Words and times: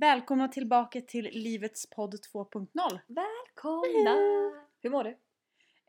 Välkomna 0.00 0.48
tillbaka 0.48 1.00
till 1.00 1.24
Livets 1.24 1.90
podd 1.90 2.14
2.0. 2.14 3.00
Välkomna! 3.06 4.14
Hur 4.82 4.90
mår 4.90 5.04
du? 5.04 5.18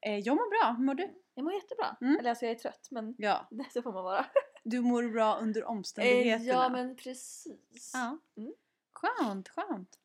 Eh, 0.01 0.17
jag 0.19 0.35
mår 0.35 0.49
bra, 0.49 0.71
hur 0.77 0.83
mår 0.85 0.95
du? 0.95 1.13
Jag 1.33 1.43
mår 1.43 1.53
jättebra. 1.53 1.98
Mm. 2.01 2.20
Eller 2.20 2.30
alltså 2.30 2.46
jag 2.46 2.51
är 2.56 2.59
trött 2.59 2.88
men 2.92 3.16
Ja, 3.17 3.48
det 3.51 3.66
så 3.74 3.82
får 3.82 3.92
man 3.93 4.04
vara. 4.04 4.25
du 4.64 4.82
mår 4.82 5.04
bra 5.04 5.35
under 5.38 5.62
Eh, 5.62 5.70
omständigheterna. 5.70 6.51
ja 6.51 6.70
men 6.70 6.96
precis. 6.96 7.92
Ja. 7.93 8.18
Mm. 8.38 8.54
Skönt, 8.93 9.50
skönt. 9.50 10.00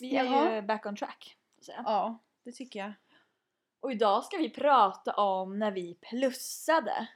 Vi 0.00 0.16
är 0.16 0.24
Jaha. 0.24 0.54
ju 0.54 0.62
back 0.62 0.86
on 0.86 0.96
track. 0.96 1.36
så. 1.60 1.72
Ja, 1.76 2.18
det 2.44 2.52
tycker 2.52 2.78
jag. 2.80 2.92
Och 3.80 3.92
idag 3.92 4.24
ska 4.24 4.36
vi 4.36 4.50
prata 4.50 5.12
om 5.12 5.58
när 5.58 5.70
vi 5.70 5.94
plussade. 5.94 7.08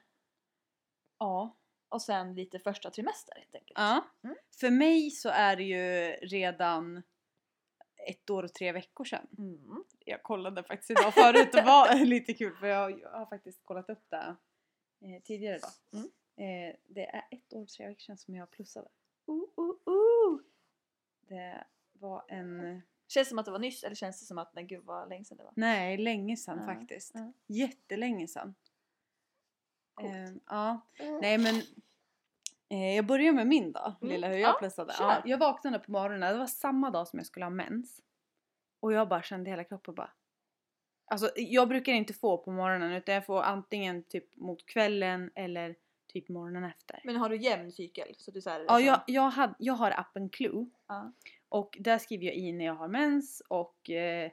Ja. 1.18 1.56
Och 1.88 2.02
sen 2.02 2.34
lite 2.34 2.58
första 2.58 2.90
trimester 2.90 3.34
helt 3.36 3.54
enkelt. 3.54 3.78
ja. 3.78 4.04
Mm. 4.24 4.36
För 4.60 4.70
mig 4.70 5.10
så 5.10 5.28
är 5.28 5.56
det 5.56 5.62
ju 5.62 6.10
redan 6.26 7.02
ett 8.08 8.30
år 8.30 8.42
och 8.42 8.54
tre 8.54 8.72
veckor 8.72 9.04
sedan. 9.04 9.26
Mm. 9.38 9.84
Jag 10.04 10.22
kollade 10.22 10.62
faktiskt 10.62 10.90
idag 10.90 11.14
förut, 11.14 11.48
det 11.52 11.62
var 11.62 12.04
lite 12.04 12.34
kul 12.34 12.56
för 12.56 12.66
jag 12.66 13.00
jag 13.00 13.10
har 13.10 13.26
faktiskt 13.26 13.64
kollat 13.64 13.90
upp 13.90 14.04
det 14.08 14.36
eh, 15.00 15.22
tidigare 15.24 15.56
idag. 15.56 15.70
Mm. 15.92 16.10
Eh, 16.36 16.76
det 16.86 17.06
är 17.06 17.24
ett 17.30 17.52
år 17.52 17.62
och 17.62 17.68
tre 17.68 17.88
veckor 17.88 18.00
sedan 18.00 18.18
som 18.18 18.34
jag 18.34 18.50
plussade. 18.50 18.88
Uh, 19.28 19.64
uh, 19.64 19.94
uh. 19.94 20.40
Det 21.28 21.64
var 21.92 22.24
en 22.28 22.82
Känns 23.08 23.28
det 23.28 23.30
som 23.30 23.38
att 23.38 23.44
det 23.44 23.50
var 23.50 23.58
nyss 23.58 23.84
eller 23.84 23.96
känns 23.96 24.20
det 24.20 24.26
som 24.26 24.38
att 24.38 24.54
nej 24.54 24.64
gud 24.64 24.84
vad 24.84 25.08
länge 25.08 25.24
sedan 25.24 25.36
det 25.38 25.44
var? 25.44 25.52
Nej, 25.56 25.96
länge 25.96 26.36
sedan 26.36 26.66
faktiskt. 26.66 27.14
Jättelänge 27.46 28.28
sedan. 28.28 28.54
Eh, 30.00 30.30
ja, 30.46 30.80
nej 31.20 31.38
men 31.38 31.54
eh, 32.68 32.96
jag 32.96 33.06
börjar 33.06 33.32
med 33.32 33.46
min 33.46 33.72
då, 33.72 33.94
Mm, 34.00 34.12
lilla 34.14 34.28
hur 34.28 34.34
ja, 34.34 34.40
jag 34.48 34.58
plussade. 34.58 34.92
kör. 34.92 35.04
Ja, 35.04 35.22
jag 35.24 35.38
vaknade 35.38 35.78
på 35.78 35.92
morgonen, 35.92 36.32
det 36.32 36.38
var 36.38 36.46
samma 36.46 36.90
dag 36.90 37.08
som 37.08 37.18
jag 37.18 37.26
skulle 37.26 37.44
ha 37.46 37.50
mens. 37.50 38.02
Och 38.80 38.92
jag 38.92 39.08
bara 39.08 39.22
kände 39.22 39.50
hela 39.50 39.64
kroppen 39.64 39.94
bara... 39.94 40.10
Alltså 41.08 41.30
jag 41.36 41.68
brukar 41.68 41.92
inte 41.92 42.12
få 42.14 42.38
på 42.38 42.50
morgonen 42.50 42.92
utan 42.92 43.14
jag 43.14 43.26
får 43.26 43.42
antingen 43.42 44.02
typ 44.02 44.36
mot 44.36 44.66
kvällen 44.66 45.30
eller 45.34 45.76
typ 46.06 46.28
morgonen 46.28 46.64
efter. 46.64 47.00
Men 47.04 47.16
har 47.16 47.28
du 47.28 47.36
jämn 47.36 47.72
cykel? 47.72 48.14
Så 48.18 48.30
du 48.30 48.40
så 48.40 48.50
här, 48.50 48.64
Ja, 48.68 48.80
jag, 48.80 49.00
jag, 49.06 49.30
hade, 49.30 49.54
jag 49.58 49.74
har 49.74 49.90
appen 49.90 50.28
Clue. 50.28 50.66
Ja. 50.86 51.12
Och 51.48 51.76
där 51.80 51.98
skriver 51.98 52.24
jag 52.26 52.34
i 52.34 52.52
när 52.52 52.64
jag 52.64 52.74
har 52.74 52.88
mens 52.88 53.42
och... 53.48 53.90
Eh, 53.90 54.30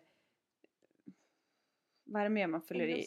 vad 2.04 2.20
är 2.22 2.24
det 2.24 2.30
mer 2.30 2.48
man 2.48 2.62
fyller 2.62 2.88
i? 2.88 3.06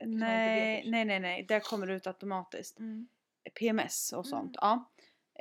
Nej. 0.00 0.90
Nej, 0.90 1.04
nej, 1.04 1.20
nej. 1.20 1.42
Där 1.42 1.60
kommer 1.60 1.86
det 1.86 1.94
ut 1.94 2.06
automatiskt. 2.06 2.78
Mm. 2.78 3.08
PMS 3.54 4.12
och 4.12 4.26
sånt. 4.26 4.56
Mm. 4.56 4.60
Ja. 4.60 4.90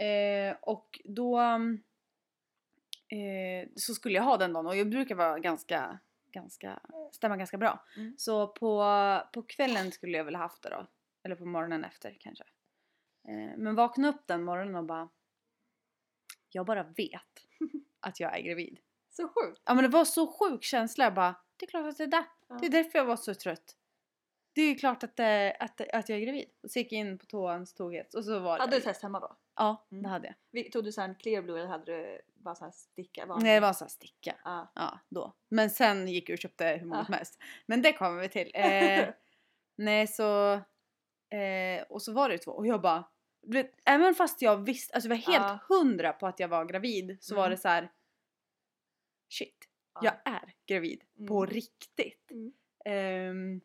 Eh, 0.04 0.56
och 0.62 1.02
då 1.06 1.40
eh, 3.08 3.70
så 3.76 3.94
skulle 3.94 4.16
jag 4.16 4.24
ha 4.24 4.38
den 4.38 4.54
dagen 4.54 4.68
och 4.68 4.78
jag 4.78 4.90
brukar 4.90 5.16
vara 5.16 5.40
ganska, 5.40 6.00
ganska, 6.32 6.80
stämma 7.12 7.38
ganska 7.38 7.58
bra. 7.58 7.86
Mm. 7.98 8.16
Så 8.18 8.48
på, 8.48 8.86
på 9.34 9.42
kvällen 9.42 9.92
skulle 9.92 10.18
jag 10.18 10.26
väl 10.26 10.36
haft 10.36 10.64
det 10.64 10.70
då. 10.70 10.88
Eller 11.24 11.36
på 11.36 11.46
morgonen 11.46 11.84
efter 11.84 12.18
kanske. 12.20 12.44
Eh, 13.28 13.58
men 13.58 13.76
vakna 13.76 14.10
upp 14.10 14.28
den 14.28 14.44
morgonen 14.44 14.76
och 14.76 14.86
bara 14.86 15.10
jag 16.50 16.66
bara 16.66 16.84
vet 16.84 17.48
att 18.00 18.20
jag 18.20 18.38
är 18.38 18.42
gravid. 18.42 18.80
Så 19.10 19.28
sjukt! 19.28 19.62
Ja 19.66 19.74
men 19.74 19.84
det 19.84 19.90
var 19.90 20.06
så 20.06 20.28
sjuk 20.28 20.64
känsla. 20.64 21.04
Jag 21.04 21.14
bara, 21.14 21.36
det 21.58 21.66
är 21.66 21.70
klart 21.70 21.86
att 21.86 21.98
det 21.98 22.04
är 22.04 22.08
det. 22.08 22.26
Ja. 22.48 22.58
Det 22.62 22.66
är 22.66 22.72
därför 22.72 23.00
jag 23.00 23.06
var 23.06 23.16
så 23.16 23.34
trött. 23.34 23.76
Det 24.58 24.62
är 24.64 24.70
ju 24.70 24.76
klart 24.76 25.04
att, 25.04 25.16
det, 25.16 25.58
att, 25.60 25.82
att 25.94 26.10
jag 26.10 26.18
är 26.20 26.26
gravid. 26.26 26.50
Och 26.64 26.72
så 26.72 26.80
gick 26.80 26.92
jag 26.92 27.00
in 27.00 27.18
på 27.18 27.26
toan, 27.26 27.66
så 27.66 27.76
tog 27.78 27.96
ett 27.96 28.14
och 28.14 28.24
så 28.26 28.40
var 28.40 28.60
Hade 28.60 28.72
det. 28.72 28.78
du 28.78 28.82
test 28.84 29.02
hemma 29.04 29.20
då? 29.20 29.38
Ja, 29.56 29.88
Mm. 29.92 30.04
det 30.04 30.10
hade 30.10 30.36
jag. 30.52 30.72
Tog 30.72 30.84
du 30.84 30.92
sen 30.92 31.16
clear 31.16 31.42
blue 31.42 31.60
eller 31.60 31.70
hade 31.70 31.86
du 31.86 32.22
bara 32.36 32.56
så 32.56 32.64
här 32.66 32.72
sticka? 32.72 33.26
Nej 33.40 33.54
det 33.54 33.60
var 33.60 33.74
så 33.74 33.84
här 33.84 33.90
sticka. 33.90 34.36
Ja. 34.44 34.72
Ja, 34.76 35.00
då. 35.10 35.34
Men 35.50 35.70
sen 35.70 36.08
gick 36.08 36.30
jag 36.30 36.34
och 36.36 36.40
köpte 36.40 36.66
hur 36.68 36.86
många 36.86 37.00
Ja. 37.02 37.06
som 37.06 37.14
helst. 37.14 37.40
Men 37.66 37.82
det 37.82 37.94
kommer 37.94 38.22
vi 38.22 38.30
till. 38.30 38.52
Eh, 38.54 39.10
nej 39.76 40.08
så... 40.08 40.54
Eh, 41.30 41.82
och 41.90 42.02
så 42.02 42.14
var 42.14 42.30
det 42.30 42.38
två 42.38 42.52
och 42.52 42.68
jag 42.68 42.82
bara... 42.82 43.04
Du 43.42 43.58
vet, 43.58 43.72
även 43.86 44.16
fast 44.16 44.42
jag 44.42 44.58
visste, 44.58 44.94
alltså 44.96 45.10
jag 45.10 45.16
var 45.16 45.34
helt 45.34 45.60
Ja. 45.70 45.76
hundra 45.76 46.14
på 46.14 46.28
att 46.28 46.40
jag 46.40 46.48
var 46.48 46.66
gravid 46.66 47.18
så 47.22 47.36
var 47.36 47.44
Mm. 47.46 47.52
det 47.56 47.62
så 47.62 47.68
här. 47.68 47.92
Shit, 49.30 49.58
Ja. 49.94 50.02
jag 50.04 50.34
är 50.34 50.54
gravid. 50.66 51.04
På 51.28 51.38
Mm. 51.44 51.50
riktigt. 51.54 52.32
Mm. 52.86 53.62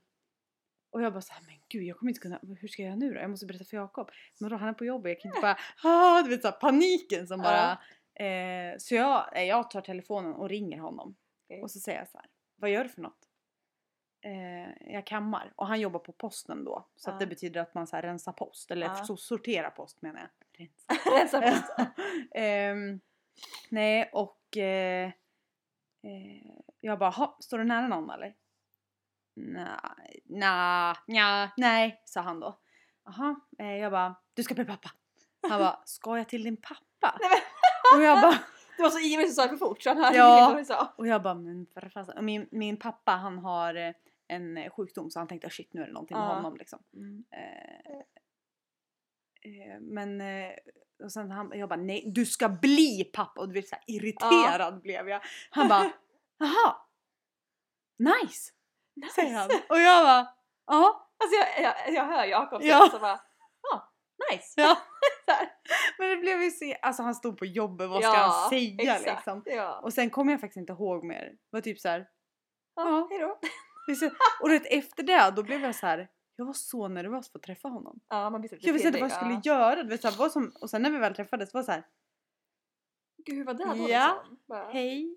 Och 0.93 1.03
jag 1.03 1.13
bara 1.13 1.21
såhär, 1.23 1.43
men 1.47 1.55
gud 1.69 1.83
jag 1.83 1.97
kommer 1.99 2.11
inte 2.11 2.21
kunna, 2.21 2.41
hur 2.61 2.69
ska 2.69 2.83
jag 2.83 2.87
göra 2.89 2.97
nu 2.97 3.15
då? 3.15 3.21
Jag 3.21 3.31
måste 3.31 3.47
berätta 3.47 3.65
för 3.65 3.77
Jakob. 3.77 4.11
Men 4.41 4.51
då 4.51 4.57
han 4.57 4.69
är 4.69 4.73
på 4.73 4.85
jobbet, 4.85 5.11
jag 5.11 5.21
kan 5.21 5.29
inte 5.29 5.41
bara, 5.41 5.57
ah, 5.85 6.23
du 6.23 6.29
vet 6.31 6.43
såhär 6.43 6.59
paniken 6.61 7.27
som 7.27 7.41
Ja. 7.41 7.45
bara. 7.45 7.79
Eh, 8.27 8.75
så 8.79 8.95
jag, 8.95 9.37
eh, 9.37 9.43
jag 9.45 9.71
tar 9.71 9.81
telefonen 9.81 10.35
och 10.35 10.49
ringer 10.49 10.79
honom. 10.79 11.17
Okej. 11.45 11.63
Och 11.63 11.71
så 11.71 11.81
säger 11.81 11.99
jag 11.99 12.09
så 12.09 12.19
här, 12.19 12.27
vad 12.57 12.71
gör 12.71 12.83
du 12.85 12.89
för 12.91 13.01
något? 13.03 13.29
Eh, 14.25 14.93
jag 14.93 15.07
kammar. 15.07 15.53
Och 15.57 15.67
han 15.67 15.81
jobbar 15.81 16.01
på 16.01 16.13
posten 16.13 16.65
då. 16.65 16.89
Så 16.97 17.11
Ja. 17.11 17.17
det 17.19 17.27
betyder 17.27 17.61
att 17.61 17.75
man 17.75 17.87
så 17.87 17.97
här 17.97 18.03
rensar 18.03 18.33
post. 18.33 18.71
Eller 18.71 18.87
Ja. 18.87 18.95
så 19.05 19.17
sorterar 19.17 19.71
post 19.71 20.03
menar 20.03 20.21
jag. 20.21 20.31
Rensa. 20.61 21.11
Rensa 21.19 21.41
post. 21.51 21.91
Ehm, 22.35 23.01
nej 23.71 24.11
och 24.13 24.57
eh, 24.57 25.07
eh, 26.03 26.53
jag 26.81 26.99
bara, 26.99 27.11
"Ha, 27.11 27.37
står 27.41 27.59
du 27.59 27.65
nära 27.65 27.89
någon 27.89 28.11
eller? 28.11 28.35
Nej, 29.35 30.23
nej, 30.25 30.95
nja, 31.07 31.51
nej, 31.57 32.03
sa 32.05 32.21
han 32.21 32.41
då. 32.41 32.59
Jaha, 33.05 33.37
eh, 33.59 33.77
jag 33.77 33.93
bara, 33.93 34.15
du 34.35 34.43
ska 34.43 34.55
bli 34.55 34.65
pappa. 34.65 34.91
Han 35.49 35.59
bara, 35.59 35.81
ska 35.85 36.17
jag 36.19 36.29
till 36.29 36.43
din 36.45 36.57
pappa? 36.57 37.19
Och 37.97 38.03
jag 38.03 38.21
bara, 38.21 38.39
Du 38.77 38.83
var 38.83 38.91
så 38.91 38.99
ivrig 38.99 39.29
så 39.29 39.35
sa 39.35 39.43
jag 39.43 39.51
för 39.51 39.57
fort 39.57 39.83
så 39.83 39.91
han 39.91 39.99
hörde 40.05 40.17
Ja. 40.17 40.55
du 40.59 40.65
sa. 40.65 40.93
och 40.99 41.07
jag 41.07 41.23
bara, 41.23 41.35
men 41.35 41.67
för 41.67 42.23
Min, 42.23 42.49
min 42.51 42.77
pappa 42.77 43.13
han 43.13 43.39
har 43.39 43.75
eh, 43.75 43.95
en 44.29 44.57
eh, 44.59 44.71
sjukdom 44.71 45.11
så 45.11 45.19
han 45.19 45.29
tänkte, 45.29 45.51
shit 45.51 45.73
nu 45.75 45.83
är 45.83 45.87
det 45.87 45.93
någonting 45.93 46.17
med 46.17 46.27
Ja. 46.29 46.35
honom 46.35 46.57
liksom. 46.57 46.79
Eh, 47.31 47.97
eh, 49.53 49.81
men 49.81 50.21
eh, 50.21 50.51
och 51.05 51.13
sen 51.13 51.31
han, 51.31 51.53
jag 51.55 51.69
bara 51.69 51.81
nej 51.81 52.13
du 52.15 52.27
ska 52.27 52.49
bli 52.49 53.05
pappa 53.13 53.41
och 53.41 53.49
du 53.49 53.55
vet 53.55 53.69
såhär 53.69 53.85
irriterad 53.87 54.81
blev 54.81 55.09
jag. 55.09 55.21
Han 55.51 55.69
bara 55.69 55.93
jaha 56.39 56.77
nice 57.99 58.53
säger 59.15 59.35
han 59.35 59.51
och 59.69 59.79
jag 59.79 60.05
bara 60.05 60.29
ja 60.67 61.09
Alltså 61.25 61.37
jag, 61.37 61.65
jag, 61.65 61.95
jag 61.95 62.05
hör 62.05 62.25
Jakob 62.25 62.63
Ja. 62.63 62.89
så 62.93 62.99
bara, 62.99 63.21
ja, 63.63 63.93
nice. 64.33 64.53
ja. 64.57 64.77
Men 65.99 66.09
det 66.11 66.17
blev 66.17 66.43
ju 66.43 66.51
så, 66.51 66.75
alltså 66.83 67.03
han 67.03 67.15
stod 67.15 67.39
på 67.39 67.45
jobbet 67.47 67.89
vad 67.91 68.03
ska 68.03 68.13
Ja, 68.13 68.19
han 68.41 68.51
säga 68.51 68.95
exakt. 68.97 69.07
liksom. 69.07 69.43
Ja. 69.47 69.81
Och 69.81 69.93
sen 69.93 70.11
kommer 70.11 70.33
jag 70.33 70.41
faktiskt 70.41 70.57
inte 70.57 70.73
ihåg 70.73 71.05
mer. 71.05 71.25
Det 71.25 71.37
var 71.51 71.61
typ 71.61 71.81
så 71.81 71.89
här. 71.89 72.09
ja, 72.75 73.07
hejdå. 73.11 73.39
Och 74.43 74.51
vet, 74.51 74.67
efter 74.67 75.03
det 75.03 75.33
då 75.37 75.43
blev 75.43 75.63
jag 75.63 75.75
så 75.75 75.87
här. 75.87 76.09
Jag 76.37 76.45
var 76.45 76.53
så 76.53 76.89
nervös 76.89 77.33
för 77.33 77.39
att 77.39 77.43
träffa 77.43 77.69
honom. 77.69 78.01
Ja, 78.09 78.31
man 78.31 78.41
blir 78.41 78.59
Jag 78.67 78.73
visste 78.73 78.89
inte 78.89 79.01
vad 79.01 79.11
jag 79.11 79.17
ja. 79.17 79.21
skulle 79.21 79.41
göra. 79.55 79.83
Du 79.83 79.89
vet, 79.89 80.03
så 80.03 80.09
här, 80.09 80.17
vad 80.19 80.33
som, 80.33 80.53
och 80.61 80.71
sen 80.71 80.83
när 80.83 80.91
vi 80.91 80.99
väl 80.99 81.15
träffades 81.15 81.55
var 81.55 81.63
så 81.63 81.73
här. 81.73 81.87
Gud 83.27 83.37
hur 83.37 83.45
var 83.45 83.55
det 83.55 83.65
då 83.65 83.89
Ja. 83.91 84.17
liksom? 84.23 84.39
Bara, 84.49 84.69
Hej. 84.73 85.17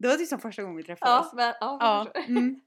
Det 0.00 0.08
var 0.08 0.18
liksom 0.18 0.38
första 0.38 0.62
gången 0.62 0.76
vi 0.76 0.82
träffades. 0.82 1.28
Ja, 1.32 1.36
men, 1.36 1.54
ja, 1.60 1.78
Ja. 2.14 2.20
Mm. 2.28 2.60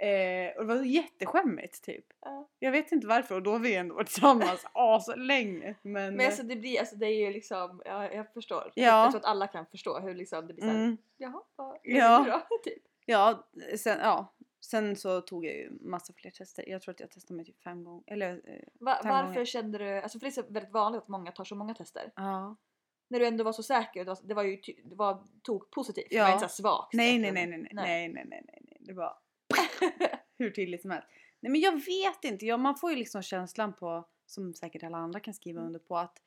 Eh, 0.00 0.56
och 0.56 0.66
det 0.66 0.74
var 0.74 0.82
jätteskämmigt 0.82 1.84
typ. 1.84 2.04
Ja. 2.20 2.48
Jag 2.58 2.72
vet 2.72 2.92
inte 2.92 3.06
varför 3.06 3.34
och 3.34 3.42
då 3.42 3.52
har 3.52 3.58
vi 3.58 3.74
ändå 3.74 3.94
varit 3.94 4.06
tillsammans 4.06 4.66
så 5.06 5.14
länge. 5.16 5.74
Men, 5.82 6.16
Men 6.16 6.26
alltså 6.26 6.42
det 6.42 6.56
blir, 6.56 6.80
alltså 6.80 6.96
det 6.96 7.06
är 7.06 7.26
ju 7.26 7.32
liksom, 7.32 7.82
ja, 7.84 8.12
jag 8.12 8.32
förstår. 8.32 8.72
Ja. 8.74 9.02
Jag 9.02 9.10
tror 9.10 9.20
att 9.20 9.26
alla 9.26 9.46
kan 9.46 9.66
förstå 9.66 9.98
hur 9.98 10.14
liksom 10.14 10.46
det 10.46 10.54
blir 10.54 10.64
såhär, 10.64 10.84
mm, 10.84 10.96
jaha, 11.16 11.42
vad 11.56 11.78
Ja. 11.82 11.96
ja. 11.96 12.22
nu 12.24 12.30
då? 12.30 12.58
Typ. 12.64 12.82
ja, 13.06 13.48
sen, 13.78 13.98
ja, 14.02 14.34
sen 14.60 14.96
så 14.96 15.20
tog 15.20 15.46
jag 15.46 15.54
ju 15.54 15.70
massa 15.80 16.12
fler 16.12 16.30
tester. 16.30 16.68
Jag 16.68 16.82
tror 16.82 16.94
att 16.94 17.00
jag 17.00 17.10
testade 17.10 17.36
mig 17.36 17.46
typ 17.46 17.62
fem 17.62 17.84
gånger. 17.84 18.02
Eller 18.06 18.30
eh, 18.44 18.58
Va, 18.80 18.98
Fem 19.02 19.10
varför 19.12 19.26
gånger. 19.32 19.44
kände 19.44 19.78
du, 19.78 19.98
alltså 20.00 20.18
för 20.18 20.26
det 20.26 20.30
är 20.30 20.42
så 20.42 20.52
väldigt 20.52 20.72
vanligt 20.72 21.02
att 21.02 21.08
många 21.08 21.32
tar 21.32 21.44
så 21.44 21.54
många 21.54 21.74
tester. 21.74 22.12
ja 22.16 22.56
när 23.14 23.20
du 23.20 23.26
ändå 23.26 23.44
var 23.44 23.52
så 23.52 23.62
säker, 23.62 24.04
det 24.04 24.08
var, 24.10 24.18
det 24.22 24.34
var 24.34 24.42
ju 24.42 24.60
det 24.84 24.94
var, 24.94 25.22
tog 25.42 25.70
positivt, 25.70 26.06
ja. 26.10 26.18
det 26.18 26.24
var 26.24 26.32
inte 26.32 26.48
såhär 26.48 26.48
svagt. 26.48 26.92
Nej 26.92 27.18
nej 27.18 27.32
nej 27.32 27.46
nej, 27.46 27.58
nej 27.58 27.68
nej 27.72 28.08
nej 28.08 28.24
nej 28.24 28.42
nej 28.46 28.60
nej 28.62 28.76
det 28.80 28.92
var 28.92 29.18
hur 30.38 30.50
tydligt 30.50 30.82
som 30.82 30.90
helst. 30.90 31.08
Nej 31.40 31.52
men 31.52 31.60
jag 31.60 31.72
vet 31.72 32.24
inte, 32.24 32.46
ja, 32.46 32.56
man 32.56 32.76
får 32.76 32.90
ju 32.90 32.96
liksom 32.96 33.22
känslan 33.22 33.72
på, 33.72 34.08
som 34.26 34.54
säkert 34.54 34.82
alla 34.82 34.98
andra 34.98 35.20
kan 35.20 35.34
skriva 35.34 35.60
mm. 35.60 35.66
under 35.66 35.80
på 35.80 35.98
att 35.98 36.22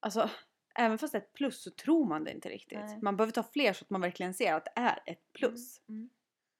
alltså 0.00 0.30
även 0.74 0.98
fast 0.98 1.12
det 1.12 1.18
är 1.18 1.22
ett 1.22 1.32
plus 1.32 1.62
så 1.62 1.70
tror 1.70 2.04
man 2.04 2.24
det 2.24 2.30
inte 2.30 2.48
riktigt. 2.48 2.78
Nej. 2.78 2.98
Man 3.02 3.16
behöver 3.16 3.32
ta 3.32 3.42
fler 3.42 3.72
så 3.72 3.84
att 3.84 3.90
man 3.90 4.00
verkligen 4.00 4.34
ser 4.34 4.54
att 4.54 4.64
det 4.64 4.80
är 4.80 4.98
ett 5.06 5.06
mm, 5.06 5.18
plus. 5.32 5.80
Mm. 5.88 5.98
Mm. 5.98 6.10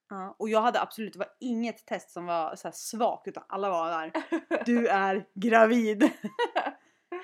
Ja, 0.08 0.36
och 0.38 0.48
jag 0.48 0.62
hade 0.62 0.80
absolut, 0.80 1.12
det 1.12 1.18
var 1.18 1.32
inget 1.40 1.86
test 1.86 2.10
som 2.10 2.26
var 2.26 2.56
så 2.56 2.72
svagt 2.72 3.28
utan 3.28 3.44
alla 3.48 3.70
var 3.70 3.90
där. 3.90 4.12
Du 4.64 4.86
är 4.86 5.26
gravid! 5.34 6.10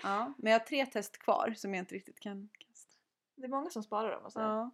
ja, 0.03 0.33
men 0.39 0.53
jag 0.53 0.61
har 0.61 0.67
tre 0.67 0.87
test 0.87 1.19
kvar 1.19 1.55
som 1.57 1.75
jag 1.75 1.83
inte 1.83 1.95
riktigt 1.95 2.21
kan 2.21 2.49
kasta. 2.59 2.95
Det 3.37 3.45
är 3.45 3.49
många 3.49 3.71
som 3.71 3.83
sparar 3.83 4.11
dem 4.11 4.25
och 4.25 4.33
så. 4.33 4.41
Ja. 4.41 4.71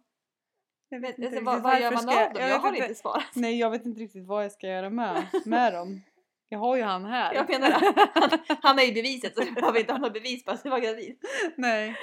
Jag 0.89 0.99
vet 0.99 1.17
inte 1.17 1.27
alltså, 1.27 1.43
vad, 1.43 1.61
vad 1.61 1.81
gör 1.81 1.91
man 1.91 2.01
ska 2.03 2.25
av 2.25 2.33
dem? 2.33 2.41
jag 2.41 2.49
Jag, 2.49 2.59
har 2.59 2.69
inte- 2.69 2.81
inte 2.81 2.95
sparat. 2.95 3.23
Nej 3.35 3.59
jag 3.59 3.69
vet 3.69 3.85
inte 3.85 4.01
riktigt 4.01 4.25
vad 4.27 4.43
jag 4.43 4.51
ska 4.51 4.67
göra 4.67 4.89
med, 4.89 5.25
med 5.45 5.73
dem. 5.73 6.01
Jag 6.49 6.59
har 6.59 6.75
ju 6.75 6.83
han 6.83 7.05
här. 7.05 7.33
Jag 7.33 7.49
menar. 7.49 7.71
Han, 8.13 8.39
han 8.61 8.79
är 8.79 8.83
ju 8.83 8.93
beviset 8.93 9.35
så 9.35 9.41
du 9.43 9.51
behöver 9.51 9.79
inte 9.79 9.93
ha 9.93 9.99
något 9.99 10.13
bevis 10.13 10.45
på 10.45 10.51
att 10.51 10.63
du 10.63 10.69
var 10.69 10.79
gravid. 10.79 11.17
Nej. 11.55 11.95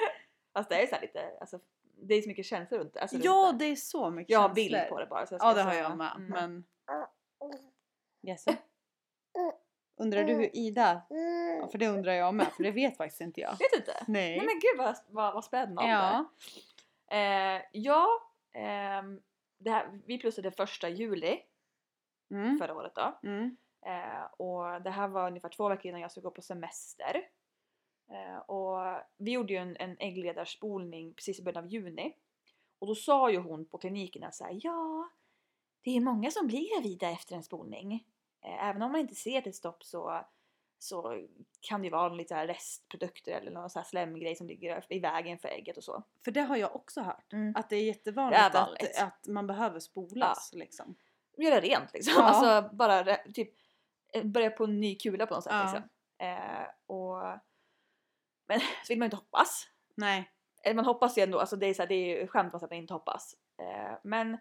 Alltså 0.53 0.73
det 0.73 0.83
är 0.83 0.87
så 0.87 0.95
här 0.95 1.01
lite, 1.01 1.37
alltså 1.41 1.59
det 2.03 2.13
är 2.15 2.21
så 2.21 2.27
mycket 2.29 2.45
känslor 2.45 2.79
runt. 2.79 2.97
Alltså, 2.97 3.15
runt 3.15 3.25
Ja, 3.25 3.51
det. 3.51 3.57
det 3.65 3.71
är 3.71 3.75
så 3.75 4.09
mycket 4.09 4.31
Jag 4.31 4.39
har 4.39 4.47
känslor. 4.47 4.63
bild 4.79 4.89
på 4.89 4.99
det 4.99 5.05
bara. 5.05 5.25
Så 5.25 5.33
jag 5.33 5.41
Ja, 5.41 5.51
ska 5.51 5.53
det 5.53 5.63
har 5.63 5.73
jag 5.73 5.97
med. 5.97 6.11
Mm. 6.15 6.27
Men... 6.29 6.63
Yes. 8.27 8.45
Undrar 10.01 10.23
du 10.23 10.33
hur 10.33 10.55
Ida... 10.55 11.01
Ja, 11.61 11.67
för 11.71 11.77
det 11.77 11.87
undrar 11.87 12.13
jag 12.13 12.33
med, 12.33 12.47
för 12.47 12.63
det 12.63 12.71
vet 12.71 12.97
faktiskt 12.97 13.21
inte 13.21 13.41
jag. 13.41 13.51
Vet 13.59 13.79
inte? 13.79 14.03
Nej. 14.07 14.37
Nej 14.37 14.45
men 14.45 14.59
gud 14.59 14.77
vad, 14.77 14.95
vad, 15.09 15.33
vad 15.33 15.45
spännande. 15.45 15.89
ja. 15.91 16.25
Eh, 17.17 17.61
ja, 17.71 18.07
ehm, 18.53 19.21
det 19.57 19.69
här, 19.71 20.01
vi 20.05 20.17
plussade 20.17 20.51
första 20.51 20.89
juli 20.89 21.41
Mm. 22.31 22.57
förra 22.57 22.75
året 22.75 22.95
då. 22.95 23.19
Mm. 23.23 23.57
Eh, 23.85 24.23
och 24.37 24.81
det 24.81 24.89
här 24.89 25.07
var 25.07 25.27
ungefär 25.27 25.49
två 25.49 25.69
veckor 25.69 25.85
innan 25.89 26.01
jag 26.01 26.11
skulle 26.11 26.23
gå 26.23 26.31
på 26.31 26.41
semester. 26.41 27.21
Eh, 28.11 28.37
och 28.37 29.01
vi 29.17 29.31
gjorde 29.31 29.53
ju 29.53 29.59
en, 29.59 29.77
en 29.79 29.97
äggledarspolning 29.99 31.13
precis 31.13 31.39
i 31.39 31.43
början 31.43 31.63
av 31.63 31.69
juni. 31.69 32.13
Och 32.79 32.87
då 32.87 32.95
sa 32.95 33.31
ju 33.31 33.37
hon 33.37 33.65
på 33.65 33.77
kliniken 33.77 34.23
att 34.23 34.35
så 34.35 34.43
här, 34.43 34.59
ja, 34.63 35.09
det 35.81 35.97
är 35.97 36.01
många 36.01 36.31
som 36.31 36.47
blir 36.47 36.75
gravida 36.75 37.09
efter 37.09 37.35
en 37.35 37.43
spolning. 37.43 38.05
Eh, 38.41 38.69
även 38.69 38.81
om 38.81 38.91
man 38.91 39.01
inte 39.01 39.15
ser 39.15 39.47
ett 39.47 39.55
stopp 39.55 39.83
så, 39.83 40.25
så 40.79 41.27
kan 41.61 41.81
det 41.81 41.85
ju 41.85 41.91
vara 41.91 42.09
lite 42.09 42.47
restprodukter 42.47 43.31
eller 43.31 43.51
någon 43.51 43.69
så 43.69 43.79
här 43.79 43.85
slemgrej 43.85 44.35
som 44.35 44.47
ligger 44.47 44.85
i 44.89 44.99
vägen 44.99 45.39
för 45.39 45.47
ägget 45.47 45.77
och 45.77 45.83
så. 45.83 46.03
För 46.23 46.31
det 46.31 46.41
har 46.41 46.57
jag 46.57 46.75
också 46.75 47.01
hört. 47.01 47.33
Mm. 47.33 47.55
Att 47.55 47.69
det 47.69 47.75
är 47.75 47.83
jättevanligt 47.83 48.53
Det 48.53 48.57
är. 48.57 48.61
Att, 48.61 49.01
att 49.01 49.27
man 49.27 49.47
behöver 49.47 49.79
spolas 49.79 50.53
liksom. 50.53 50.95
Göra 51.37 51.61
rent 51.61 51.93
liksom. 51.93 52.13
Ja. 52.17 52.23
Alltså 52.23 52.75
bara 52.75 53.17
typ 53.33 53.53
eh, 54.13 54.23
börja 54.23 54.49
på 54.49 54.63
en 54.63 54.79
ny 54.79 54.95
kula 54.95 55.27
på 55.27 55.33
något 55.33 55.43
sätt 55.43 55.53
Ja. 55.53 55.63
liksom. 55.63 55.89
Eh, 56.17 56.67
och, 56.85 57.39
men 58.47 58.59
så 58.59 58.65
vill 58.89 58.99
man 58.99 59.05
ju 59.05 59.07
inte 59.07 59.17
hoppas. 59.17 59.67
Nej. 59.95 60.31
Eller 60.63 60.75
man 60.75 60.85
hoppas 60.85 61.17
ju 61.17 61.23
ändå, 61.23 61.39
alltså 61.39 61.55
det 61.55 61.67
är, 61.67 61.73
så 61.73 61.81
här, 61.81 61.89
det 61.89 61.95
är 61.95 62.21
ju 62.21 62.27
skämt 62.27 62.53
att 62.53 62.61
man 62.61 62.73
inte 62.73 62.93
hoppas. 62.93 63.35
Eh, 63.57 63.97
men 64.03 64.37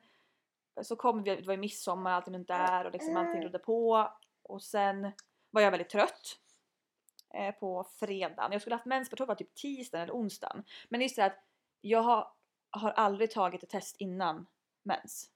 så 0.83 0.97
kom 0.97 1.23
vi, 1.23 1.37
det 1.37 1.47
var 1.47 1.55
ju 1.55 1.61
midsommar, 1.61 2.13
allting 2.13 2.35
runt 2.35 2.49
där 2.49 2.85
och 2.85 2.93
liksom 2.93 3.17
allting 3.17 3.41
rullade 3.41 3.59
på. 3.59 4.11
Och 4.43 4.63
sen 4.63 5.13
var 5.51 5.63
jag 5.63 5.71
väldigt 5.71 5.91
trött. 5.91 6.41
Eh, 7.35 7.55
på 7.55 7.85
fredagen. 7.85 8.53
Jag 8.53 8.61
skulle 8.61 8.77
haft 8.77 8.87
mens 8.87 9.09
på 9.09 9.13
jag 9.13 9.17
tror 9.17 9.27
det 9.27 9.31
var 9.31 9.35
typ 9.35 9.55
tisdagen 9.55 10.03
eller 10.03 10.15
onsdagen. 10.15 10.65
Men 10.89 11.01
just 11.01 11.17
det 11.17 11.25
att 11.25 11.45
jag 11.81 12.03
har, 12.03 12.33
har 12.71 12.91
aldrig 12.91 13.31
tagit 13.31 13.63
ett 13.63 13.71
test 13.71 13.97
innan 13.99 14.47
mens. 14.83 15.31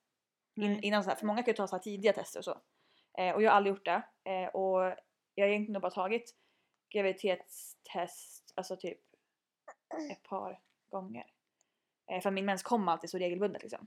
In, 0.56 0.82
innan 0.82 1.04
så 1.04 1.10
här, 1.10 1.16
för 1.16 1.26
många 1.26 1.42
kan 1.42 1.52
ju 1.52 1.56
ta 1.56 1.66
så 1.66 1.76
här 1.76 1.82
tidiga 1.82 2.12
tester 2.12 2.40
och 2.40 2.44
så. 2.44 2.60
Eh, 3.18 3.34
och 3.34 3.42
jag 3.42 3.50
har 3.50 3.56
aldrig 3.56 3.74
gjort 3.74 3.84
det. 3.84 4.02
Eh, 4.24 4.48
och 4.48 4.80
jag 5.34 5.44
har 5.44 5.48
egentligen 5.48 5.72
nog 5.72 5.82
bara 5.82 5.90
tagit 5.90 6.34
graviditetstest, 6.94 8.52
alltså 8.54 8.76
typ 8.76 9.00
ett 10.10 10.22
par 10.22 10.60
gånger. 10.90 11.26
Eh, 12.10 12.20
för 12.20 12.30
min 12.30 12.44
mens 12.44 12.62
kom 12.62 12.88
alltid 12.88 13.10
så 13.10 13.18
regelbundet 13.18 13.62
liksom. 13.62 13.86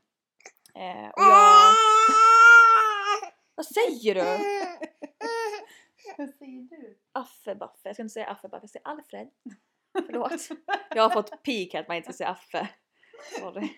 Eh, 0.77 1.09
och 1.09 1.23
jag... 1.23 1.73
Vad 3.55 3.65
säger 3.65 4.15
du? 4.15 4.21
Vad 6.17 6.29
säger 6.29 6.61
du? 6.61 6.97
Affe 7.11 7.55
Baffe. 7.55 7.79
Jag 7.83 7.95
ska 7.95 8.03
inte 8.03 8.13
säga 8.13 8.27
Affe 8.27 8.47
Baffe, 8.47 8.63
jag 8.63 8.69
säger 8.69 8.87
Alfred. 8.87 9.29
Förlåt. 10.05 10.49
Jag 10.89 11.03
har 11.03 11.09
fått 11.09 11.43
pik 11.43 11.75
att 11.75 11.87
man 11.87 11.97
inte 11.97 12.13
ska 12.13 12.17
säga 12.17 12.29
Affe. 12.29 12.69
Sorry. 13.39 13.69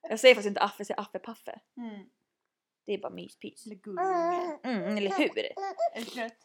Jag 0.00 0.20
säger 0.20 0.34
faktiskt 0.34 0.48
inte 0.48 0.60
Affe, 0.60 0.74
jag 0.78 0.86
säger 0.86 1.00
Affe 1.00 1.18
Paffe. 1.18 1.60
Mm. 1.76 2.10
Det 2.84 2.92
är 2.92 2.98
bara 2.98 3.12
myspys. 3.12 3.66
Eller 3.66 3.76
gullunge. 3.76 4.58
Mm, 4.64 4.96
eller 4.96 5.18
hur? 5.18 5.38
Är 5.38 6.00
du 6.00 6.04
trött? 6.04 6.36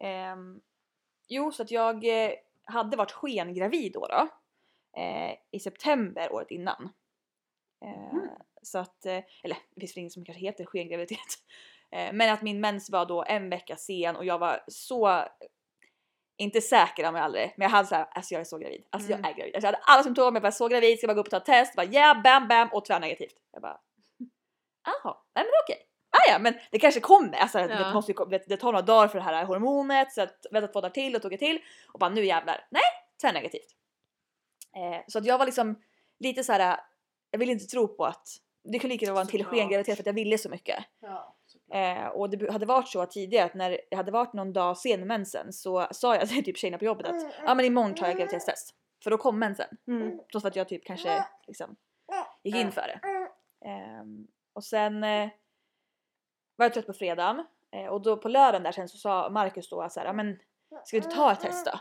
Ehm, 0.00 0.60
jo, 1.28 1.52
så 1.52 1.62
att 1.62 1.70
jag 1.70 2.24
eh, 2.24 2.32
hade 2.64 2.96
varit 2.96 3.12
skengravid 3.12 3.92
då, 3.92 4.06
då 4.06 4.28
eh, 5.00 5.36
i 5.50 5.60
september 5.60 6.32
året 6.32 6.50
innan. 6.50 6.92
Eh, 7.84 8.12
Mhm. 8.14 8.28
Så 8.62 8.78
att, 8.78 9.06
eh, 9.06 9.18
eller 9.42 9.56
det 9.74 9.80
finns 9.80 9.96
väl 9.96 9.98
ingen 10.00 10.10
som 10.10 10.24
kanske 10.24 10.40
heter 10.40 10.64
skengraviditet. 10.64 11.18
Eh, 11.92 12.12
men 12.12 12.32
att 12.32 12.42
min 12.42 12.60
mens 12.60 12.90
var 12.90 13.06
då 13.06 13.24
en 13.24 13.50
vecka 13.50 13.76
sen 13.76 14.16
och 14.16 14.24
jag 14.24 14.38
var 14.38 14.64
så 14.68 15.24
inte 16.36 16.60
säker 16.60 17.08
om 17.08 17.14
jag 17.14 17.24
aldrig, 17.24 17.54
men 17.56 17.64
jag 17.64 17.70
hade 17.70 17.88
såhär, 17.88 18.06
alltså 18.10 18.34
jag 18.34 18.40
är 18.40 18.44
så 18.44 18.58
gravid. 18.58 18.84
Alltså 18.90 19.12
Mm. 19.12 19.20
jag 19.22 19.30
är 19.30 19.36
gravid. 19.36 19.54
Alltså 19.54 19.66
jag 19.66 19.72
hade 19.72 19.84
alla 19.84 20.02
symptom, 20.02 20.34
jag 20.34 20.42
var 20.42 20.50
så 20.50 20.68
gravid, 20.68 20.98
ska 20.98 21.06
bara 21.06 21.14
gå 21.14 21.20
upp 21.20 21.26
och 21.26 21.30
ta 21.30 21.36
ett 21.36 21.44
test, 21.44 21.76
bara 21.76 21.86
yeah, 21.86 22.22
bam, 22.22 22.48
bam 22.48 22.68
och 22.72 22.84
tvärnegativt. 22.84 23.34
Jag 23.52 23.62
bara, 23.62 23.80
jaha, 24.86 25.16
nej 25.34 25.44
men 25.44 25.52
okej. 25.64 25.86
Ah, 26.10 26.32
ja, 26.32 26.38
men 26.38 26.54
det 26.70 26.78
kanske 26.78 27.00
kommer. 27.00 27.38
Alltså, 27.38 27.58
Ja. 27.58 27.66
det, 27.66 27.94
måste 27.94 28.12
ju, 28.12 28.24
det, 28.30 28.44
det 28.48 28.56
tar 28.56 28.72
några 28.72 28.82
dagar 28.86 29.08
för 29.08 29.18
det 29.18 29.24
här 29.24 29.44
hormonet 29.44 30.12
så 30.12 30.22
att 30.22 30.46
vänta 30.50 30.68
två 30.72 30.80
dagar 30.80 30.90
till 30.94 31.16
och 31.16 31.22
tog 31.22 31.32
jag 31.32 31.38
till 31.40 31.60
och 31.92 31.98
bara 32.00 32.10
nu 32.10 32.24
jävlar. 32.24 32.66
Nej, 32.70 32.82
tvärnegativt. 33.20 33.76
Eh, 34.76 35.00
så 35.08 35.18
att 35.18 35.24
jag 35.26 35.38
var 35.38 35.46
liksom 35.46 35.82
lite 36.18 36.44
så 36.44 36.52
här. 36.52 36.80
Jag 37.30 37.38
ville 37.38 37.52
inte 37.52 37.66
tro 37.66 37.88
på 37.88 38.04
att 38.04 38.28
det 38.64 38.78
kunde 38.78 38.94
lika 38.94 39.04
gärna 39.04 39.14
vara 39.14 39.22
en 39.22 39.28
till 39.28 39.44
skengraviditet 39.44 39.96
för 39.96 40.02
att 40.02 40.06
jag 40.06 40.12
ville 40.12 40.38
så 40.38 40.48
mycket. 40.48 40.84
Ja, 41.00 41.36
Eh, 41.72 42.06
och 42.06 42.30
det 42.30 42.52
hade 42.52 42.66
varit 42.66 42.88
så 42.88 43.06
tidigare 43.06 43.44
att 43.44 43.54
när 43.54 43.80
jag 43.90 43.96
hade 43.96 44.12
varit 44.12 44.32
någon 44.32 44.52
dag 44.52 44.76
sen 44.76 45.00
med 45.00 45.06
mensen 45.06 45.52
så 45.52 45.86
sa 45.90 46.16
jag 46.16 46.28
till 46.28 46.44
typ 46.44 46.58
tjejerna 46.58 46.78
på 46.78 46.84
jobbet 46.84 47.06
att 47.06 47.22
ja 47.44 47.54
men 47.54 47.64
imorgon 47.64 47.94
tar 47.94 48.06
jag 48.06 48.16
graviditetstest. 48.16 48.74
För 49.04 49.10
då 49.10 49.18
kom 49.18 49.38
mensen. 49.38 49.66
Mm. 49.86 50.20
Trots 50.32 50.44
att 50.44 50.56
jag 50.56 50.68
typ 50.68 50.84
kanske 50.84 51.24
liksom 51.46 51.76
gick 52.44 52.56
in 52.56 52.72
för 52.72 52.82
det. 52.82 53.00
Ehm, 53.68 54.26
och 54.52 54.64
sen 54.64 55.04
eh, 55.04 55.28
var 56.56 56.64
jag 56.64 56.74
trött 56.74 56.86
på 56.86 56.92
fredagen 56.92 57.46
eh, 57.72 57.86
och 57.86 58.02
då 58.02 58.16
på 58.16 58.28
lördagen 58.28 58.62
där 58.62 58.72
sen 58.72 58.88
så 58.88 58.96
sa 58.96 59.30
Marcus 59.30 59.70
då 59.70 59.88
så 59.90 60.00
här, 60.00 60.12
men 60.12 60.38
ska 60.84 60.96
vi 60.96 61.04
inte 61.04 61.16
ta 61.16 61.32
ett 61.32 61.40
test 61.40 61.66
då? 61.66 61.80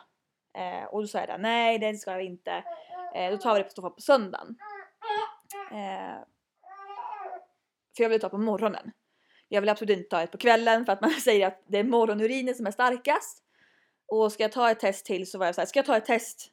Eh, 0.59 0.83
och 0.83 1.01
då 1.01 1.07
sa 1.07 1.19
jag 1.19 1.27
där, 1.27 1.37
nej 1.37 1.79
det 1.79 1.93
ska 1.93 2.13
vi 2.13 2.25
inte. 2.25 2.63
Eh, 3.15 3.31
då 3.31 3.37
tar 3.37 3.55
vi 3.55 3.63
det 3.63 3.75
på, 3.75 3.89
på 3.89 4.01
söndagen. 4.01 4.57
Eh, 5.71 6.23
för 7.97 8.03
jag 8.03 8.09
vill 8.09 8.19
ta 8.19 8.29
på 8.29 8.37
morgonen. 8.37 8.91
Jag 9.47 9.61
vill 9.61 9.69
absolut 9.69 9.97
inte 9.97 10.09
ta 10.09 10.21
ett 10.21 10.31
på 10.31 10.37
kvällen 10.37 10.85
för 10.85 10.93
att 10.93 11.01
man 11.01 11.11
säger 11.23 11.47
att 11.47 11.63
det 11.67 11.77
är 11.77 11.83
morgonurinen 11.83 12.55
som 12.55 12.67
är 12.67 12.71
starkast. 12.71 13.43
Och 14.07 14.31
ska 14.31 14.43
jag 14.43 14.51
ta 14.51 14.71
ett 14.71 14.79
test 14.79 15.05
till 15.05 15.31
så 15.31 15.37
var 15.37 15.45
jag 15.45 15.55
såhär, 15.55 15.65
ska 15.65 15.79
jag 15.79 15.85
ta 15.85 15.97
ett 15.97 16.05
test 16.05 16.51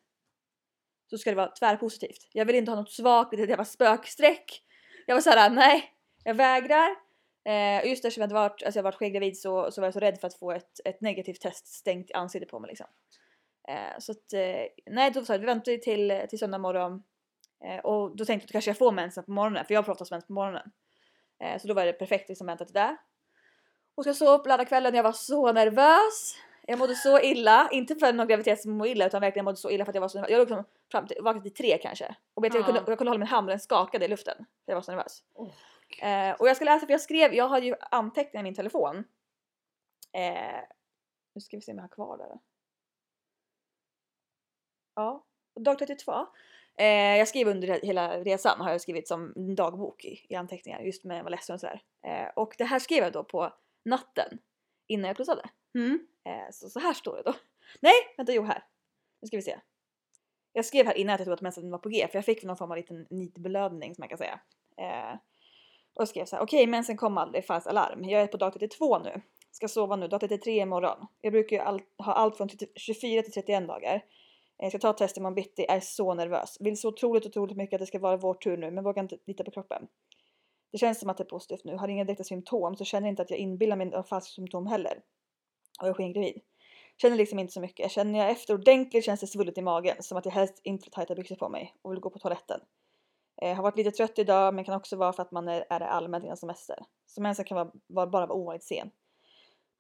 så 1.11 1.19
ska 1.19 1.31
det 1.31 1.37
vara 1.37 1.51
tvärpositivt. 1.51 2.29
Jag 2.33 2.45
vill 2.45 2.57
inte 2.57 2.71
ha 2.71 2.77
något 2.77 2.91
svagt 2.91 3.31
det 3.31 3.57
var 3.57 3.65
spökstreck. 3.65 4.63
Jag 5.07 5.15
var 5.15 5.21
såhär, 5.21 5.51
nej, 5.51 5.93
jag 6.25 6.35
vägrar. 6.35 6.97
Eh, 7.45 7.89
just 7.89 8.05
eftersom 8.05 8.21
jag 8.21 8.29
hade 8.29 8.49
varit, 8.49 8.63
alltså 8.63 8.79
jag 8.79 8.83
varit 8.83 8.95
skengravid 8.95 9.39
så, 9.39 9.71
så 9.71 9.81
var 9.81 9.87
jag 9.87 9.95
så 9.95 10.01
rädd 10.01 10.21
för 10.21 10.27
att 10.27 10.39
få 10.39 10.53
ett, 10.53 10.81
ett 10.85 11.01
negativt 11.01 11.41
test 11.41 11.67
stängt 11.67 12.11
i 12.11 12.13
ansiktet 12.13 12.51
på 12.51 12.61
mig 12.61 12.69
liksom. 12.69 12.87
Eh, 13.69 13.99
så 13.99 14.13
att, 14.13 14.33
eh, 14.33 14.67
nej 14.91 15.11
då 15.11 15.25
sa 15.25 15.35
jag, 15.35 15.39
vi 15.39 15.47
väntar 15.47 15.77
till, 15.77 16.23
till 16.29 16.39
söndag 16.39 16.59
morgon. 16.59 17.03
Eh, 17.65 17.79
och 17.79 18.17
då 18.17 18.25
tänkte 18.25 18.45
jag 18.45 18.49
att 18.49 18.53
kanske 18.53 18.71
jag 18.71 18.79
får 18.79 18.93
mensen 18.93 19.25
på 19.25 19.31
morgonen, 19.31 19.65
för 19.65 19.75
jag 19.75 19.85
får 19.85 19.93
oftast 19.93 20.11
mens 20.11 20.27
på 20.27 20.33
morgonen. 20.33 20.73
Eh, 21.39 21.61
så 21.61 21.69
då 21.69 21.75
var 21.75 21.87
det 21.87 21.93
perfekt 21.93 22.29
liksom 22.29 22.47
vänta 22.47 22.65
till 22.65 22.75
det. 22.75 22.97
Och 23.95 24.05
så 24.05 24.09
jag 24.09 24.17
sov 24.17 24.41
upp 24.41 24.47
lördag 24.47 24.69
kvällen, 24.69 24.95
jag 24.95 25.03
var 25.03 25.13
så 25.13 25.53
nervös. 25.53 26.37
Jag 26.69 26.79
mådde 26.79 26.95
så 26.95 27.21
illa, 27.21 27.69
inte 27.73 27.95
för 27.97 28.13
någon 28.13 28.29
graviditet 28.29 28.63
som 28.63 28.73
mår 28.73 28.87
illa 28.87 29.07
utan 29.07 29.21
verkligen 29.21 29.41
jag 29.41 29.51
mådde 29.51 29.57
så 29.57 29.71
illa 29.71 29.85
för 29.85 29.91
att 29.91 29.95
jag 29.95 30.01
var 30.01 30.09
så 30.09 30.19
nervös. 30.19 30.31
Jag 30.31 30.39
låg 30.39 30.49
liksom 30.49 30.65
fram 30.91 31.07
till, 31.07 31.17
vaknade 31.23 31.51
till 31.51 31.55
tre 31.65 31.79
kanske. 31.79 32.17
Och 32.35 32.45
vet, 32.45 32.55
jag, 32.55 32.61
Ja. 32.63 32.67
kunde, 32.67 32.83
jag 32.87 32.99
kunde 32.99 33.11
hålla 33.11 33.19
min 33.19 33.29
hand 33.29 33.45
och 33.49 33.51
den 33.51 33.61
skakade 33.61 34.05
i 34.05 34.09
luften. 34.09 34.37
För 34.37 34.73
jag 34.73 34.75
var 34.75 34.83
så 34.83 34.93
nervös. 34.93 35.25
Åh, 35.35 35.49
Eh, 36.03 36.31
och 36.33 36.49
jag 36.49 36.57
ska 36.57 36.65
läsa 36.65 36.87
för 36.87 36.93
jag 36.93 37.01
skrev, 37.01 37.35
jag 37.35 37.49
har 37.49 37.59
ju 37.59 37.75
anteckningar 37.91 38.41
i 38.41 38.45
min 38.45 38.55
telefon. 38.55 39.05
Eh, 40.13 40.61
nu 41.35 41.41
ska 41.41 41.57
vi 41.57 41.61
se 41.61 41.73
om 41.73 41.79
jag 41.79 41.85
har 41.85 41.89
kvar 41.89 42.19
det. 42.19 42.39
Ja, 44.95 45.25
dag 45.61 45.79
32. 45.79 46.27
Eh, 46.79 47.17
jag 47.19 47.29
skrev 47.29 47.49
under 47.49 47.87
hela 47.87 48.19
resan 48.19 48.61
har 48.61 48.71
jag 48.71 48.81
skrivit 48.81 49.09
som 49.09 49.33
en 49.37 49.55
dagbok 49.55 50.05
i, 50.05 50.27
i 50.29 50.35
anteckningar 50.35 50.81
just 50.81 51.05
med 51.05 51.23
vara 51.23 51.31
ledsen 51.31 51.55
och 51.55 51.61
sådär. 51.61 51.83
Eh, 52.07 52.29
och 52.37 52.55
det 52.59 52.65
här 52.65 52.79
skrev 52.79 53.05
jag 53.05 53.13
då 53.13 53.25
på 53.25 53.53
natten 53.85 54.39
innan 54.87 55.09
jag 55.09 55.17
plussade. 55.17 55.43
Mm. 55.75 56.07
Eh, 56.25 56.51
så, 56.53 56.69
så 56.69 56.81
här 56.81 56.93
står 56.93 57.17
det 57.17 57.23
då. 57.23 57.35
Nej, 57.81 57.93
vänta, 58.17 58.33
jo 58.33 58.43
här. 58.43 58.65
Nu 59.23 59.27
ska 59.27 59.37
vi 59.37 59.43
se. 59.43 59.59
Jag 60.53 60.65
skrev 60.65 60.87
här 60.87 60.95
innan 60.95 61.15
att 61.15 61.21
jag 61.21 61.25
trodde 61.25 61.35
att 61.35 61.41
mensen 61.41 61.71
var 61.71 61.79
på 61.79 61.89
G 61.89 62.09
för 62.11 62.19
jag 62.19 62.25
fick 62.25 62.45
någon 62.45 62.57
form 62.57 62.71
av 62.71 62.77
liten 62.77 63.07
nitblödning 63.11 63.95
som 63.95 64.03
man 64.03 64.09
kan 64.09 64.19
säga. 64.19 64.41
Eh, 64.77 65.15
och 65.95 66.03
jag 66.03 66.09
skrev 66.09 66.25
så 66.25 66.37
här, 66.37 66.43
okej 66.43 66.67
mensen 66.67 66.97
kom 66.97 67.19
aldrig, 67.19 67.47
falskt 67.47 67.69
alarm. 67.69 68.05
Jag 68.05 68.23
är 68.23 68.27
på 68.27 68.37
dag 68.37 68.53
32 68.53 68.99
nu. 68.99 69.21
Ska 69.51 69.69
sova 69.69 69.97
nu, 69.97 70.09
dag 70.09 70.21
33 70.21 70.61
imorgon. 70.61 71.07
Jag 71.21 71.33
brukar 71.33 71.57
ju 71.57 71.63
all, 71.63 71.81
ha 71.99 72.13
allt 72.13 72.37
från 72.37 72.49
30 72.49 72.67
24 72.77 73.23
till 73.23 73.33
31 73.33 73.69
dagar. 73.69 74.03
Jag 74.59 74.71
ska 74.71 74.79
ta 74.79 74.93
test 74.93 75.17
imorgon 75.17 75.35
bitti, 75.35 75.67
är 75.69 75.81
så 75.81 76.15
nervös. 76.15 76.57
Vill 76.61 76.81
så 76.81 76.89
otroligt, 76.89 77.27
otroligt 77.27 77.57
mycket 77.57 77.75
att 77.75 77.81
det 77.81 77.87
ska 77.87 77.99
vara 77.99 78.17
vår 78.17 78.35
tur 78.35 78.57
nu 78.57 78.71
men 78.71 78.85
vågar 78.85 79.03
inte 79.03 79.19
lita 79.27 79.45
på 79.45 79.51
kroppen. 79.51 79.87
Det 80.73 80.79
känns 80.79 81.01
som 81.01 81.11
att 81.11 81.17
det 81.17 81.23
är 81.23 81.29
positivt 81.29 81.65
nu, 81.65 81.77
har 81.77 81.89
inga 81.89 82.05
direkta 82.05 82.25
symptom 82.25 82.77
så 82.77 82.85
känner 82.85 83.09
inte 83.09 83.23
att 83.23 83.31
jag 83.31 83.39
inbillar 83.39 83.77
mig 83.77 83.87
några 83.87 84.03
falska 84.03 84.31
symptom 84.31 84.67
heller. 84.67 85.03
Och 85.81 85.87
jag 85.87 85.89
är 85.89 85.95
skengravid. 85.95 86.41
Känner 87.03 87.17
liksom 87.17 87.39
inte 87.39 87.53
så 87.53 87.61
mycket. 87.61 87.91
Känner 87.91 88.19
jag 88.19 88.31
efter 88.31 88.55
ordentligt 88.55 89.05
känns 89.05 89.21
det 89.21 89.27
svullet 89.27 89.59
i 89.59 89.63
magen. 89.63 89.97
Som 90.01 90.19
att 90.19 90.25
jag 90.25 90.33
helst 90.33 90.61
inte 90.65 90.85
vill 90.85 90.93
tajta 90.93 91.15
byxor 91.15 91.37
på 91.37 91.49
mig 91.49 91.75
och 91.83 91.93
vill 91.93 92.01
gå 92.01 92.11
på 92.11 92.19
toaletten. 92.19 92.61
Eh, 93.43 93.55
har 93.55 93.63
varit 93.63 93.77
lite 93.77 93.91
trött 93.91 94.19
idag 94.19 94.55
men 94.55 94.65
kan 94.65 94.75
också 94.75 94.97
vara 94.97 95.13
för 95.13 95.23
att 95.23 95.33
man 95.33 95.49
är, 95.49 95.65
är 95.71 95.81
allmänt 95.81 96.25
innan 96.25 96.37
semester. 96.37 96.79
Så 97.07 97.23
mensen 97.23 97.45
kan 97.45 97.55
vara, 97.57 97.71
vara, 97.87 98.07
bara 98.07 98.27
vara 98.27 98.39
ovanligt 98.39 98.65
sen. 98.65 98.91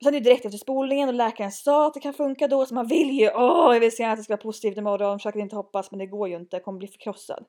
Sen 0.03 0.15
är 0.15 0.21
det 0.21 0.25
direkt 0.25 0.45
efter 0.45 0.59
spolningen 0.59 1.09
och 1.09 1.15
läkaren 1.15 1.53
sa 1.53 1.87
att 1.87 1.95
det 1.95 2.00
kan 2.00 2.15
funka 2.15 2.49
då 2.49 2.67
så 2.67 2.75
man 2.75 2.87
vill 2.87 3.11
ju, 3.11 3.31
åh 3.35 3.73
jag 3.73 3.81
vill 3.81 3.97
se 3.97 4.05
att 4.05 4.17
det 4.19 4.23
ska 4.23 4.33
vara 4.33 4.43
positivt 4.43 4.76
imorgon, 4.76 5.19
försöker 5.19 5.41
inte 5.41 5.57
hoppas 5.57 5.91
men 5.91 5.99
det 5.99 6.07
går 6.07 6.29
ju 6.29 6.37
inte, 6.37 6.57
jag 6.57 6.65
kommer 6.65 6.79
bli 6.79 6.88
förkrossad. 6.88 7.45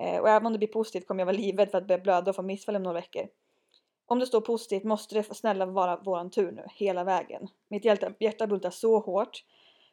Eh, 0.00 0.20
och 0.20 0.28
även 0.28 0.46
om 0.46 0.52
det 0.52 0.58
blir 0.58 0.68
positivt 0.68 1.06
kommer 1.06 1.20
jag 1.20 1.26
vara 1.26 1.36
livrädd 1.36 1.70
för 1.70 1.78
att 1.78 1.86
börja 1.86 2.02
blöda 2.02 2.30
och 2.30 2.36
få 2.36 2.42
missfall 2.42 2.76
om 2.76 2.82
några 2.82 3.00
veckor. 3.00 3.26
Om 4.06 4.18
det 4.18 4.26
står 4.26 4.40
positivt 4.40 4.84
måste 4.84 5.14
det 5.14 5.34
snälla 5.36 5.66
vara 5.66 5.96
våran 5.96 6.30
tur 6.30 6.52
nu, 6.52 6.66
hela 6.74 7.04
vägen. 7.04 7.48
Mitt 7.68 7.84
hjärta, 7.84 8.12
hjärta 8.20 8.46
bultar 8.46 8.70
så 8.70 8.98
hårt. 8.98 9.44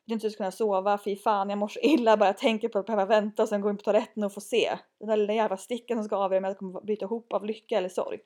Jag 0.05 0.15
inte 0.15 0.25
ens 0.25 0.35
kunna 0.35 0.51
sova, 0.51 0.97
fy 0.97 1.15
fan 1.15 1.49
jag 1.49 1.57
mår 1.57 1.67
så 1.67 1.79
illa 1.79 2.17
bara 2.17 2.29
jag 2.29 2.37
tänker 2.37 2.69
på 2.69 2.79
att 2.79 2.85
behöva 2.85 3.05
vänta 3.05 3.43
och 3.43 3.49
sen 3.49 3.61
gå 3.61 3.69
in 3.69 3.77
på 3.77 3.83
toaletten 3.83 4.23
och 4.23 4.33
få 4.33 4.41
se. 4.41 4.77
Den 4.99 5.07
där 5.07 5.17
lilla 5.17 5.33
jävla 5.33 5.57
sticken 5.57 5.97
som 5.97 6.03
ska 6.03 6.15
avgöra 6.15 6.37
om 6.37 6.43
jag 6.43 6.57
kommer 6.57 6.81
bryta 6.81 7.05
ihop 7.05 7.33
av 7.33 7.45
lycka 7.45 7.77
eller 7.77 7.89
sorg. 7.89 8.19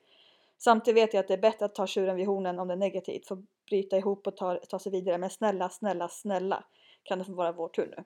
Samtidigt 0.62 1.02
vet 1.02 1.14
jag 1.14 1.20
att 1.20 1.28
det 1.28 1.34
är 1.34 1.38
bättre 1.38 1.64
att 1.64 1.74
ta 1.74 1.86
tjuren 1.86 2.16
vid 2.16 2.26
hornen 2.26 2.58
om 2.58 2.68
det 2.68 2.74
är 2.74 2.78
negativt, 2.78 3.26
få 3.26 3.42
bryta 3.68 3.96
ihop 3.96 4.26
och 4.26 4.36
ta, 4.36 4.56
ta 4.56 4.78
sig 4.78 4.92
vidare. 4.92 5.18
Men 5.18 5.30
snälla, 5.30 5.68
snälla, 5.68 6.08
snälla 6.08 6.64
kan 7.02 7.18
det 7.18 7.24
få 7.24 7.32
vara 7.32 7.52
vår 7.52 7.68
tur 7.68 7.94
nu. 7.96 8.04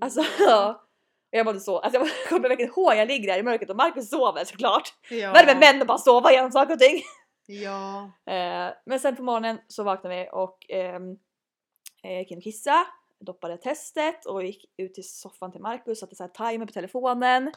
Alltså 0.00 0.20
ja. 0.38 0.86
Och 1.32 1.38
jag 1.38 1.46
mådde 1.46 1.60
så, 1.60 1.78
alltså 1.78 2.00
jag 2.00 2.08
kommer 2.28 2.48
verkligen 2.48 2.70
ihåg 2.70 2.94
jag 2.94 3.08
ligger 3.08 3.32
där 3.32 3.38
i 3.38 3.42
mörkret 3.42 3.70
och 3.70 3.76
Marcus 3.76 4.10
sover 4.10 4.44
såklart. 4.44 4.94
ja. 5.10 5.32
Med 5.32 5.58
män 5.60 5.80
att 5.80 5.86
bara 5.86 5.98
sova 5.98 6.32
genom 6.32 6.52
saker 6.52 6.72
och 6.74 6.80
ting? 6.80 7.02
Ja. 7.46 8.10
Eh, 8.26 8.72
men 8.86 9.00
sen 9.00 9.16
på 9.16 9.22
morgonen 9.22 9.58
så 9.68 9.82
vaknade 9.82 10.16
vi 10.16 10.28
och 10.32 10.66
ehm, 10.68 11.18
eh, 12.02 12.18
gick 12.18 12.30
in 12.30 12.38
och 12.38 12.44
kissa, 12.44 12.86
doppade 13.18 13.56
testet 13.56 14.26
och 14.26 14.44
gick 14.44 14.64
ut 14.76 14.94
till 14.94 15.08
soffan 15.08 15.52
till 15.52 15.60
Marcus, 15.60 16.00
satte 16.00 16.14
så 16.14 16.22
här 16.22 16.50
timer 16.52 16.66
på 16.66 16.72
telefonen. 16.72 17.52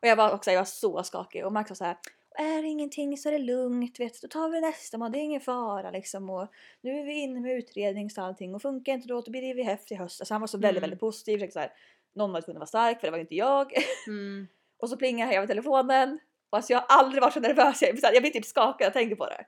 Och 0.00 0.08
jag 0.08 0.16
var 0.16 0.34
också 0.34 0.50
jag 0.50 0.60
var 0.60 0.64
så 0.64 1.02
skakig 1.02 1.46
och 1.46 1.52
Marcus 1.52 1.70
var 1.70 1.74
så 1.74 1.84
här 1.84 1.96
är 2.34 2.62
det 2.62 2.68
ingenting 2.68 3.16
så 3.18 3.28
är 3.28 3.32
det 3.32 3.38
lugnt, 3.38 4.00
vet 4.00 4.22
då 4.22 4.28
tar 4.28 4.48
vi 4.48 4.60
det 4.60 4.66
nästa 4.66 4.98
månad, 4.98 5.12
det 5.12 5.18
är 5.18 5.22
ingen 5.22 5.40
fara 5.40 5.90
liksom 5.90 6.30
och 6.30 6.48
nu 6.80 6.98
är 6.98 7.04
vi 7.04 7.12
inne 7.12 7.40
med 7.40 7.52
utredning 7.58 8.10
och 8.16 8.22
allting 8.22 8.54
och 8.54 8.62
funkar 8.62 8.92
inte 8.92 9.08
då, 9.08 9.20
då 9.20 9.30
blir 9.30 9.54
det 9.54 9.62
häft 9.62 9.92
i 9.92 9.94
höst. 9.94 10.20
Alltså 10.20 10.34
han 10.34 10.40
var 10.40 10.46
så 10.48 10.58
väldigt, 10.58 10.70
Mm. 10.70 10.80
väldigt 10.80 11.00
positiv, 11.00 11.36
försökte 11.36 11.52
så 11.52 11.60
här, 11.60 11.72
någon 12.14 12.32
var 12.32 12.40
tvungen 12.40 12.62
att 12.62 12.72
vara 12.72 12.84
stark 12.84 13.00
för 13.00 13.06
det 13.06 13.10
var 13.10 13.18
ju 13.18 13.22
inte 13.22 13.34
jag. 13.34 13.72
Mm. 14.06 14.48
Och 14.78 14.88
så 14.88 14.96
plingar 14.96 15.32
jag 15.32 15.40
med 15.40 15.48
telefonen. 15.48 16.18
Och 16.50 16.56
alltså 16.56 16.72
jag 16.72 16.80
har 16.80 16.86
aldrig 16.98 17.22
varit 17.22 17.34
så 17.34 17.40
nervös. 17.40 17.82
Jag 17.82 18.14
jag 18.14 18.22
blir 18.22 18.30
typ 18.30 18.44
skakad 18.44 18.76
när 18.80 18.86
jag 18.86 18.92
tänker 18.92 19.16
på 19.16 19.26
det. 19.26 19.46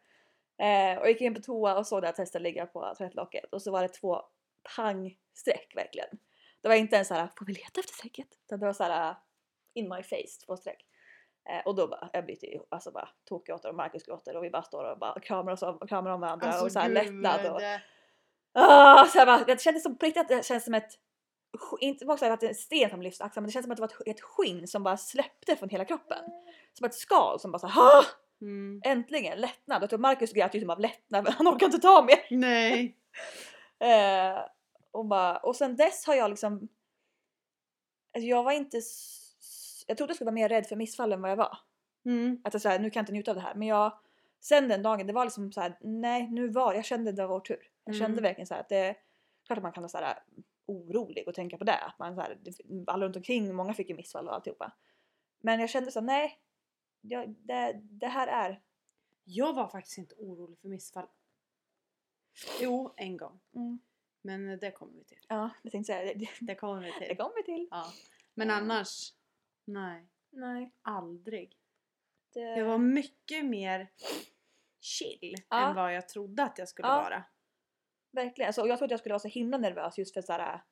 Eh, 0.65 0.99
och 0.99 1.09
gick 1.09 1.21
in 1.21 1.35
på 1.35 1.41
toa 1.41 1.79
och 1.79 1.87
såg 1.87 2.03
det 2.03 2.07
här 2.07 2.15
testet 2.15 2.43
ligga 2.43 2.67
på 2.67 2.95
tvättlocket. 2.99 3.45
Och 3.53 3.63
så 3.63 3.71
var 3.71 3.83
det 3.83 3.89
två 3.89 4.23
pangsträck 4.77 5.73
verkligen. 5.77 6.09
Det 6.61 6.69
var 6.69 6.75
inte 6.75 6.97
ens 6.97 7.09
så 7.09 7.15
här, 7.15 7.29
får 7.39 7.47
vi 7.47 7.53
leta 7.53 7.81
efter 7.81 7.95
strecket? 7.95 8.29
Utan 8.47 8.61
det 8.61 8.67
var 8.67 8.73
så 8.73 8.85
här 8.85 9.17
in 9.75 9.89
my 9.89 10.03
face, 10.03 10.47
två 10.47 10.57
streck. 10.57 10.85
Eh, 11.51 11.67
och 11.67 11.75
då 11.75 11.87
bara, 11.89 12.09
jag 12.13 12.25
blir 12.25 12.45
ju 12.45 12.61
alltså 12.69 12.91
bara 12.91 13.09
tokig 13.29 13.55
åt 13.55 13.63
det 13.63 13.69
och 13.69 13.75
Marcus 13.75 14.03
gråter 14.03 14.37
och 14.37 14.45
vi 14.45 14.51
bara 14.51 14.63
står 14.63 14.85
och 14.93 14.99
bara 14.99 15.21
kramar, 15.21 15.53
oss 15.53 15.63
om, 15.63 15.79
kramar 15.89 16.11
om 16.11 16.21
varandra 16.21 16.47
Alltså, 16.47 16.65
och 16.65 16.73
så 16.73 16.79
här 16.79 16.89
lättnad. 16.89 17.47
Och. 17.47 17.61
Ah, 18.53 19.05
så 19.07 19.19
jag 19.19 19.27
bara, 19.27 19.45
det 19.45 19.61
kändes 19.61 19.83
som 19.83 19.99
på 19.99 20.07
riktigt 20.07 20.21
att 20.21 20.29
det 20.29 20.47
känns 20.47 20.65
som 20.65 20.75
ett 20.75 20.91
inte 21.81 22.05
så 22.05 22.17
här 22.17 22.31
att 22.31 22.41
det 22.41 22.47
är 22.47 22.51
en 22.51 22.55
sten 22.55 22.91
som 22.91 23.03
lyfts 23.03 23.21
axlarna 23.21 23.43
men 23.43 23.47
det 23.49 23.53
känns 23.53 23.65
som 23.65 23.71
att 23.73 23.77
det 23.77 23.83
var 23.83 23.89
ett, 23.89 24.17
ett 24.19 24.21
skinn 24.21 24.69
som 24.69 24.83
bara 24.83 24.97
släppte 24.97 25.57
från 25.57 25.69
hela 25.69 25.85
kroppen. 25.85 26.25
Som 26.73 26.87
ett 26.87 26.95
skal 26.95 27.41
som 27.41 27.53
bara 27.53 27.59
så 27.59 27.67
här, 27.67 27.83
ah, 27.83 28.05
Mm. 28.41 28.81
äntligen 28.85 29.39
lättnad. 29.41 29.83
Jag 29.83 29.91
tror 29.91 29.99
Marcus 29.99 30.33
grät 30.33 30.55
ju 30.55 30.61
som 30.61 30.71
av 30.71 30.81
lättnad 30.81 31.25
men 31.25 31.33
han 31.39 31.49
orkar 31.49 31.67
inte 31.67 31.79
ta 31.79 32.03
mer. 32.03 32.27
Nej. 32.31 32.97
Eh, 33.79 34.41
och, 34.91 35.05
bara, 35.07 35.37
och 35.37 35.57
sen 35.57 35.77
dess 35.77 36.07
har 36.07 36.15
jag 36.15 36.31
liksom 36.31 36.53
alltså 38.15 38.27
jag 38.29 38.43
var 38.43 38.53
inte 38.53 38.79
s- 38.79 38.85
s- 38.87 39.24
jag 39.87 39.97
trodde 39.97 40.11
jag 40.11 40.17
skulle 40.17 40.27
vara 40.27 40.35
mer 40.35 40.49
rädd 40.49 40.67
för 40.67 40.77
missfall 40.77 41.13
än 41.13 41.23
vad 41.23 41.31
jag 41.31 41.37
var. 41.37 41.59
Mm. 42.05 42.41
Att 42.45 42.53
jag 42.53 42.63
så 42.63 42.69
här, 42.69 42.79
nu 42.79 42.91
kan 42.91 43.01
jag 43.01 43.03
inte 43.03 43.13
njuta 43.13 43.31
av 43.31 43.35
det 43.35 43.41
här. 43.41 43.55
Men 43.55 43.69
jag, 43.69 43.99
sen 44.41 44.69
den 44.69 44.83
dagen, 44.83 45.07
det 45.07 45.13
var 45.13 45.25
liksom 45.25 45.53
så 45.53 45.61
här, 45.61 45.79
nej 45.81 46.31
nu 46.31 46.49
var, 46.49 46.75
jag 46.75 46.85
kände 46.85 47.13
det 47.13 47.23
var 47.23 47.29
vår 47.29 47.41
tur. 47.41 47.71
Jag 47.85 47.95
kände 47.95 48.13
Mm. 48.19 48.23
verkligen 48.23 48.47
så 48.47 48.55
här 48.55 48.61
att 48.61 48.69
det, 48.69 48.97
klart 49.47 49.57
att 49.59 49.63
man 49.63 49.73
kan 49.73 49.83
vara 49.83 49.89
så 49.89 49.99
här 49.99 50.19
orolig 50.67 51.29
och 51.29 51.35
tänka 51.35 51.59
på 51.59 51.65
det. 51.65 51.77
Att 51.79 51.99
man 51.99 52.15
så 52.15 52.21
här, 52.21 52.39
det- 52.43 52.85
alla 52.87 53.05
runt 53.07 53.17
omkring, 53.17 53.55
många 53.55 53.75
fick 53.75 53.89
ju 53.89 53.95
missfall 53.97 54.29
och 54.29 54.35
alltihopa. 54.35 54.73
Men 55.41 55.61
jag 55.61 55.71
kände 55.71 55.91
så 55.91 56.01
här, 56.01 56.07
nej, 56.07 56.39
jag, 57.01 57.29
det, 57.39 57.73
det 57.83 58.07
här 58.07 58.27
är, 58.29 58.61
Jag 59.25 59.53
var 59.55 59.69
faktiskt 59.69 59.99
inte 59.99 60.15
orolig 60.15 60.59
för 60.59 60.69
missfall. 60.69 61.07
Jo, 62.61 62.95
en 62.97 63.17
gång. 63.17 63.41
mm, 63.55 63.79
Men 64.23 64.59
det 64.59 64.71
kommer 64.71 64.93
vi 64.93 65.05
till. 65.05 65.27
ja, 65.29 65.51
jag 65.63 65.73
tänkte 65.73 65.93
säga 65.93 66.15
det, 66.15 66.29
Det 66.41 66.55
kommer 66.55 66.81
vi 66.81 66.91
det 67.01 67.07
till. 67.07 67.17
kommer 67.17 67.37
vi 67.37 67.43
till. 67.43 67.69
Ja. 67.71 67.93
Men 68.35 68.51
annars, 68.51 69.13
nej. 69.65 70.09
Nej, 70.31 70.73
Aldrig. 70.83 71.57
det, 72.33 72.41
Jag 72.41 72.65
var 72.65 72.79
mycket 72.79 73.45
mer 73.45 73.89
chill 74.81 75.35
Ja. 75.51 75.69
än 75.69 75.75
vad 75.77 75.95
jag 75.95 76.09
trodde 76.09 76.43
att 76.43 76.59
jag 76.59 76.69
skulle 76.69 76.89
Ja. 76.89 76.95
vara. 77.03 77.25
Verkligen. 78.13 78.47
Alltså, 78.49 78.63
och 78.63 78.69
jag 78.69 78.79
trodde 78.79 78.93
jag 78.93 79.01
skulle 79.01 79.13
vara 79.13 79.19
så 79.21 79.29
himla 79.29 79.59
nervös 79.59 79.99
just 79.99 80.15
för 80.15 80.23
så 80.23 80.33
här, 80.33 80.63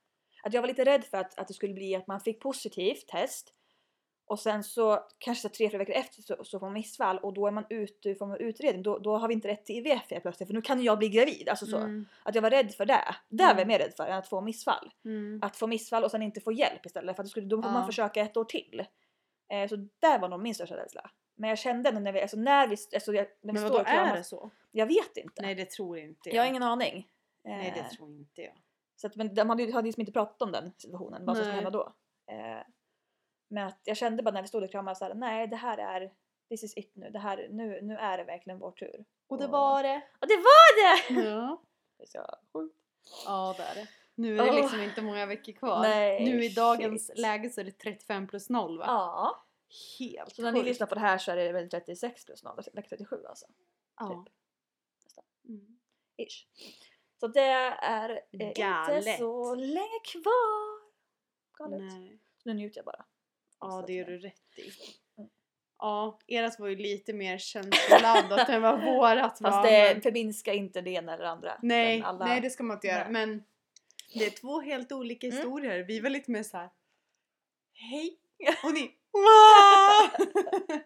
att 0.42 0.54
jag 0.54 0.60
var 0.62 0.68
lite 0.68 0.84
rädd 0.84 1.04
för 1.04 1.18
att, 1.18 1.38
att 1.38 1.48
det 1.48 1.54
skulle 1.54 1.74
bli 1.74 1.94
att 1.96 2.06
man 2.06 2.20
fick 2.20 2.40
positivt 2.40 3.08
test 3.08 3.54
och 4.26 4.38
sen 4.38 4.64
så 4.64 4.98
kanske 5.18 5.48
tre, 5.48 5.70
fyra 5.70 5.78
veckor 5.78 5.94
efter 5.94 6.22
så, 6.22 6.44
så 6.44 6.58
får 6.58 6.66
man 6.66 6.72
missfall 6.72 7.18
och 7.18 7.34
då 7.34 7.46
är 7.46 7.50
man 7.50 7.64
ute 7.70 8.14
från 8.14 8.36
utredning. 8.36 8.82
Då, 8.82 8.98
då 8.98 9.16
har 9.16 9.28
vi 9.28 9.34
inte 9.34 9.48
rätt 9.48 9.64
till 9.64 9.76
IVF 9.86 10.10
helt 10.10 10.22
plötsligt 10.22 10.46
för 10.48 10.54
nu 10.54 10.62
kan 10.62 10.82
jag 10.82 10.98
bli 10.98 11.08
gravid. 11.08 11.48
Alltså 11.48 11.66
så. 11.66 11.76
Mm. 11.76 12.06
Att 12.24 12.34
jag 12.34 12.42
var 12.42 12.50
rädd 12.50 12.74
för 12.74 12.86
det. 12.86 13.14
Det 13.28 13.42
var 13.44 13.50
jag 13.50 13.56
Mm. 13.56 13.68
mer 13.68 13.78
rädd 13.78 13.94
för 13.96 14.06
än 14.06 14.18
att 14.18 14.28
få 14.28 14.40
missfall. 14.40 14.90
Mm. 15.04 15.40
Att 15.42 15.56
få 15.56 15.66
missfall 15.66 16.04
och 16.04 16.10
sen 16.10 16.22
inte 16.22 16.40
få 16.40 16.52
hjälp 16.52 16.86
istället 16.86 17.16
för 17.16 17.22
att 17.22 17.26
det 17.26 17.30
skulle, 17.30 17.46
då 17.46 17.62
får 17.62 17.70
man 17.70 17.80
Ja. 17.80 17.86
försöka 17.86 18.20
ett 18.20 18.36
år 18.36 18.44
till. 18.44 18.84
Eh, 19.52 19.68
så 19.68 19.76
där 19.76 20.18
var 20.18 20.28
nog 20.28 20.40
min 20.42 20.54
största 20.54 20.76
rädsla. 20.76 21.10
Men 21.34 21.48
jag 21.48 21.58
kände 21.58 21.88
ändå 21.88 22.00
när 22.00 22.12
vi, 22.12 22.22
alltså 22.22 22.36
när 22.36 22.68
vi, 22.68 22.76
alltså 22.94 23.12
jag, 23.14 23.26
när 23.42 23.52
vi 23.52 23.60
Men 23.60 23.68
står 23.68 23.78
vadå, 23.78 23.90
är 23.90 24.16
det 24.16 24.24
så? 24.24 24.50
Jag 24.70 24.86
vet 24.86 25.16
inte. 25.16 25.42
Nej 25.42 25.54
det 25.54 25.70
tror 25.70 25.98
inte 25.98 26.28
jag. 26.28 26.34
jag 26.36 26.42
har 26.42 26.48
ingen 26.48 26.62
aning. 26.62 27.08
Nej 27.44 27.68
Eh, 27.68 27.74
det 27.74 27.96
tror 27.96 28.10
inte 28.10 28.42
jag. 28.42 28.54
så 28.96 29.06
att, 29.06 29.16
men 29.16 29.34
de 29.34 29.48
hade 29.50 29.62
ju 29.62 29.72
hade 29.72 29.86
liksom 29.86 30.00
inte 30.00 30.12
pratat 30.12 30.42
om 30.42 30.52
den 30.52 30.72
situationen, 30.78 31.24
vad 31.26 31.36
som 31.36 31.44
skulle 31.44 31.54
hända 31.54 31.70
då. 31.70 31.92
Eh, 32.30 32.62
men 33.52 33.66
att 33.66 33.80
jag 33.84 33.96
kände 33.96 34.22
bara 34.22 34.30
när 34.30 34.42
vi 34.42 34.48
stod 34.48 34.62
och 34.62 34.70
kramade 34.70 34.96
såhär, 34.96 35.14
nej 35.14 35.46
det 35.46 35.56
här 35.56 35.78
är, 35.78 36.12
this 36.48 36.64
is 36.64 36.76
it 36.76 36.92
nu, 36.94 37.10
det 37.10 37.18
här, 37.18 37.48
nu, 37.50 37.80
nu 37.82 37.96
är 37.96 38.18
det 38.18 38.24
verkligen 38.24 38.58
vår 38.58 38.72
tur. 38.72 39.04
Och 39.26 39.38
det 39.38 39.46
var 39.46 39.82
det. 39.82 40.02
Och 40.20 40.28
det 40.28 40.36
var 40.36 40.82
det! 40.82 41.20
Ja. 41.30 41.62
Det 41.98 42.04
är 42.04 42.08
så 42.08 42.26
sjukt. 42.52 42.76
Ja 43.26 43.54
det 43.56 43.62
är 43.62 43.74
det. 43.74 43.88
Nu 44.14 44.38
är 44.38 44.46
det 44.46 44.52
liksom 44.52 44.80
inte 44.80 45.02
många 45.02 45.26
veckor 45.26 45.52
kvar. 45.52 45.80
Nej, 45.80 46.24
nu 46.24 46.44
i 46.44 46.48
dagens 46.48 47.06
shit. 47.06 47.18
läge 47.18 47.50
så 47.50 47.60
är 47.60 47.64
det 47.64 47.70
35 47.70 48.26
plus 48.26 48.50
0 48.50 48.78
va? 48.78 48.84
Ja, 48.86 49.46
Helt 49.98 50.34
så 50.34 50.42
när 50.42 50.52
ni 50.52 50.58
sjukt. 50.58 50.68
lyssnar 50.68 50.86
på 50.86 50.94
det 50.94 51.00
här 51.00 51.18
så 51.18 51.32
är 51.32 51.36
det 51.36 51.52
väl 51.52 51.70
36 51.70 52.24
plus 52.24 52.44
0, 52.44 52.56
vecka 52.72 52.88
37 52.88 53.24
alltså. 53.28 53.46
Ja. 53.98 54.08
typ. 54.08 54.34
Mm. 55.48 55.78
Ish. 56.16 56.46
Så 57.20 57.26
det 57.26 57.40
är 57.40 58.10
eh, 58.10 58.48
inte 58.48 59.16
så 59.18 59.54
länge 59.54 60.00
kvar. 60.04 60.82
Galet. 61.58 61.80
Nej. 61.80 62.18
Så 62.36 62.48
nu 62.48 62.54
njuter 62.54 62.78
jag 62.78 62.84
bara. 62.84 63.04
Ja 63.62 63.84
det 63.86 63.92
gör 63.92 64.04
du 64.04 64.18
rätt 64.18 64.58
i. 64.58 64.62
Mm. 65.18 65.30
Ja, 65.78 66.18
eras 66.26 66.58
var 66.58 66.68
ju 66.68 66.76
lite 66.76 67.12
mer 67.12 67.38
känsloladdat 67.38 68.48
än 68.48 68.62
vad 68.62 68.84
vårat 68.84 69.40
var. 69.40 69.50
Fast 69.50 69.68
det 69.68 69.92
men- 69.94 70.02
förminskar 70.02 70.52
inte 70.52 70.80
det 70.80 70.90
ena 70.90 71.14
eller 71.14 71.24
det 71.24 71.30
andra. 71.30 71.58
Nej, 71.62 72.02
alla- 72.02 72.26
nej 72.26 72.40
det 72.40 72.50
ska 72.50 72.62
man 72.62 72.76
inte 72.76 72.86
göra. 72.86 73.02
Nej. 73.08 73.12
Men 73.12 73.44
det 74.14 74.26
är 74.26 74.30
två 74.30 74.60
helt 74.60 74.92
olika 74.92 75.26
Mm. 75.26 75.36
historier. 75.38 75.78
Vi 75.88 76.00
var 76.00 76.10
lite 76.10 76.30
mer 76.30 76.42
så 76.42 76.56
här. 76.56 76.70
Hej! 77.74 78.18
Och 78.64 78.72
ni 78.74 78.90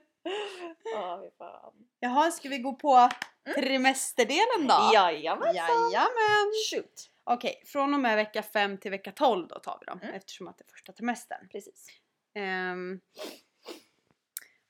Ja, 0.94 1.30
fan. 1.38 1.72
Jaha, 2.00 2.30
ska 2.30 2.48
vi 2.48 2.58
gå 2.58 2.72
på 2.74 3.08
trimesterdelen 3.54 4.66
då? 4.68 4.90
Jajamensan! 4.94 5.54
Jajamän! 5.56 6.52
Shoot! 6.70 7.10
Okej, 7.24 7.62
från 7.66 7.94
och 7.94 8.00
med 8.00 8.16
vecka 8.16 8.42
5 8.42 8.78
till 8.78 8.90
vecka 8.90 9.12
12 9.12 9.48
då 9.48 9.58
tar 9.58 9.78
vi 9.80 9.86
dem 9.86 10.00
Mm. 10.02 10.14
eftersom 10.14 10.48
att 10.48 10.58
det 10.58 10.64
är 10.64 10.70
första 10.70 10.92
trimestern. 10.92 11.48
Precis. 11.48 11.86
Ehm, 12.36 13.00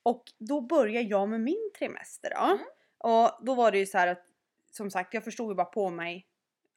och 0.03 0.25
då 0.39 0.61
börjar 0.61 1.03
jag 1.03 1.29
med 1.29 1.41
min 1.41 1.71
trimester 1.79 2.31
då. 2.31 2.45
Mm. 2.45 2.59
Och 2.99 3.47
då 3.47 3.55
var 3.55 3.73
det 3.73 3.79
ju 3.79 3.87
så 3.87 3.99
här 3.99 4.09
att 4.09 4.25
som 4.71 4.91
sagt 4.91 5.15
jag 5.15 5.25
förstod 5.25 5.51
ju 5.51 5.55
bara 5.55 5.65
på 5.65 5.91
mig 5.91 6.27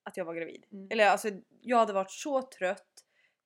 att 0.04 0.18
jag 0.18 0.26
var 0.26 0.36
gravid. 0.36 0.66
Mm. 0.72 0.88
Eller 0.92 1.08
alltså 1.08 1.30
jag 1.62 1.78
hade 1.78 1.94
varit 1.94 2.12
så 2.12 2.42
trött 2.42 3.06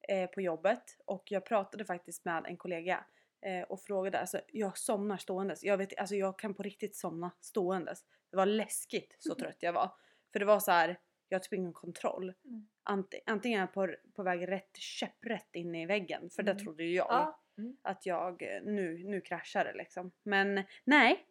eh, 0.10 0.30
på 0.30 0.42
jobbet 0.42 0.84
och 1.06 1.24
jag 1.26 1.46
pratade 1.46 1.86
faktiskt 1.86 2.26
med 2.26 2.46
en 2.46 2.58
kollega 2.58 3.06
eh, 3.42 3.62
och 3.62 3.82
frågade, 3.82 4.20
alltså 4.20 4.42
jag 4.48 4.78
somnar 4.78 5.18
ståendes. 5.18 5.64
Jag, 5.64 5.78
vet, 5.78 5.98
alltså, 5.98 6.16
jag 6.16 6.40
kan 6.40 6.54
på 6.54 6.64
riktigt 6.64 6.96
somna 6.96 7.32
ståendes. 7.42 8.00
Det 8.32 8.38
var 8.38 8.46
läskigt 8.46 9.16
så 9.20 9.36
trött 9.36 9.58
jag 9.60 9.74
var. 9.74 9.92
För 10.32 10.40
det 10.40 10.46
var 10.46 10.60
så 10.60 10.72
här, 10.72 11.00
jag 11.34 11.40
har 11.40 11.44
typ 11.44 11.54
ingen 11.54 11.74
kontroll. 11.74 12.34
Mm. 12.46 12.68
Ant, 12.84 13.14
antingen 13.26 13.60
är 13.60 13.64
jag 13.64 13.74
på, 13.74 13.96
på 14.16 14.24
väg 14.24 14.48
rätt 14.48 14.78
käpprätt 14.78 15.56
in 15.56 15.76
i 15.76 15.86
väggen, 15.86 16.30
för 16.30 16.44
det 16.44 16.52
Mm. 16.52 16.64
trodde 16.64 16.84
ju 16.84 16.96
jag 16.96 17.08
Ja. 17.10 17.40
Mm. 17.58 17.78
att 17.82 18.06
jag 18.06 18.42
eh, 18.42 18.62
nu, 18.64 19.04
nu 19.04 19.22
kraschar 19.22 19.66
det 19.66 19.74
liksom. 19.74 20.12
Men 20.24 20.64
nej. 20.84 21.26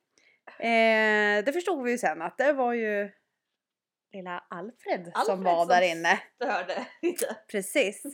Eh, 0.58 1.44
det 1.44 1.52
förstod 1.52 1.84
vi 1.84 1.90
ju 1.90 1.98
sen 1.98 2.22
att 2.22 2.38
det 2.38 2.52
var 2.52 2.72
ju 2.72 3.10
lilla 4.12 4.44
Alfred, 4.50 5.04
som 5.04 5.12
Alfred 5.14 5.38
var 5.44 5.58
som 5.58 5.68
där 5.68 5.82
inne. 5.96 6.20
Störde 6.34 6.86
lite. 7.02 7.36
Precis. 7.50 8.04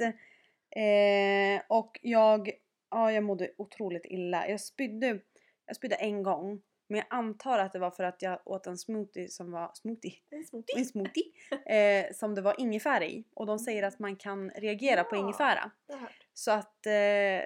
Eh, 0.70 1.62
och 1.68 1.98
jag, 2.02 2.50
ja 2.90 3.12
jag 3.12 3.24
mådde 3.24 3.50
otroligt 3.58 4.04
illa. 4.06 4.48
Jag 4.48 4.60
spydde, 4.60 5.18
jag 5.66 5.76
spydde 5.76 5.96
en 5.96 6.22
gång 6.22 6.62
Men 6.88 6.98
jag 6.98 7.06
antar 7.10 7.58
att 7.58 7.72
det 7.72 7.78
var 7.78 7.90
för 7.90 8.04
att 8.04 8.22
jag 8.22 8.40
åt 8.44 8.66
en 8.66 8.78
smoothie 8.78 9.28
som 9.28 9.50
var 9.50 9.70
smoothie, 9.74 10.14
En 10.30 10.38
en 10.38 10.44
smoothie. 10.44 10.84
smoothie 10.84 11.24
eh, 12.06 12.12
som 12.14 12.34
det 12.34 12.40
var 12.42 12.60
ingefära 12.60 13.04
i. 13.04 13.24
Och 13.34 13.46
de 13.46 13.58
säger 13.58 13.82
att 13.82 13.98
man 13.98 14.16
kan 14.16 14.50
reagera 14.50 15.04
på 15.04 15.16
Ja. 15.16 15.20
ingefära. 15.20 15.70
Jag 15.86 15.96
hört. 15.96 16.26
Så 16.34 16.50
att 16.50 16.86
eh, 16.86 17.44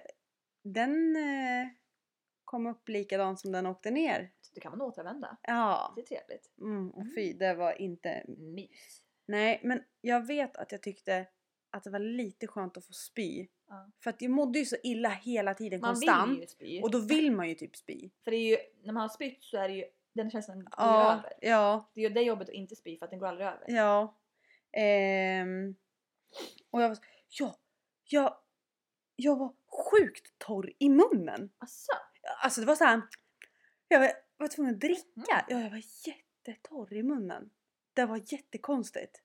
den 0.64 1.16
eh, 1.16 1.68
kom 2.44 2.66
upp 2.66 2.88
likadan 2.88 3.36
som 3.36 3.52
den 3.52 3.66
åkte 3.66 3.90
ner. 3.90 4.30
Så 4.40 4.54
det 4.54 4.60
kan 4.60 4.70
man 4.70 4.80
återanvända. 4.80 5.36
Ja. 5.42 5.92
Det 5.96 6.00
är 6.02 6.06
trevligt. 6.06 6.50
Mm, 6.60 6.90
och 6.90 7.04
fy, 7.16 7.32
det 7.32 7.54
var 7.54 7.80
inte... 7.82 8.24
Mys. 8.28 9.02
Nej, 9.26 9.60
men 9.64 9.82
jag 10.00 10.26
vet 10.26 10.56
att 10.56 10.72
jag 10.72 10.82
tyckte 10.82 11.26
att 11.72 11.84
det 11.84 11.90
var 11.90 11.98
lite 11.98 12.46
skönt 12.46 12.76
att 12.76 12.86
få 12.86 12.92
spy. 12.92 13.46
Ja. 13.68 13.90
För 14.02 14.10
att 14.10 14.22
jag 14.22 14.30
mådde 14.30 14.58
ju 14.58 14.64
så 14.64 14.76
illa 14.82 15.08
hela 15.08 15.54
tiden 15.54 15.80
Man 15.80 15.88
konstant. 15.94 16.30
vill 16.30 16.40
ju 16.40 16.46
spy. 16.46 16.82
Och 16.82 16.90
då 16.90 16.98
vill 16.98 17.32
man 17.32 17.48
ju 17.48 17.54
typ 17.54 17.76
spy. 17.76 18.10
För 18.24 18.30
det 18.30 18.36
är 18.36 18.50
ju, 18.50 18.56
när 18.82 18.92
man 18.92 19.00
har 19.00 19.08
spytt 19.08 19.44
så 19.44 19.56
är 19.56 19.68
det 19.68 19.74
ju, 19.74 19.84
den 20.12 20.30
känslan 20.30 20.58
går 20.64 20.72
Ja, 20.76 21.12
över. 21.12 21.32
ja, 21.40 21.90
Det 21.94 22.00
är 22.00 22.08
ju 22.08 22.14
det 22.14 22.22
jobbet 22.22 22.48
att 22.48 22.54
inte 22.54 22.76
spy 22.76 22.98
för 22.98 23.04
att 23.04 23.10
den 23.10 23.18
går 23.20 23.26
aldrig 23.26 23.46
över. 23.46 23.64
ja. 23.68 24.18
Ehm, 24.72 25.74
och 26.70 26.82
jag 26.82 26.88
var 26.88 26.98
ja, 27.28 27.56
jag, 28.04 28.36
jag 29.16 29.36
var 29.36 29.54
sjukt 29.90 30.38
torr 30.38 30.72
i 30.78 30.88
munnen. 30.88 31.50
Asså? 31.58 31.92
Alltså 32.42 32.60
det 32.60 32.66
var 32.66 32.74
så 32.74 32.84
här. 32.84 33.02
Jag 33.88 34.00
var, 34.00 34.10
var 34.36 34.48
tvungen 34.48 34.74
att 34.74 34.80
dricka. 34.80 35.02
Mm. 35.16 35.26
Ja, 35.48 35.60
jag 35.62 35.70
var 35.70 35.82
jättetorr 36.06 36.92
i 36.92 37.02
munnen. 37.02 37.50
Det 37.94 38.04
var 38.06 38.20
jättekonstigt. 38.32 39.21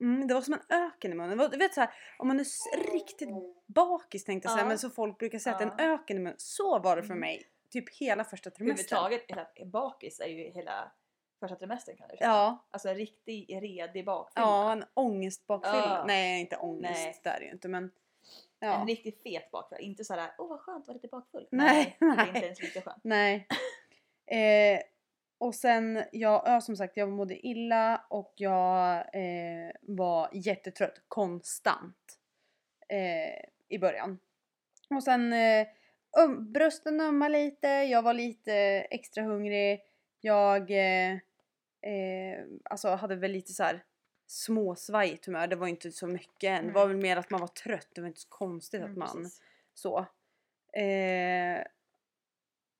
Mm, 0.00 0.26
det 0.26 0.34
var 0.34 0.40
som 0.42 0.54
en 0.54 0.62
öken 0.86 1.12
i 1.12 1.14
munnen. 1.14 1.38
Var- 1.38 1.48
Du 1.48 1.56
vet 1.58 1.74
så 1.74 1.80
här, 1.80 1.90
om 2.18 2.28
man 2.28 2.40
är 2.40 2.92
riktigt 2.92 3.28
bakis 3.66 4.24
tänkte 4.24 4.46
jag 4.46 4.52
säga, 4.52 4.64
Ja. 4.64 4.68
men 4.68 4.78
så 4.78 4.90
folk 4.90 5.18
brukar 5.18 5.38
säga 5.38 5.56
att 5.56 5.62
en 5.62 5.72
öken 5.78 6.16
i 6.16 6.20
munnen. 6.20 6.34
Så 6.38 6.78
var 6.78 6.96
det 6.96 7.02
för 7.02 7.08
Mm. 7.10 7.20
mig. 7.20 7.46
Typ 7.70 7.94
hela 7.96 8.24
första 8.24 8.50
trimestern. 8.50 8.98
Överhuvudtaget, 8.98 9.66
bakis 9.72 10.20
är 10.20 10.26
ju 10.26 10.50
hela 10.50 10.92
första 11.40 11.56
trimestern 11.56 11.96
kan 11.96 12.08
du 12.08 12.16
säga. 12.16 12.28
Ja, 12.30 12.66
Alltså 12.70 12.88
en 12.88 12.94
riktig 12.94 13.58
redig 13.62 14.04
bakfylla. 14.04 14.46
ja, 14.46 14.72
en 14.72 14.84
ångestbakfylla. 14.94 15.76
Ja. 15.98 16.04
Nej, 16.06 16.40
inte 16.40 16.56
ångest. 16.56 17.00
Nej. 17.02 17.20
Det 17.22 17.30
är 17.30 17.40
det 17.40 17.46
ju 17.46 17.52
inte 17.52 17.68
men. 17.68 17.90
Ja. 18.58 18.80
En 18.80 18.86
riktigt 18.86 19.22
fet 19.22 19.50
bakfylla. 19.50 19.78
Inte 19.80 20.04
såhär, 20.04 20.30
åh 20.38 20.48
vad 20.48 20.60
skönt 20.60 20.82
att 20.82 20.88
vara 20.88 20.94
lite 20.94 21.08
bakfull. 21.08 21.48
Nej, 21.50 21.96
det 22.00 22.06
är 22.06 22.16
nej. 22.16 22.26
inte 22.28 22.40
ens 22.46 22.62
lika 22.62 22.80
skönt. 22.82 23.04
Nej. 23.04 23.46
Eh, 24.26 24.80
och 25.40 25.54
sen, 25.54 26.04
jag, 26.12 26.42
ja, 26.46 26.60
som 26.60 26.76
sagt, 26.76 26.96
jag 26.96 27.08
mådde 27.08 27.46
illa 27.46 28.04
och 28.10 28.32
jag 28.36 28.96
eh, 28.96 29.70
var 29.82 30.28
jättetrött 30.32 31.02
konstant 31.08 32.18
eh, 32.88 33.44
i 33.68 33.78
början. 33.78 34.18
Och 34.90 35.02
sen 35.02 35.32
eh, 35.32 35.66
um, 36.24 36.52
brösten 36.52 37.00
ömmade 37.00 37.38
lite, 37.38 37.68
jag 37.68 38.02
var 38.02 38.14
lite 38.14 38.52
extra 38.90 39.24
hungrig. 39.24 39.80
Jag 40.20 40.70
eh, 40.70 41.12
eh, 41.92 42.44
alltså 42.64 42.88
hade 42.88 43.16
väl 43.16 43.32
lite 43.32 43.52
så 43.52 43.62
här 43.62 43.84
småsvajigt 44.26 45.26
humör. 45.26 45.46
Det 45.46 45.56
var 45.56 45.66
inte 45.66 45.90
så 45.92 46.06
mycket 46.06 46.58
än. 46.58 46.66
Det 46.66 46.72
var 46.72 46.86
Nej. 46.86 46.94
väl 46.94 47.02
mer 47.02 47.16
att 47.16 47.30
man 47.30 47.40
var 47.40 47.48
trött. 47.48 47.88
Det 47.94 48.00
var 48.00 48.08
inte 48.08 48.20
så 48.20 48.28
konstigt 48.28 48.80
att 48.80 48.86
Mm, 48.86 48.98
man 48.98 49.16
precis. 49.22 49.42
så. 49.74 50.06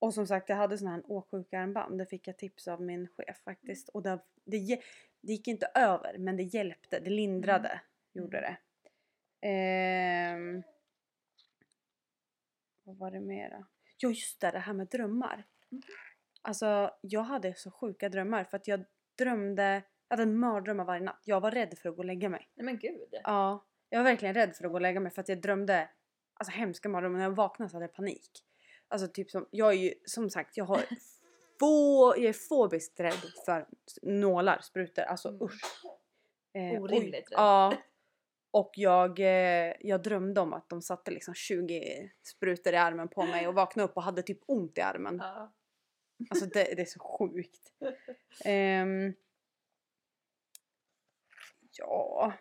Eh, 0.01 0.07
och 0.07 0.15
som 0.15 0.27
sagt 0.27 0.49
jag 0.49 0.57
hade 0.57 0.79
sån 0.79 0.89
här 0.89 1.03
åksjukarmband. 1.07 1.99
Det 1.99 2.07
fick 2.07 2.29
jag 2.29 2.39
tips 2.39 2.69
av 2.69 2.83
min 2.83 3.09
chef 3.09 3.39
faktiskt. 3.45 3.89
Och 3.89 4.03
det, 4.03 4.19
det, 4.45 4.81
det 5.21 5.33
gick 5.33 5.49
inte 5.49 5.71
över 5.75 6.19
men 6.19 6.37
det 6.37 6.43
hjälpte. 6.43 7.01
Det 7.01 7.11
lindrade. 7.11 7.81
Gjorde 8.13 8.41
det. 8.41 8.57
Ehm, 9.49 10.63
vad 12.85 12.97
var 12.97 13.11
det 13.11 13.21
mera? 13.21 13.67
Ja 13.97 14.09
just 14.09 14.41
det, 14.41 14.51
det 14.51 14.59
här 14.59 14.73
med 14.73 14.87
drömmar. 14.87 15.45
Mhm. 15.69 15.83
Alltså 16.43 16.91
jag 17.01 17.23
hade 17.23 17.55
så 17.55 17.71
sjuka 17.71 18.09
drömmar 18.09 18.45
för 18.45 18.57
att 18.57 18.69
jag 18.69 18.85
drömde, 19.19 19.83
jag 20.09 20.17
hade 20.17 20.31
mardrömmar 20.31 20.85
varje 20.85 21.01
natt. 21.01 21.23
Jag 21.25 21.41
var 21.41 21.51
rädd 21.51 21.79
för 21.79 21.89
att 21.89 21.97
gå 21.97 22.01
och 22.01 22.05
lägga 22.05 22.29
mig. 22.29 22.49
Nej 22.55 22.65
men 22.65 22.79
gud. 22.79 23.15
Ja, 23.25 23.67
jag 23.89 23.99
var 23.99 24.05
verkligen 24.05 24.35
rädd 24.35 24.57
för 24.57 24.65
att 24.65 24.71
gå 24.71 24.75
och 24.75 24.81
lägga 24.81 25.01
mig 25.01 25.13
för 25.13 25.21
att 25.21 25.29
jag 25.29 25.41
drömde 25.41 25.89
alltså 26.35 26.53
hemska 26.53 26.89
mardrömmar. 26.89 27.19
När 27.19 27.25
jag 27.25 27.35
vaknade 27.35 27.69
så 27.71 27.77
hade 27.77 27.85
jag 27.85 27.95
panik. 27.95 28.31
Alltså 28.91 29.09
typ 29.09 29.31
som, 29.31 29.49
jag 29.51 29.69
är 29.69 29.77
ju 29.79 29.95
som 30.05 30.31
sagt, 30.31 30.57
jag 30.57 30.65
har 30.65 30.81
få, 31.61 32.15
jag 32.17 32.25
är 32.25 32.33
fobiskt 32.33 33.01
rädd 33.01 33.23
för 33.45 33.67
nålar, 34.03 34.61
sprutor, 34.61 35.03
alltså 35.03 35.29
Mm. 35.29 35.43
usch. 35.43 35.63
Eh. 36.55 36.83
Orimligt 36.83 37.15
rädd. 37.15 37.39
Ja. 37.39 37.75
Och 38.53 38.71
jag, 38.75 39.19
eh, 39.21 39.75
jag 39.81 40.03
drömde 40.03 40.41
om 40.41 40.53
att 40.53 40.69
de 40.69 40.83
satte 40.83 41.11
liksom 41.11 41.35
20 41.35 42.11
sprutor 42.23 42.73
i 42.73 42.77
armen 42.77 43.09
på 43.09 43.27
mig 43.27 43.49
och 43.49 43.55
vaknade 43.55 43.89
upp 43.89 43.97
och 43.97 44.03
hade 44.03 44.23
typ 44.23 44.41
ont 44.47 44.79
i 44.79 44.81
armen. 44.81 45.19
Ja. 45.23 45.53
Alltså 46.31 46.47
det, 46.47 46.75
det 46.75 46.83
är 46.83 46.87
så 46.87 47.01
sjukt. 47.01 47.73
Ehm, 48.45 49.15
ja. 51.79 52.33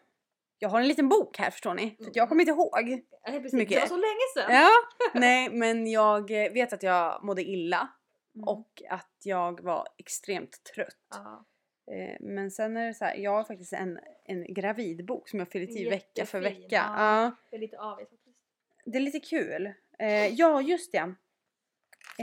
Jag 0.59 0.69
har 0.69 0.79
en 0.81 0.87
liten 0.87 1.09
bok 1.09 1.37
här 1.37 1.51
förstår 1.51 1.73
ni. 1.73 1.95
För 2.03 2.11
jag 2.13 2.29
kommer 2.29 2.41
inte 2.41 2.51
ihåg. 2.51 3.01
Precis. 3.25 3.53
Mycket. 3.53 3.75
Det 3.75 3.79
var 3.79 3.87
så 3.87 3.95
länge 3.97 4.47
sedan. 4.47 4.55
Ja, 4.55 4.69
nej 5.19 5.49
men 5.49 5.87
jag 5.87 6.29
vet 6.29 6.73
att 6.73 6.83
jag 6.83 7.23
mådde 7.23 7.43
illa 7.43 7.89
Mm. 8.35 8.47
och 8.47 8.81
att 8.89 9.15
jag 9.23 9.61
var 9.61 9.87
extremt 9.97 10.63
trött. 10.75 11.07
Ja. 11.09 11.45
Eh, 11.93 12.15
Men 12.19 12.51
sen 12.51 12.77
är 12.77 12.87
det 12.87 12.93
så 12.93 13.05
här, 13.05 13.15
jag 13.17 13.31
har 13.31 13.43
faktiskt 13.43 13.73
en, 13.73 13.99
en 14.25 14.53
gravidbok 14.53 15.29
som 15.29 15.39
jag 15.39 15.51
fyller 15.51 15.77
i 15.77 15.89
vecka 15.89 16.25
för 16.25 16.39
vecka. 16.41 16.65
ja. 16.69 16.93
Ja. 16.97 17.31
Det 17.49 17.55
är 17.55 17.59
lite 17.59 17.77
avigt 17.79 18.09
faktiskt. 18.09 18.37
Det 18.85 18.97
är 18.97 19.01
lite 19.01 19.19
kul. 19.19 19.73
Eh, 19.99 20.27
ja, 20.27 20.61
just 20.61 20.91
det. 20.91 21.13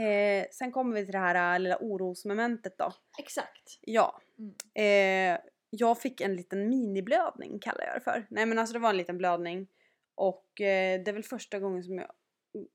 Eh, 0.03 0.45
sen 0.51 0.71
kommer 0.71 0.95
vi 0.95 1.05
till 1.05 1.11
det 1.11 1.19
här 1.19 1.53
äh, 1.55 1.59
lilla 1.59 1.77
orosmomentet 1.77 2.77
då. 2.77 2.93
Exakt. 3.19 3.79
Ja. 3.81 4.21
Mm. 4.39 5.33
Eh, 5.33 5.39
jag 5.69 6.01
fick 6.01 6.21
en 6.21 6.35
liten 6.35 6.69
miniblödning 6.69 7.59
kallar 7.59 7.85
jag 7.85 7.95
det 7.95 8.01
för. 8.01 8.27
Nej 8.29 8.45
men 8.45 8.59
alltså 8.59 8.73
det 8.73 8.79
var 8.79 8.89
en 8.89 8.97
liten 8.97 9.17
blödning. 9.17 9.67
Och 10.15 10.61
eh, 10.61 11.03
det 11.03 11.11
är 11.11 11.13
väl 11.13 11.23
första 11.23 11.59
gången 11.59 11.83
som 11.83 11.97
jag 11.97 12.11
mm, 12.55 12.67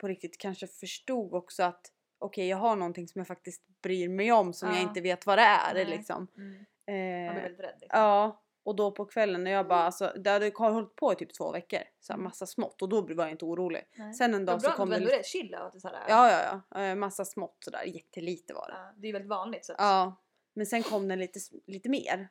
på 0.00 0.08
riktigt 0.08 0.38
kanske 0.38 0.66
förstod 0.66 1.34
också 1.34 1.62
att 1.62 1.80
okej 2.18 2.48
jag 2.48 2.56
har 2.56 2.76
någonting 2.76 3.08
som 3.08 3.18
jag 3.18 3.26
faktiskt 3.26 3.62
bryr 3.82 4.08
mig 4.08 4.32
om 4.32 4.52
som 4.52 4.68
jag 4.68 4.78
Ja. 4.78 4.82
inte 4.82 5.00
vet 5.00 5.26
vad 5.26 5.38
det 5.38 5.42
är 5.42 5.74
Nej. 5.74 5.84
liksom. 5.84 6.26
Mm. 6.36 6.48
Man 6.52 6.64
blir 6.86 7.28
Eh, 7.36 7.42
väldigt 7.42 7.60
rädd. 7.60 7.74
Liksom. 7.80 8.00
ja. 8.00 8.42
Och 8.64 8.76
då 8.76 8.90
på 8.92 9.04
kvällen 9.04 9.44
när 9.44 9.50
jag 9.50 9.68
bara 9.68 9.82
alltså 9.82 10.12
det 10.24 10.30
hade 10.30 10.52
hållit 10.56 10.96
på 10.96 11.12
i 11.12 11.16
typ 11.16 11.34
två 11.34 11.52
veckor. 11.52 11.80
Så 12.00 12.12
här, 12.12 12.16
Mm. 12.18 12.24
massa 12.24 12.46
smått 12.46 12.82
och 12.82 12.88
då 12.88 13.00
var 13.00 13.24
jag 13.24 13.30
inte 13.30 13.44
orolig. 13.44 13.82
Nej. 13.96 14.14
Sen 14.14 14.34
en 14.34 14.44
dag 14.44 14.52
Vad 14.52 14.62
så 14.62 14.68
bra, 14.68 14.76
kom 14.76 14.88
du 14.88 14.94
det 14.94 15.00
var 15.00 15.00
lite... 15.00 15.12
ändå 15.12 15.18
rätt 15.18 15.26
chill 15.26 15.54
av 15.54 15.66
att 15.66 15.72
det 15.72 15.78
är 15.78 15.80
såhär, 15.80 16.04
Ja 16.08 16.30
ja 16.30 16.62
ja. 16.74 16.82
Eh, 16.82 16.94
massa 16.94 17.24
smått 17.24 17.56
sådär. 17.64 17.82
Jättelite 17.84 18.54
var 18.54 18.68
det. 18.68 18.74
ja, 18.76 18.92
det 18.96 19.08
är 19.08 19.12
väldigt 19.12 19.28
vanligt. 19.30 19.64
Så 19.64 19.72
att, 19.72 19.78
Ja, 19.80 20.16
men 20.58 20.66
sen 20.66 20.82
kom 20.82 21.08
det 21.08 21.16
lite, 21.16 21.38
lite 21.66 21.88
mer. 21.88 22.28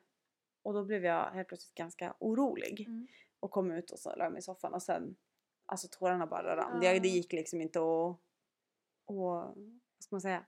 Och 0.62 0.74
då 0.74 0.84
blev 0.84 1.04
jag 1.04 1.30
helt 1.30 1.48
plötsligt 1.48 1.74
ganska 1.74 2.14
orolig. 2.18 2.80
Mm. 2.80 3.06
Och 3.40 3.50
kom 3.50 3.70
ut 3.70 3.90
och 3.90 3.98
så 3.98 4.16
la 4.16 4.30
mig 4.30 4.38
i 4.38 4.42
soffan 4.42 4.74
och 4.74 4.82
sen, 4.82 5.16
alltså 5.66 5.88
tårarna 5.90 6.26
bara 6.26 6.56
rann. 6.56 6.82
Ja. 6.82 6.92
Det, 6.92 6.98
det 6.98 7.08
gick 7.08 7.32
liksom 7.32 7.60
inte 7.60 7.78
att, 7.78 7.84
och, 7.84 8.18
vad 9.16 9.54
ska 10.00 10.14
man 10.14 10.20
säga? 10.20 10.44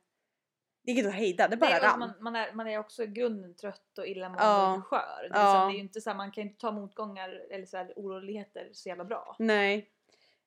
Det 0.83 0.91
gick 0.93 0.99
inte 0.99 1.09
att 1.09 1.15
hejda, 1.17 1.49
det 1.49 1.57
bara 1.57 1.71
Nej, 1.71 1.81
rann. 1.81 1.99
man, 1.99 2.13
man, 2.21 2.37
är, 2.37 2.53
man 2.53 2.69
är 2.69 2.79
också 2.79 3.03
i 3.03 3.07
grunden 3.07 3.55
trött 3.55 3.99
och 3.99 4.07
illamående 4.07 4.45
Ja. 4.45 4.75
och 4.77 4.87
skör. 4.87 5.29
Det 5.31 5.39
är, 5.39 5.41
Ja. 5.41 5.53
liksom, 5.53 5.69
det 5.69 5.75
är 5.75 5.77
ju 5.77 5.81
inte 5.83 6.01
så 6.01 6.11
här, 6.11 6.17
man 6.17 6.33
kan 6.33 6.45
ju 6.45 6.51
inte 6.51 6.61
ta 6.61 6.73
motgångar 6.73 7.29
eller 7.51 7.67
så 7.67 7.77
här, 7.77 7.93
oroligheter 7.97 8.69
så 8.73 8.89
jävla 8.89 9.05
bra. 9.05 9.37
Nej. 9.39 9.91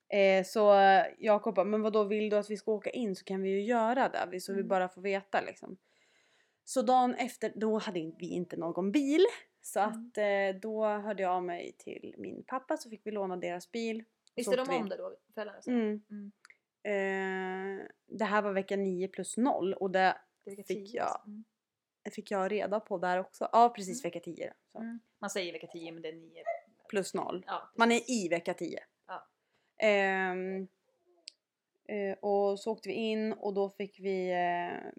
Eh, 0.10 0.44
så 0.46 0.74
Jakob 1.18 1.56
bara, 1.56 1.66
men 1.66 1.82
vad 1.82 1.94
då 1.94 2.04
vill 2.04 2.30
du 2.30 2.38
att 2.38 2.50
vi 2.50 2.58
ska 2.58 2.72
åka 2.72 2.90
in 2.90 3.16
så 3.16 3.24
kan 3.24 3.42
vi 3.42 3.50
ju 3.50 3.62
göra 3.62 4.10
det. 4.10 4.40
Så 4.42 4.54
vi 4.54 4.60
Mm. 4.60 4.68
bara 4.70 4.90
får 4.90 5.02
veta 5.02 5.42
liksom. 5.42 5.78
Så 6.64 6.82
dagen 6.82 7.16
efter, 7.16 7.54
då 7.56 7.78
hade 7.78 8.00
vi 8.00 8.30
inte 8.30 8.58
någon 8.58 8.92
bil. 8.92 9.26
Så 9.62 9.80
Mm. 9.80 9.90
att 9.92 10.18
eh, 10.18 10.62
då 10.62 10.86
hörde 10.86 11.24
jag 11.24 11.32
av 11.32 11.44
mig 11.44 11.76
till 11.78 12.16
min 12.18 12.44
pappa 12.44 12.78
så 12.78 12.90
fick 12.90 13.02
vi 13.06 13.12
låna 13.12 13.38
deras 13.38 13.72
bil. 13.72 14.04
Visste 14.36 14.56
de 14.56 14.68
vi. 14.70 14.76
om 14.76 14.90
det 14.90 14.98
då? 14.98 15.16
Föräldrarna? 15.34 15.62
Mm. 15.68 16.02
Mm. 16.12 16.32
Eh, 16.84 17.86
det 18.06 18.26
här 18.26 18.42
var 18.42 18.52
vecka 18.54 18.76
9 18.76 19.08
plus 19.08 19.38
0 19.38 19.74
och 19.74 19.92
det 19.92 20.18
Det 20.46 20.56
Fick 20.56 20.68
10, 20.68 20.88
jag. 20.98 21.04
alltså. 21.06 21.28
Mm. 21.28 21.44
fick 22.12 22.32
jag 22.32 22.52
reda 22.52 22.80
på 22.80 22.98
där 22.98 23.20
också. 23.20 23.50
Ja 23.52 23.70
precis 23.76 24.04
Mm. 24.04 24.10
vecka 24.10 24.20
10. 24.20 24.54
Så. 24.72 24.80
Mm. 24.80 25.00
Man 25.20 25.30
säger 25.30 25.54
vecka 25.54 25.68
10 25.68 25.92
men 25.92 26.02
det 26.02 26.10
är 26.10 26.14
9. 26.14 26.44
Plus 26.90 27.14
0. 27.14 27.44
Ja, 27.48 27.72
Man 27.76 27.92
är 27.92 28.12
i 28.12 28.28
vecka 28.30 28.54
10. 28.54 28.80
Ja. 29.08 29.28
Ehm, 29.78 30.68
eh, 31.88 32.18
och 32.20 32.60
så 32.60 32.72
åkte 32.72 32.90
vi 32.90 32.96
in 32.96 33.34
och 33.34 33.54
då 33.54 33.70
fick 33.70 34.00
vi 34.00 34.32
eh, 34.32 34.92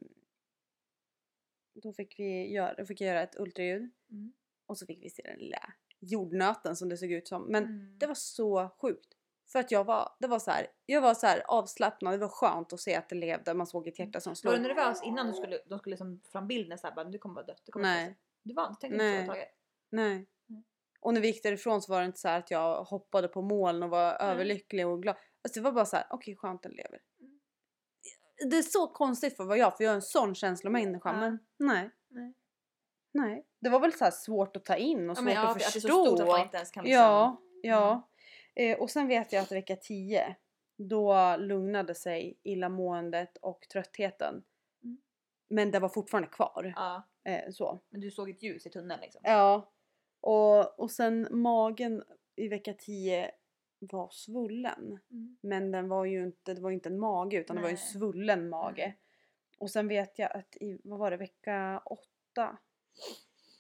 då 1.75 1.93
fick 1.93 2.19
vi 2.19 2.53
göra, 2.53 2.75
då 2.75 2.87
fick 2.87 3.01
jag 3.01 3.09
göra 3.09 3.23
ett 3.23 3.41
ultraljud 3.41 3.91
Mm. 4.11 4.33
och 4.67 4.79
så 4.79 4.87
fick 4.87 5.03
vi 5.05 5.11
se 5.11 5.23
den 5.23 5.39
lilla 5.39 5.73
jordnöten 6.01 6.77
som 6.77 6.89
det 6.89 6.97
såg 6.97 7.11
ut 7.13 7.29
som. 7.29 7.43
Men 7.43 7.65
Mm. 7.65 7.99
det 7.99 8.07
var 8.07 8.15
så 8.15 8.69
sjukt. 8.81 9.09
För 9.53 9.59
att 9.59 9.71
jag 9.71 9.85
var, 9.85 10.13
det 10.21 10.27
var 10.27 10.39
så 10.39 10.51
här, 10.51 10.67
jag 10.87 11.01
var 11.01 11.15
så 11.15 11.27
avslappnad, 11.49 12.15
det 12.15 12.19
var 12.19 12.29
skönt 12.29 12.73
att 12.73 12.81
se 12.81 12.95
att 12.95 13.09
det 13.09 13.15
levde, 13.17 13.55
man 13.55 13.67
såg 13.67 13.89
ett 13.89 13.99
hjärta 13.99 14.21
som 14.21 14.31
Var 14.31 14.35
slog. 14.35 14.55
du 14.55 14.59
nervös 14.59 15.03
innan 15.03 15.27
du 15.27 15.33
skulle, 15.33 15.59
de 15.67 15.79
skulle 15.79 15.93
liksom 15.93 16.21
fram 16.33 16.49
bilden 16.49 16.79
såhär 16.79 16.95
bara 16.95 17.05
du 17.05 17.19
kommer 17.19 17.35
vara 17.35 17.47
dött, 17.47 17.63
du 17.65 17.73
kommer 17.73 17.89
Nej. 17.89 18.19
Du 18.43 18.55
var 18.55 18.69
inte, 18.69 18.81
tänkte 18.81 18.97
Nej. 18.97 19.21
inte 19.21 19.35
så? 19.35 19.41
Nej. 19.91 20.27
Mm. 20.49 20.65
Och 21.01 21.15
när 21.15 21.21
vi 21.21 21.27
gick 21.27 21.43
därifrån 21.43 21.83
så 21.83 21.93
var 21.93 22.01
det 22.01 22.07
inte 22.07 22.19
så 22.19 22.29
att 22.29 22.51
jag 22.51 22.85
hoppade 22.85 23.29
på 23.29 23.43
moln 23.43 23.83
och 23.83 23.91
var 23.91 24.13
överlycklig 24.23 24.87
och 24.87 25.03
glad. 25.03 25.17
Alltså 25.43 25.61
det 25.61 25.65
var 25.65 25.73
bara 25.73 25.87
så 25.87 25.97
här, 25.97 26.07
okej 26.11 26.37
skönt 26.37 26.63
den 26.63 26.73
lever. 26.73 27.01
Mm. 28.41 28.51
det 28.51 28.57
är 28.59 28.63
så 28.63 28.87
konstigt 28.87 29.37
för 29.37 29.45
vara 29.45 29.59
jag 29.59 29.77
för 29.77 29.85
jag 29.85 29.91
är 29.91 29.95
en 29.95 30.03
sån 30.03 30.35
känslomänniska 30.35 31.09
Ja. 31.09 31.17
men 31.21 31.39
nej. 31.59 31.91
Nej. 32.09 32.35
Nej. 33.13 33.47
Det 33.61 33.69
var 33.71 33.81
väl 33.81 33.93
så 33.93 34.11
svårt 34.11 34.57
att 34.57 34.65
ta 34.65 34.77
in 34.77 35.11
och 35.11 35.17
Ja, 35.17 35.23
svårt 35.23 35.33
ja, 35.33 35.41
att 35.49 35.53
för 35.53 35.55
att 35.55 35.59
det 35.59 35.65
är 35.65 35.71
förstå. 35.81 35.89
så 36.07 36.17
stort 36.17 36.29
att 36.29 36.41
inte 36.45 36.57
ens 36.57 36.71
kan 36.71 36.85
liksom... 36.85 37.01
Ja, 37.03 37.41
ja. 37.63 38.09
Eh, 38.55 38.79
och 38.79 38.91
sen 38.91 39.09
vet 39.09 39.33
jag 39.33 39.43
att 39.43 39.53
vecka 39.53 39.77
10 39.77 40.37
då 40.77 41.37
lugnade 41.37 41.95
sig 41.95 42.39
illamåendet 42.43 43.37
och 43.37 43.67
tröttheten. 43.73 44.45
Mm. 44.85 44.99
Men 45.49 45.71
det 45.71 45.79
var 45.79 45.89
fortfarande 45.89 46.29
kvar. 46.29 46.73
ja. 46.77 47.09
Eh, 47.25 47.51
så. 47.51 47.81
Men 47.91 48.01
du 48.01 48.11
såg 48.11 48.31
ett 48.31 48.43
ljus 48.43 48.67
i 48.67 48.71
tunneln 48.71 49.01
liksom? 49.01 49.21
Ja. 49.25 49.73
Och, 50.21 50.81
och 50.81 50.91
sen 50.91 51.29
magen 51.31 52.03
i 52.37 52.49
vecka 52.49 52.75
10 52.79 53.31
var 53.93 54.09
svullen. 54.13 54.99
Mm. 55.11 55.37
Men 55.41 55.71
den 55.73 55.89
var 55.89 56.05
ju 56.05 56.23
inte, 56.25 56.55
det 56.55 56.61
var 56.61 56.71
inte 56.71 56.89
en 56.89 56.99
mage 56.99 57.37
utan 57.37 57.57
det 57.57 57.63
var 57.63 57.69
en 57.69 57.75
Nej. 57.75 57.85
svullen 57.93 58.49
mage. 58.49 58.85
Mm. 58.85 58.97
Och 59.59 59.71
sen 59.71 59.89
vet 59.89 60.19
jag 60.19 60.33
att 60.37 60.57
i, 60.57 60.81
vad 60.85 60.99
var 60.99 61.11
det, 61.11 61.17
vecka 61.17 61.83
8? 61.85 62.59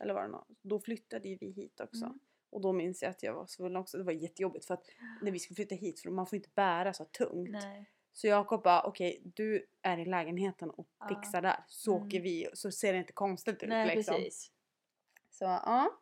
Eller 0.00 0.14
var 0.14 0.22
det 0.22 0.28
nå- 0.28 0.46
Då 0.62 0.80
flyttade 0.80 1.28
ju 1.28 1.36
vi 1.40 1.50
hit 1.50 1.80
också. 1.80 2.04
Mm. 2.04 2.18
Och 2.50 2.60
då 2.60 2.72
minns 2.72 3.02
jag 3.02 3.10
att 3.10 3.22
jag 3.22 3.34
var 3.34 3.46
svullen 3.46 3.76
också. 3.76 3.98
Det 3.98 4.04
var 4.04 4.12
jättejobbigt 4.12 4.64
för 4.64 4.74
att 4.74 4.84
när 5.22 5.30
vi 5.30 5.38
skulle 5.38 5.54
flytta 5.56 5.74
hit 5.74 6.00
för 6.00 6.10
man 6.10 6.26
får 6.26 6.36
inte 6.36 6.50
bära 6.54 6.92
så 6.92 7.04
tungt. 7.04 7.50
Nej. 7.50 7.90
Så 8.12 8.26
Jakob 8.26 8.62
bara 8.62 8.82
okej 8.82 9.22
du 9.24 9.66
är 9.82 9.98
i 9.98 10.04
lägenheten 10.04 10.70
och 10.70 10.88
Ja. 11.00 11.08
fixar 11.08 11.42
där. 11.42 11.64
Så 11.68 11.94
Mm. 11.96 12.06
åker 12.06 12.20
vi 12.20 12.48
så 12.54 12.70
ser 12.72 12.92
det 12.92 12.98
inte 12.98 13.12
konstigt 13.12 13.62
ut 13.62 13.68
Nej 13.68 13.96
liksom. 13.96 14.14
precis. 14.14 14.50
Så 15.30 15.44
ja. 15.44 15.98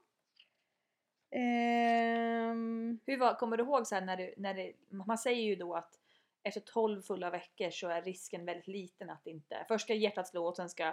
Ehm, 1.32 2.98
Hur 3.06 3.18
var, 3.18 3.34
kommer 3.34 3.56
du 3.56 3.62
ihåg 3.64 3.86
så 3.86 4.00
när 4.00 4.16
du, 4.16 4.34
när 4.36 4.54
det, 4.54 4.72
man 4.88 5.18
säger 5.18 5.42
ju 5.42 5.56
då 5.56 5.74
att 5.74 5.98
efter 6.42 6.60
12 6.60 7.02
fulla 7.02 7.30
veckor 7.30 7.70
så 7.70 7.88
är 7.88 8.02
risken 8.02 8.44
väldigt 8.44 8.66
liten 8.66 9.10
att 9.10 9.26
inte, 9.26 9.64
först 9.68 9.84
ska 9.84 9.94
hjärtat 9.94 10.28
slå 10.28 10.46
och 10.46 10.56
sen 10.56 10.68
ska 10.68 10.84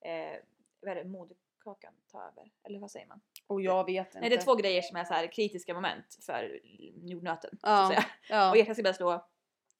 eh, 0.00 0.36
vad 0.80 0.90
är 0.90 0.94
det, 0.94 1.04
moderkakan 1.04 1.92
ta 2.12 2.22
över. 2.22 2.50
Eller 2.64 2.78
vad 2.78 2.90
säger 2.90 3.06
man? 3.06 3.20
och 3.46 3.62
jag 3.62 3.84
vet 3.84 4.06
inte. 4.06 4.20
Nej 4.20 4.30
det 4.30 4.36
är 4.36 4.40
två 4.42 4.54
grejer 4.54 4.82
som 4.82 4.96
är 4.96 5.04
så 5.04 5.14
här 5.14 5.26
kritiska 5.32 5.74
moment 5.74 6.18
för 6.26 6.60
jordnöten. 7.02 7.50
Så 7.50 7.58
Ja. 7.68 7.82
att 7.82 7.88
säga. 7.88 8.04
Ja. 8.30 8.50
Och 8.50 8.56
hjärtat 8.56 8.76
ska 8.76 8.82
börja 8.82 8.94
slå 8.94 9.26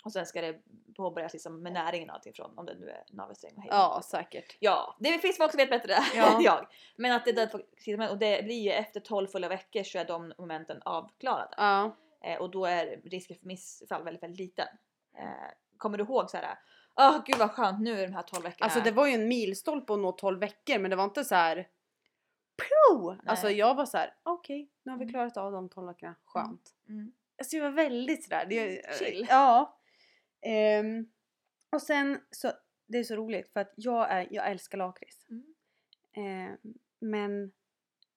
och 0.03 0.13
sen 0.13 0.27
ska 0.27 0.41
det 0.41 0.59
påbörjas 0.97 1.33
liksom 1.33 1.63
med 1.63 1.73
näringen 1.73 2.11
och 2.11 2.15
allting 2.15 2.33
från 2.33 2.59
om 2.59 2.67
det 2.67 2.75
nu 2.75 2.89
är 2.89 3.05
navelsträng 3.11 3.55
och 3.57 3.65
ja 3.69 4.01
säkert. 4.05 4.57
Ja, 4.61 4.97
det 5.01 5.19
finns 5.19 5.37
folk 5.37 5.51
som 5.51 5.59
vet 5.59 5.71
bättre 5.71 5.97
Ja. 6.15 6.37
än 6.37 6.43
jag. 6.43 6.67
Men 6.97 7.13
att 7.13 7.25
det 7.25 7.31
är 7.39 7.93
moment 7.97 8.11
och 8.13 8.19
det 8.19 8.45
blir 8.45 8.61
ju 8.63 8.71
efter 8.71 9.01
12 9.01 9.27
fulla 9.27 9.49
veckor 9.49 9.83
så 9.83 9.99
är 9.99 10.05
de 10.05 10.33
momenten 10.39 10.83
avklarade. 10.85 11.55
Ja. 11.57 11.97
Eh, 12.25 12.39
och 12.41 12.51
då 12.51 12.67
är 12.67 13.01
risken 13.05 13.37
för 13.39 13.47
missfall 13.47 14.03
väldigt, 14.05 14.23
väldigt 14.23 14.39
liten. 14.41 14.67
Eh, 15.19 15.29
kommer 15.77 15.99
du 15.99 16.05
ihåg 16.05 16.31
så 16.31 16.37
här? 16.37 16.59
Åh 16.97 17.23
gud 17.27 17.37
vad 17.39 17.51
skönt 17.51 17.81
nu 17.81 18.01
är 18.01 18.07
de 18.07 18.15
här 18.15 18.23
12 18.23 18.43
veckorna. 18.43 18.65
Alltså 18.65 18.81
det 18.81 18.91
var 18.91 19.07
ju 19.07 19.13
en 19.15 19.29
milstolpe 19.29 19.93
att 19.93 19.99
nå 19.99 20.13
12 20.13 20.39
veckor 20.41 20.79
men 20.79 20.91
det 20.91 20.97
var 20.97 21.05
inte 21.05 21.25
så 21.25 21.35
här. 21.35 21.69
Pro! 22.57 23.17
Alltså 23.27 23.51
jag 23.51 23.75
var 23.75 23.87
så 23.87 23.99
här: 23.99 24.15
okej 24.23 24.71
nu 24.83 24.91
har 24.93 24.99
vi 24.99 25.05
Mm. 25.05 25.13
klarat 25.13 25.37
av 25.37 25.53
de 25.53 25.69
12 25.69 25.87
veckorna, 25.87 26.15
skönt. 26.25 26.71
Mm. 26.89 27.13
Alltså 27.39 27.57
jag 27.57 27.65
var 27.65 27.71
väldigt 27.71 28.25
sådär. 28.25 28.47
Det, 28.49 28.83
Chill. 28.99 29.27
Ja. 29.31 29.79
Ehm, 30.43 31.07
och 31.73 31.83
sen 31.83 32.21
så, 32.31 32.53
det 32.87 32.99
är 32.99 33.05
så 33.05 33.17
roligt 33.17 33.53
för 33.53 33.61
att 33.61 33.73
jag, 33.77 34.11
är, 34.11 34.29
jag 34.31 34.51
älskar 34.51 34.79
lakrits. 34.79 35.27
Mm. 35.31 35.55
Ehm, 36.17 36.57
men 37.01 37.53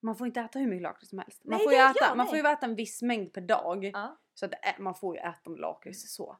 man 0.00 0.16
får 0.16 0.26
inte 0.26 0.40
äta 0.40 0.58
hur 0.58 0.66
mycket 0.66 0.82
lakrits 0.82 1.10
som 1.10 1.18
helst. 1.18 1.44
Man, 1.44 1.58
Nej, 1.58 1.64
får, 1.66 1.72
ju 1.72 1.78
äta, 1.78 2.14
man 2.14 2.26
får 2.26 2.38
ju 2.38 2.46
äta 2.46 2.66
en 2.66 2.74
viss 2.74 3.02
mängd 3.02 3.32
per 3.32 3.40
dag. 3.40 3.84
Ja. 3.84 4.18
Så 4.34 4.46
att 4.46 4.52
är, 4.52 4.78
man 4.78 4.94
får 4.94 5.16
ju 5.16 5.20
äta 5.20 5.50
lakrits 5.50 6.14
så. 6.14 6.38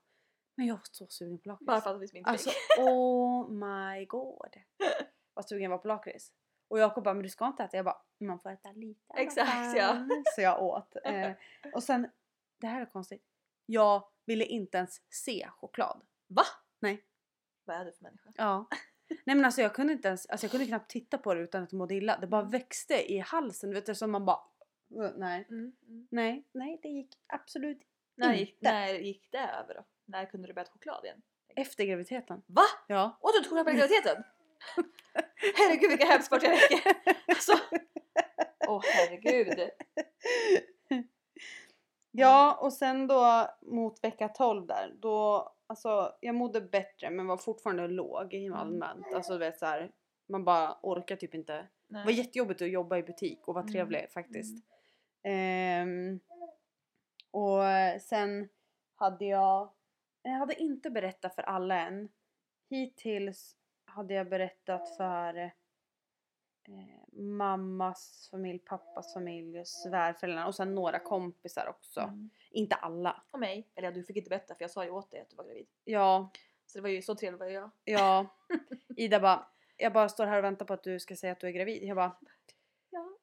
Men 0.56 0.66
jag 0.66 0.74
var 0.74 0.82
så 0.90 1.06
sugen 1.06 1.38
på 1.38 1.48
lakrits. 1.48 1.66
Bara 1.66 1.80
för 1.80 1.94
att 1.94 2.00
vi 2.00 2.18
inte 2.18 2.30
Alltså 2.30 2.50
oh 2.78 3.50
my 3.50 4.04
god. 4.04 4.56
Vad 5.34 5.48
sugen 5.48 5.62
jag 5.62 5.70
var 5.70 5.78
på 5.78 5.88
lakrits. 5.88 6.32
Och 6.68 6.78
Jakob 6.78 7.04
bara, 7.04 7.14
men 7.14 7.22
du 7.22 7.28
ska 7.28 7.46
inte 7.46 7.64
äta. 7.64 7.76
Jag 7.76 7.84
bara, 7.84 8.02
man 8.20 8.40
får 8.40 8.50
äta 8.50 8.72
lite 8.72 9.14
Exakt, 9.16 9.50
fall." 9.50 9.76
ja. 9.76 10.06
Så 10.34 10.40
jag 10.40 10.62
åt. 10.62 10.96
Eh, 11.04 11.32
och 11.74 11.82
sen, 11.82 12.10
det 12.60 12.66
här 12.66 12.80
är 12.80 12.86
konstigt. 12.86 13.24
Jag 13.66 14.08
ville 14.26 14.44
inte 14.44 14.78
ens 14.78 15.00
se 15.10 15.48
choklad. 15.50 16.02
Va? 16.26 16.42
Nej. 16.80 17.04
Vad 17.64 17.76
är 17.76 17.84
du 17.84 17.92
för 17.92 18.02
människa? 18.02 18.32
Ja. 18.34 18.68
Nej 19.08 19.36
men 19.36 19.44
alltså 19.44 19.60
jag 19.62 19.74
kunde 19.74 19.92
inte 19.92 20.08
ens, 20.08 20.26
alltså 20.26 20.44
jag 20.44 20.50
kunde 20.50 20.66
knappt 20.66 20.90
titta 20.90 21.18
på 21.18 21.34
det 21.34 21.40
utan 21.40 21.62
att 21.62 21.72
må 21.72 21.90
illa. 21.90 22.18
Det 22.20 22.26
bara 22.26 22.42
växte 22.42 23.12
i 23.12 23.18
halsen, 23.18 23.74
vet 23.74 23.86
du, 23.86 23.94
som 23.94 24.10
man 24.10 24.24
bara, 24.24 24.40
"Uh, 24.96 25.10
nej. 25.16 25.46
Mm. 25.50 25.72
Mm. 25.88 26.08
Nej, 26.10 26.44
nej 26.52 26.78
det 26.82 26.88
gick 26.88 27.14
absolut 27.26 27.82
När, 28.14 28.34
gick, 28.34 28.48
Inte. 28.52 28.72
när 28.72 28.94
gick 28.94 29.28
det 29.32 29.38
över 29.38 29.74
då? 29.74 29.84
När 30.04 30.26
kunde 30.26 30.48
du 30.48 30.54
börja 30.54 30.64
äta 30.64 30.72
choklad 30.72 31.04
igen? 31.04 31.22
efter 31.56 31.84
graviditeten. 31.84 32.42
Va? 32.46 32.62
Ja. 32.86 33.18
Åt 33.20 33.32
du 33.32 33.38
inte 33.38 33.48
choklad 33.48 33.66
på 33.66 33.72
graviditeten? 33.72 34.22
herregud 35.56 35.90
vilka 35.90 36.22
40 36.22 36.48
veckor! 36.48 36.92
Alltså. 37.28 37.52
Åh 38.68 38.82
herregud. 38.84 39.70
Ja 42.18 42.58
och 42.60 42.72
sen 42.72 43.06
då 43.06 43.48
mot 43.62 44.04
vecka 44.04 44.28
12 44.28 44.66
där 44.66 44.94
då 44.98 45.48
alltså 45.66 46.12
jag 46.20 46.34
mådde 46.34 46.60
bättre 46.60 47.10
men 47.10 47.26
var 47.26 47.36
fortfarande 47.36 47.88
låg 47.88 48.34
i 48.34 48.48
allmänt. 48.54 49.06
Alltså 49.14 49.32
du 49.32 49.38
vet 49.38 49.58
så 49.58 49.66
här, 49.66 49.90
man 50.28 50.44
bara 50.44 50.78
orkar 50.82 51.16
typ 51.16 51.34
inte. 51.34 51.52
Det 51.52 51.68
Nej. 51.88 52.04
var 52.04 52.12
jättejobbigt 52.12 52.62
att 52.62 52.70
jobba 52.70 52.96
i 52.98 53.02
butik 53.02 53.48
och 53.48 53.54
vara 53.54 53.62
Mm, 53.62 53.72
trevlig 53.72 54.10
faktiskt. 54.10 54.64
Ehm, 55.22 56.20
och 57.30 57.62
sen 58.00 58.48
hade 58.94 59.24
jag, 59.24 59.72
jag 60.22 60.30
hade 60.32 60.54
inte 60.54 60.90
berättat 60.90 61.34
för 61.34 61.42
alla 61.42 61.80
än. 61.80 62.08
Hittills 62.70 63.56
hade 63.84 64.14
jag 64.14 64.28
berättat 64.28 64.96
för 64.96 65.52
eh, 66.68 67.18
mammas 67.22 68.28
familj, 68.30 68.58
pappas 68.58 69.14
familj, 69.14 69.62
svärföräldrarna 69.64 70.46
och 70.46 70.54
sen 70.54 70.74
några 70.74 70.98
kompisar 70.98 71.66
också. 71.68 72.00
Mm. 72.00 72.30
Inte 72.50 72.74
alla. 72.74 73.22
Och 73.30 73.38
mig. 73.38 73.68
Eller 73.74 73.88
ja, 73.88 73.92
du 73.94 74.04
fick 74.04 74.16
inte 74.16 74.28
berätta 74.30 74.54
för 74.54 74.64
jag 74.64 74.70
sa 74.70 74.84
ju 74.84 74.90
åt 74.90 75.10
dig 75.10 75.20
att 75.20 75.30
du 75.30 75.36
var 75.36 75.44
gravid. 75.44 75.66
Ja, 75.84 76.30
Så 76.66 76.78
det 76.78 76.82
var 76.82 76.88
ju 76.88 77.02
så 77.02 77.14
trevligt 77.14 77.40
var 77.40 77.46
jag. 77.46 77.70
ja. 77.84 78.26
Ida 78.96 79.20
bara, 79.20 79.46
jag 79.76 79.92
bara 79.92 80.08
står 80.08 80.26
här 80.26 80.38
och 80.38 80.44
väntar 80.44 80.66
på 80.66 80.72
att 80.74 80.82
du 80.82 81.00
ska 81.00 81.16
säga 81.16 81.32
att 81.32 81.40
du 81.40 81.46
är 81.46 81.52
gravid. 81.52 81.82
Jag 81.82 81.96
bara, 81.96 82.16
Ja. 82.90 83.16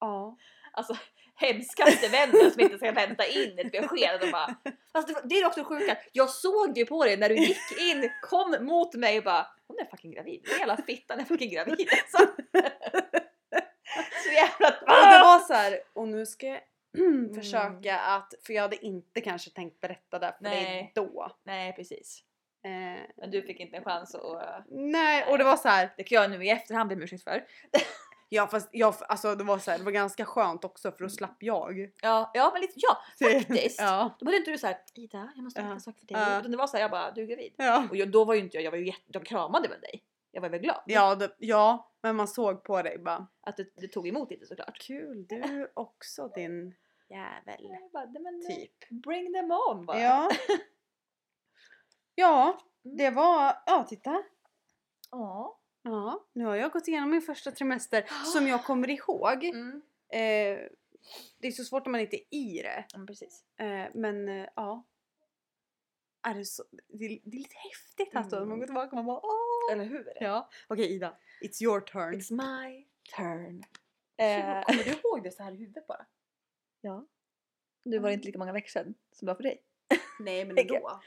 ja. 0.00 0.36
Alltså 0.72 0.96
hemskaste 1.34 2.08
vännen 2.08 2.50
som 2.50 2.60
inte 2.60 2.78
ska 2.78 2.92
vänta 2.92 3.26
in 3.26 3.58
ett 3.58 3.72
besked. 3.72 4.22
Och 4.22 4.30
bara, 4.32 4.56
alltså, 4.92 5.20
det, 5.24 5.34
är 5.34 5.46
också 5.46 5.64
sjuka. 5.64 5.98
Jag 6.12 6.30
såg 6.30 6.78
ju 6.78 6.86
på 6.86 7.04
dig 7.04 7.16
när 7.16 7.28
du 7.28 7.36
gick 7.36 7.80
in, 7.80 8.10
kom 8.22 8.56
mot 8.60 8.94
mig 8.94 9.18
och 9.18 9.24
bara 9.24 9.46
hon 9.66 9.78
är 9.78 9.84
fucking 9.84 10.10
gravid. 10.10 10.48
Jävla 10.58 10.76
fittan 10.76 11.20
är 11.20 11.24
fucking 11.24 11.50
gravid. 11.50 11.88
Alltså. 12.14 12.32
Så 14.24 14.30
jävla... 14.32 14.76
Alltså 14.86 15.10
det 15.18 15.24
var 15.24 15.38
så 15.38 15.52
här, 15.54 15.80
och 15.92 16.08
nu 16.08 16.26
ska 16.26 16.46
jag 16.46 16.60
försöka 17.34 17.98
att, 17.98 18.34
för 18.46 18.52
jag 18.52 18.62
hade 18.62 18.86
inte 18.86 19.20
kanske 19.20 19.50
tänkt 19.50 19.80
berätta 19.80 20.18
det 20.18 20.34
för 20.38 20.44
Nej. 20.44 20.64
dig 20.64 20.92
då. 20.94 21.36
Nej 21.44 21.72
precis. 21.72 22.24
Eh, 22.64 23.02
Men 23.16 23.30
du 23.30 23.42
fick 23.42 23.60
inte 23.60 23.76
en 23.76 23.84
chans 23.84 24.14
att... 24.14 24.64
nej, 24.68 25.24
och 25.28 25.38
det 25.38 25.44
var 25.44 25.56
så 25.56 25.68
här, 25.68 25.94
Det 25.96 26.02
kan 26.04 26.22
jag 26.22 26.30
nu 26.30 26.44
i 26.44 26.50
efterhand 26.50 26.88
be 26.88 26.94
om 26.94 27.02
ursäkt 27.02 27.24
för. 27.24 27.44
ja 28.28 28.46
fast 28.46 28.68
jag, 28.72 28.94
alltså 29.08 29.34
det 29.34 29.44
var 29.44 29.58
så 29.58 29.70
här, 29.70 29.78
det 29.78 29.84
var 29.84 29.92
ganska 29.92 30.24
skönt 30.24 30.64
också 30.64 30.92
för 30.92 31.04
då 31.04 31.08
slapp 31.10 31.36
jag. 31.42 31.90
Ja, 32.02 32.30
ja 32.34 32.50
men 32.52 32.60
lite, 32.62 32.74
ja 32.76 32.98
faktiskt. 33.28 33.80
Ja. 33.80 34.16
Då 34.18 34.24
var 34.26 34.32
det 34.32 34.38
inte 34.38 34.50
du 34.50 34.58
såhär 34.58 34.76
Ida 34.94 35.32
jag 35.36 35.44
måste 35.44 35.60
berätta 35.60 35.70
Ja. 35.70 35.74
en 35.74 35.80
sak 35.80 35.98
för 35.98 36.06
dig. 36.06 36.16
Ja. 36.22 36.38
Utan 36.40 36.50
det 36.50 36.56
var 36.56 36.66
såhär 36.66 36.84
jag 36.84 36.90
bara 36.90 37.10
du 37.10 37.22
är 37.22 37.26
gravid. 37.26 37.54
Ja. 37.56 37.86
Och 37.90 37.96
jag, 37.96 38.10
då 38.10 38.24
var 38.24 38.34
ju 38.34 38.40
inte 38.40 38.56
jag, 38.56 38.64
jag 38.64 38.70
var 38.70 38.78
ju 38.78 38.86
jätte, 38.86 39.02
jag 39.06 39.26
kramade 39.26 39.68
väl 39.68 39.80
dig. 39.80 40.02
Jag 40.32 40.40
var 40.40 40.48
väl 40.48 40.60
glad. 40.60 40.82
Ja, 40.86 41.14
det, 41.14 41.34
ja, 41.38 41.92
men 42.02 42.16
man 42.16 42.28
såg 42.28 42.64
på 42.64 42.82
dig 42.82 42.98
bara 42.98 43.26
Att 43.40 43.56
du, 43.56 43.72
du 43.76 43.88
tog 43.88 44.08
emot 44.08 44.30
lite 44.30 44.46
såklart. 44.46 44.78
Kul, 44.78 45.26
du 45.28 45.72
också 45.74 46.28
din 46.28 46.74
jävel. 47.08 47.56
Jag 47.58 47.90
bara, 47.92 48.04
"Nej, 48.04 48.22
men, 48.22 48.46
Typ. 48.46 48.88
Bring 48.90 49.32
them 49.32 49.50
on 49.50 49.86
bara. 49.86 50.00
Ja. 50.00 50.30
Ja, 52.14 52.60
Mm. 52.84 52.96
det 52.96 53.10
var, 53.10 53.62
ja 53.66 53.86
titta. 53.88 54.22
Ja. 55.10 55.58
Ja, 55.82 56.24
nu 56.32 56.44
har 56.44 56.56
jag 56.56 56.72
gått 56.72 56.88
igenom 56.88 57.10
min 57.10 57.22
första 57.22 57.50
trimester 57.50 58.04
som 58.32 58.46
jag 58.46 58.64
kommer 58.64 58.90
ihåg. 58.90 59.44
Mm. 59.44 59.82
Eh, 60.12 60.58
det 61.38 61.46
är 61.46 61.50
så 61.52 61.64
svårt 61.64 61.84
när 61.86 61.90
man 61.90 62.00
inte 62.00 62.16
är 62.16 62.34
i 62.34 62.62
det. 62.62 62.84
Men 62.94 63.06
precis. 63.06 63.44
Eh, 63.56 63.86
men 63.94 64.28
eh, 64.28 64.48
ja. 64.56 64.84
Är 66.22 66.34
det, 66.34 66.44
så, 66.44 66.62
det, 66.70 67.20
det 67.24 67.36
är 67.36 67.38
lite 67.38 67.56
häftigt 67.56 68.16
alltså. 68.16 68.36
Mm. 68.36 68.48
Man 68.48 68.58
går 68.58 68.66
tillbaka 68.66 68.88
och 68.88 68.94
man 68.94 69.06
bara 69.06 69.20
åh. 69.22 69.49
Eller 69.72 69.84
hur? 69.84 70.12
Ja. 70.20 70.48
Okej 70.68 70.92
Ida, 70.94 71.16
it's 71.40 71.62
your 71.62 71.80
turn. 71.80 72.14
It's 72.14 72.32
my 72.32 72.86
turn. 73.16 73.62
Eh, 74.16 74.62
kommer 74.64 74.84
du 74.84 74.90
ihåg 74.90 75.22
det 75.22 75.30
så 75.30 75.42
här 75.42 75.52
i 75.52 75.56
huvudet 75.56 75.86
bara? 75.86 76.06
ja. 76.80 77.06
Du 77.84 77.98
var 77.98 78.08
det 78.08 78.14
inte 78.14 78.26
lika 78.26 78.38
många 78.38 78.52
veckor 78.52 78.68
sedan 78.68 78.94
som 79.12 79.26
det 79.26 79.30
var 79.32 79.36
för 79.36 79.42
dig. 79.42 79.62
Nej 80.20 80.44
men 80.44 80.58
ändå. 80.58 81.00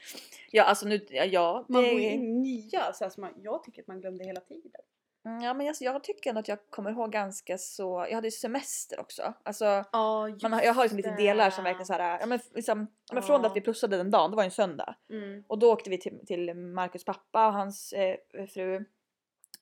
Ja 0.50 0.62
alltså 0.64 0.86
nu, 0.86 1.06
ja, 1.10 1.24
ja 1.24 1.64
Man 1.68 1.82
det- 1.82 1.90
går 1.90 2.00
in 2.00 2.22
i 2.24 2.26
nya 2.32 2.92
så 2.92 3.10
som 3.10 3.20
man, 3.20 3.32
jag 3.36 3.62
tycker 3.62 3.82
att 3.82 3.86
man 3.88 4.00
glömde 4.00 4.24
hela 4.24 4.40
tiden. 4.40 4.80
Mm, 5.24 5.40
Ja 5.42 5.54
men 5.54 5.68
alltså, 5.68 5.84
jag 5.84 6.04
tycker 6.04 6.30
ändå 6.30 6.40
att 6.40 6.48
jag 6.48 6.58
kommer 6.70 6.90
ihåg 6.90 7.12
ganska 7.12 7.58
så, 7.58 8.06
jag 8.08 8.14
hade 8.14 8.26
ju 8.26 8.30
semester 8.30 9.00
också. 9.00 9.34
Alltså, 9.42 9.64
Ja, 9.92 10.48
man 10.48 10.60
jag 10.64 10.74
har 10.74 10.82
liksom 10.82 10.96
lite 10.96 11.10
delar 11.16 11.50
som 11.50 11.64
verkligen 11.64 11.86
såhär, 11.86 12.18
ja 12.20 12.26
men, 12.26 12.40
liksom, 12.54 12.86
ja, 13.08 13.14
men 13.14 13.22
från 13.22 13.44
att 13.44 13.56
vi 13.56 13.60
Ja. 13.60 13.64
pussade 13.64 13.96
den 13.96 14.10
dagen, 14.10 14.30
det 14.30 14.36
var 14.36 14.42
ju 14.42 14.46
en 14.46 14.50
söndag. 14.50 14.94
Mm. 15.10 15.44
Och 15.46 15.58
då 15.58 15.72
åkte 15.72 15.90
vi 15.90 15.98
till, 16.00 16.20
till 16.26 16.54
Marcus 16.54 17.04
pappa 17.04 17.46
och 17.46 17.52
hans 17.52 17.92
eh, 17.92 18.16
fru. 18.54 18.76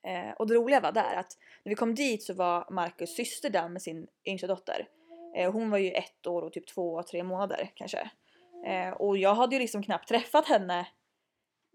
Eh, 0.04 0.32
och 0.38 0.46
det 0.46 0.54
roliga 0.54 0.80
var 0.80 0.92
där 0.92 1.14
att 1.16 1.36
när 1.64 1.70
vi 1.70 1.74
kom 1.74 1.94
dit 1.94 2.22
så 2.22 2.34
var 2.34 2.66
Marcus 2.70 3.16
syster 3.16 3.50
där 3.50 3.68
med 3.68 3.82
sin 3.82 4.06
yngsta 4.24 4.46
dotter. 4.46 4.88
Eh, 5.36 5.52
hon 5.52 5.70
var 5.70 5.78
ju 5.78 5.90
ett 5.92 6.26
år 6.26 6.42
och 6.42 6.52
typ 6.52 6.66
två, 6.66 7.02
tre 7.02 7.22
månader 7.22 7.70
kanske. 7.74 8.10
Eh, 8.66 8.90
och 8.90 9.18
jag 9.18 9.34
hade 9.34 9.56
ju 9.56 9.60
liksom 9.60 9.82
knappt 9.82 10.08
träffat 10.08 10.48
henne 10.48 10.86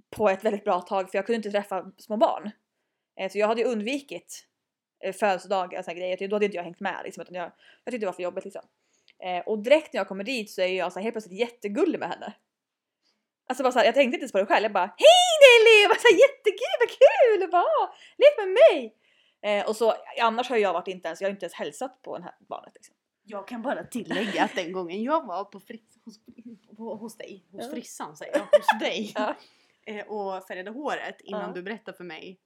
på 0.09 0.29
ett 0.29 0.43
väldigt 0.45 0.63
bra 0.63 0.81
tag 0.81 1.11
för 1.11 1.17
jag 1.17 1.25
kunde 1.25 1.35
inte 1.37 1.51
träffa 1.51 1.91
små 1.97 2.17
barn. 2.17 2.51
Eh, 3.19 3.31
så 3.31 3.37
jag 3.37 3.47
hade 3.47 3.61
ju 3.61 3.67
undvikit 3.67 4.45
eh, 5.03 5.13
födelsedagar 5.13 5.79
och 5.79 5.85
såna 5.85 5.95
grejer. 5.95 6.27
Då 6.27 6.35
hade 6.35 6.45
inte 6.45 6.57
jag 6.57 6.63
hängt 6.63 6.79
med 6.79 7.01
liksom, 7.03 7.21
utan 7.21 7.35
jag, 7.35 7.51
jag 7.83 7.91
tyckte 7.91 7.97
det 7.97 8.05
var 8.05 8.13
för 8.13 8.23
jobbigt 8.23 8.43
liksom. 8.45 8.61
Eh, 9.23 9.39
och 9.47 9.59
direkt 9.59 9.93
när 9.93 9.99
jag 9.99 10.07
kommer 10.07 10.23
dit 10.23 10.51
så 10.51 10.61
är 10.61 10.67
jag 10.67 10.93
så 10.93 10.99
här, 10.99 11.03
helt 11.03 11.13
plötsligt 11.13 11.39
jättegullig 11.39 11.99
med 11.99 12.09
henne. 12.09 12.33
Alltså 13.49 13.63
bara 13.63 13.71
så 13.71 13.79
här, 13.79 13.85
jag 13.85 13.95
tänkte 13.95 14.15
inte 14.15 14.23
ens 14.23 14.31
på 14.31 14.37
det 14.37 14.45
själv. 14.45 14.63
Jag 14.63 14.71
bara 14.73 14.85
Hej 14.97 15.27
Nelly! 15.43 15.81
Jag 15.83 15.89
bara 15.89 15.99
så 15.99 16.07
här, 16.11 16.19
Jättekul, 16.19 16.75
vad 16.79 16.89
kul! 16.89 17.41
Jag 17.41 17.49
bara, 17.51 17.61
"Ah, 17.61 17.95
Lek 18.17 18.37
med 18.37 18.47
mig! 18.47 18.95
Eh, 19.41 19.69
och 19.69 19.75
så 19.75 19.93
annars 20.21 20.49
har 20.49 20.57
jag 20.57 20.73
varit 20.73 20.87
inte 20.87 21.07
ens, 21.07 21.21
jag 21.21 21.27
har 21.27 21.31
inte 21.31 21.45
ens 21.45 21.53
hälsat 21.53 22.01
på 22.01 22.17
det 22.17 22.23
här 22.23 22.35
barnet. 22.39 22.71
Liksom. 22.75 22.95
Jag 23.23 23.47
kan 23.47 23.61
bara 23.61 23.83
tillägga 23.83 24.43
att 24.43 24.55
den 24.55 24.71
gången 24.71 25.03
jag 25.03 25.25
var 25.25 25.43
på 25.43 25.59
fris- 25.59 25.97
hos, 26.05 26.19
på, 26.77 26.95
hos 26.95 27.17
dig, 27.17 27.45
hos 27.51 27.63
Ja. 27.65 27.71
frissan 27.71 28.17
säger 28.17 28.33
jag, 28.33 28.41
hos 28.59 28.79
dig 28.79 29.11
Ja. 29.15 29.35
eh, 29.85 30.07
och 30.07 30.47
färgade 30.47 30.71
håret 30.71 31.21
innan 31.21 31.41
Ja. 31.47 31.53
du 31.53 31.61
berättade 31.63 31.97
för 31.97 32.03
mig. 32.03 32.39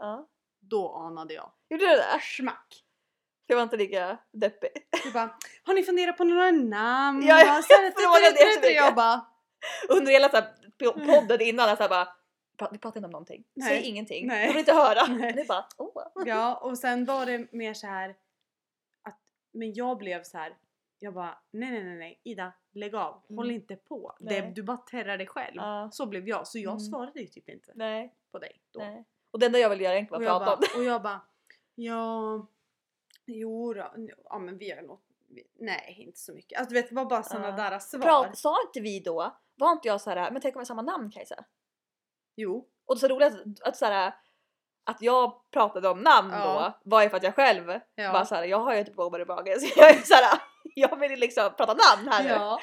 Då 0.62 0.93
anade 0.95 1.34
jag. 1.34 1.52
Gjorde 1.69 1.86
du 1.86 1.95
det? 1.95 2.19
Smack! 2.38 2.84
Jag 3.47 3.56
var 3.56 3.63
inte 3.63 3.78
lika 3.78 4.17
deppig. 4.32 4.69
Du 5.04 5.12
bara, 5.12 5.36
har 5.63 5.74
ni 5.74 5.84
funderat 5.84 6.17
på 6.17 6.24
några 6.24 6.52
namn? 6.52 7.24
Ja, 7.28 7.39
jag 7.39 7.63
Så 7.63 7.74
här, 7.74 7.91
frågade 7.91 8.26
tut, 8.32 8.38
tut, 8.38 8.47
tut, 8.47 8.47
jättemycket. 8.56 8.76
Jag 8.86 8.95
bara, 8.95 9.26
Under 9.89 10.12
hela 10.12 10.30
så 10.30 10.36
här, 10.36 10.54
po- 10.80 11.06
podden 11.21 11.41
innan, 11.41 11.78
så 11.78 11.84
här 11.84 11.89
bara 11.89 12.08
"Pra- 12.58 12.69
vi 12.71 12.78
pratar 12.78 12.97
inte 12.97 13.06
om 13.06 13.12
någonting. 13.12 13.43
Säg 13.63 13.80
Nej. 13.80 13.84
ingenting. 13.89 14.28
Nej. 14.28 14.41
Jag 14.45 14.47
vill 14.54 14.60
inte 14.60 14.74
höra. 14.74 15.08
Nej. 15.10 15.34
Nu 15.36 15.43
bara 15.45 15.65
åh. 15.78 16.04
ja 16.26 16.56
och 16.56 16.78
sen 16.78 17.06
var 17.06 17.26
det 17.26 17.52
mer 17.52 17.74
så 17.74 17.88
här 17.88 18.10
att, 19.04 19.19
men 19.54 19.74
jag 19.74 19.97
blev 19.97 20.24
så 20.24 20.38
här. 20.38 20.58
Jag 21.00 21.13
bara, 21.13 21.39
nej 21.52 21.71
nej 21.71 21.84
nej 21.84 21.97
nej 21.97 22.21
Ida, 22.24 22.54
lägg 22.74 22.95
av, 22.95 23.21
håll 23.30 23.45
Mm. 23.45 23.56
inte 23.56 23.76
på. 23.76 24.15
Det, 24.19 24.41
du 24.41 24.63
bara 24.63 24.78
terrar 24.78 25.17
dig 25.17 25.28
själv. 25.28 25.56
Ja. 25.56 25.89
Så 25.91 26.06
blev 26.06 26.28
jag, 26.28 26.47
så 26.47 26.60
jag 26.60 26.71
Mm. 26.71 26.80
svarade 26.80 27.19
ju 27.21 27.28
typ 27.28 27.50
inte 27.50 27.71
Nej. 27.76 28.13
på 28.32 28.39
dig 28.39 28.62
då. 28.74 28.80
Nej. 28.80 29.06
Och 29.31 29.39
det 29.39 29.45
enda 29.45 29.59
jag 29.59 29.69
vill 29.69 29.81
göra 29.81 29.93
egentligen 29.93 30.23
var 30.25 30.31
att 30.35 30.39
prata 30.45 30.53
om 30.53 30.59
bara, 30.61 30.77
och 30.79 30.83
jag 30.83 31.01
bara, 31.01 31.21
ja, 31.75 32.47
jo 33.25 33.73
då, 33.73 33.91
ja 34.29 34.39
men 34.39 34.57
vi 34.57 34.71
har 34.71 34.81
något, 34.81 35.01
nej 35.59 35.95
inte 36.07 36.19
så 36.19 36.33
mycket. 36.33 36.59
Alltså 36.59 36.73
du 36.73 36.81
vet 36.81 36.89
det 36.89 36.95
var 36.95 37.05
bara 37.05 37.23
sådana 37.23 37.47
Ja. 37.47 37.69
där 37.69 37.79
svar. 37.79 37.99
Pra- 37.99 38.33
sa 38.33 38.55
inte 38.67 38.79
vi 38.81 38.99
då, 38.99 39.35
var 39.55 39.71
inte 39.71 39.87
jag 39.87 40.01
så 40.01 40.09
här, 40.09 40.31
men 40.31 40.41
tänk 40.41 40.55
om 40.55 40.59
vi 40.59 40.61
har 40.61 40.65
samma 40.65 40.81
namn 40.81 41.11
Kajsa? 41.11 41.43
Jo. 42.35 42.67
Och 42.85 42.95
det 42.95 42.99
så 42.99 43.07
roligt 43.07 43.33
att, 43.33 43.67
att, 43.67 43.77
så 43.77 43.85
här, 43.85 44.13
att 44.83 45.01
jag 45.01 45.51
pratade 45.51 45.89
om 45.89 45.99
namn 45.99 46.31
Ja. 46.33 46.73
då 46.83 46.89
var 46.89 47.03
ju 47.03 47.09
för 47.09 47.17
att 47.17 47.23
jag 47.23 47.35
själv 47.35 47.79
Ja. 47.95 48.11
bara 48.11 48.25
så 48.25 48.35
här, 48.35 48.43
jag 48.43 48.59
har 48.59 48.73
ju 48.73 48.79
inte 48.79 48.91
blåbär 48.91 49.19
i 49.21 49.25
magen 49.25 49.59
så 49.59 49.79
jag 49.79 49.89
är 49.89 50.01
så 50.01 50.13
här, 50.13 50.39
jag 50.75 50.99
vill 50.99 51.11
ju 51.11 51.17
liksom 51.17 51.49
prata 51.57 51.73
namn 51.73 52.07
här 52.11 52.23
nu. 52.23 52.29
ja. 52.29 52.59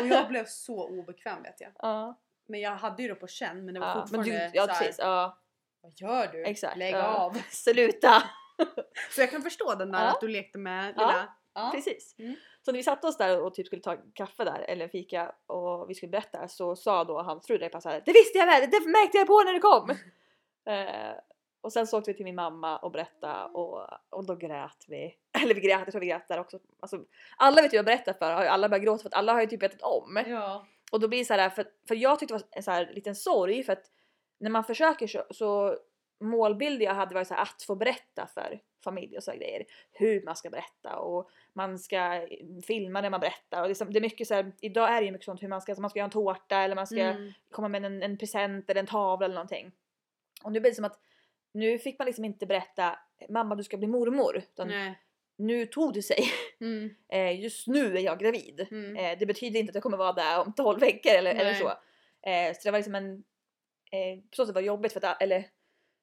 Och 0.00 0.06
jag 0.06 0.28
blev 0.28 0.44
så 0.46 0.88
obekväm 0.88 1.42
vet 1.42 1.60
jag. 1.60 1.70
Ja. 1.78 2.18
Men 2.46 2.60
jag 2.60 2.70
hade 2.76 3.02
ju 3.02 3.08
det 3.08 3.14
på 3.14 3.26
känn 3.26 3.64
men 3.64 3.74
det 3.74 3.80
var 3.80 3.86
Ja, 3.86 3.94
men 3.94 4.02
fortfarande 4.02 4.30
du, 4.48 4.50
ja 4.54 4.66
så 4.66 4.72
här, 4.72 4.78
precis, 4.80 4.98
ja 4.98 5.38
vad 5.82 5.92
gör 5.96 6.26
du? 6.32 6.44
exakt. 6.44 6.76
Lägg 6.76 6.94
ja. 6.94 7.16
av. 7.16 7.32
Sluta! 7.50 8.22
Så 9.14 9.20
jag 9.20 9.30
kan 9.30 9.42
förstå 9.42 9.74
den 9.74 9.92
där 9.92 10.04
Ja. 10.04 10.10
att 10.10 10.20
du 10.20 10.28
lekte 10.28 10.58
med 10.58 10.88
lilla... 10.96 11.28
Ja. 11.54 11.70
Precis. 11.74 12.14
Mm. 12.18 12.34
Så 12.62 12.72
när 12.72 12.78
vi 12.78 12.82
satte 12.82 13.06
oss 13.06 13.16
där 13.16 13.42
och 13.42 13.54
typ 13.54 13.66
skulle 13.66 13.82
ta 13.82 13.96
kaffe 14.14 14.44
där 14.44 14.60
eller 14.68 14.88
fika 14.88 15.34
och 15.46 15.90
vi 15.90 15.94
skulle 15.94 16.10
berätta 16.10 16.48
så 16.48 16.76
sa 16.76 17.04
då 17.04 17.22
hans 17.22 17.46
fru 17.46 17.58
där 17.58 17.80
så 17.80 17.88
här, 17.88 18.02
Det 18.06 18.12
visste 18.12 18.38
jag 18.38 18.46
väl! 18.46 18.70
Det 18.70 18.80
märkte 18.80 19.18
jag 19.18 19.26
på 19.26 19.42
när 19.42 19.52
du 19.52 19.60
kom! 19.60 19.90
eh, 20.74 21.14
och 21.60 21.72
sen 21.72 21.86
så 21.86 21.98
åkte 21.98 22.10
vi 22.10 22.16
till 22.16 22.24
min 22.24 22.34
mamma 22.34 22.78
och 22.78 22.90
berättade 22.92 23.44
och, 23.44 23.86
och 24.10 24.26
då 24.26 24.36
grät 24.36 24.84
vi. 24.88 25.14
Eller 25.42 25.54
vi 25.54 25.60
grät, 25.60 25.80
jag 25.84 25.90
tror 25.90 26.00
vi 26.00 26.06
grät 26.06 26.28
där 26.28 26.40
också. 26.40 26.58
Alltså, 26.80 27.04
alla 27.36 27.62
vet 27.62 27.72
ju 27.72 27.76
jag 27.76 27.84
berättar 27.84 28.12
för 28.12 28.32
har 28.32 28.42
ju 28.42 28.48
alla 28.48 28.68
börjat 28.68 28.84
gråta 28.84 29.02
för 29.02 29.08
att 29.08 29.14
alla 29.14 29.32
har 29.32 29.40
ju 29.40 29.46
typ 29.46 29.62
vetat 29.62 29.82
om. 29.82 30.22
Ja. 30.26 30.66
Och 30.92 31.00
då 31.00 31.08
blir 31.08 31.18
det 31.18 31.24
så 31.24 31.34
här, 31.34 31.50
för, 31.50 31.66
för 31.88 31.94
jag 31.94 32.18
tyckte 32.18 32.34
det 32.34 32.38
var 32.38 32.48
en 32.50 32.62
så 32.62 32.70
här 32.70 32.90
liten 32.94 33.14
sorg 33.14 33.62
för 33.62 33.72
att 33.72 33.84
när 34.38 34.50
man 34.50 34.64
försöker 34.64 35.06
så, 35.06 35.24
så 35.30 35.78
målbilden 36.20 36.86
jag 36.86 36.94
hade 36.94 37.14
var 37.14 37.24
så 37.24 37.34
här 37.34 37.42
att 37.42 37.62
få 37.62 37.74
berätta 37.74 38.26
för 38.26 38.60
familj 38.84 39.16
och 39.16 39.22
så 39.24 39.32
grejer. 39.32 39.64
Hur 39.92 40.22
man 40.24 40.36
ska 40.36 40.50
berätta 40.50 40.96
och 40.96 41.30
man 41.52 41.78
ska 41.78 42.26
filma 42.66 43.00
när 43.00 43.10
man 43.10 43.20
berättar. 43.20 43.62
Och 43.62 43.68
liksom, 43.68 43.92
det 43.92 43.98
är 43.98 44.00
mycket 44.00 44.28
så 44.28 44.34
här, 44.34 44.52
idag 44.60 44.88
är 44.90 45.00
det 45.00 45.06
ju 45.06 45.12
mycket 45.12 45.24
sånt 45.24 45.42
hur 45.42 45.48
man 45.48 45.60
ska, 45.60 45.72
alltså 45.72 45.80
man 45.80 45.90
ska 45.90 45.98
göra 45.98 46.04
en 46.04 46.10
tårta 46.10 46.56
eller 46.58 46.74
man 46.74 46.86
ska 46.86 47.00
Mm. 47.00 47.32
komma 47.50 47.68
med 47.68 47.84
en, 47.84 48.02
en 48.02 48.18
present 48.18 48.70
eller 48.70 48.80
en 48.80 48.86
tavla 48.86 49.24
eller 49.24 49.34
någonting. 49.34 49.72
Och 50.44 50.52
nu 50.52 50.60
blir 50.60 50.70
det 50.70 50.74
som 50.74 50.84
att 50.84 51.00
nu 51.52 51.78
fick 51.78 51.98
man 51.98 52.06
liksom 52.06 52.24
inte 52.24 52.46
berätta 52.46 52.98
mamma 53.28 53.54
du 53.54 53.64
ska 53.64 53.76
bli 53.76 53.86
mormor. 53.86 54.36
Utan 54.36 54.68
Nej. 54.68 54.98
nu 55.36 55.66
tog 55.66 55.94
det 55.94 56.02
sig. 56.02 56.24
Mm. 56.60 56.94
Eh, 57.08 57.40
just 57.40 57.66
nu 57.66 57.96
är 57.96 58.00
jag 58.00 58.18
gravid. 58.18 58.66
Mm. 58.70 58.96
Eh, 58.96 59.18
det 59.18 59.26
betyder 59.26 59.60
inte 59.60 59.70
att 59.70 59.74
jag 59.74 59.82
kommer 59.82 59.96
vara 59.96 60.12
där 60.12 60.40
om 60.40 60.52
12 60.52 60.80
veckor 60.80 61.12
eller, 61.12 61.34
eller 61.34 61.54
så. 61.54 61.68
Eh, 62.30 62.54
så 62.54 62.60
det 62.64 62.70
var 62.70 62.78
liksom 62.78 62.94
en... 62.94 63.24
Eh, 63.92 64.20
på 64.30 64.36
så 64.36 64.46
sätt 64.46 64.54
var 64.54 64.62
jobbigt 64.62 64.92
för 64.92 65.04
att, 65.04 65.22
eller, 65.22 65.46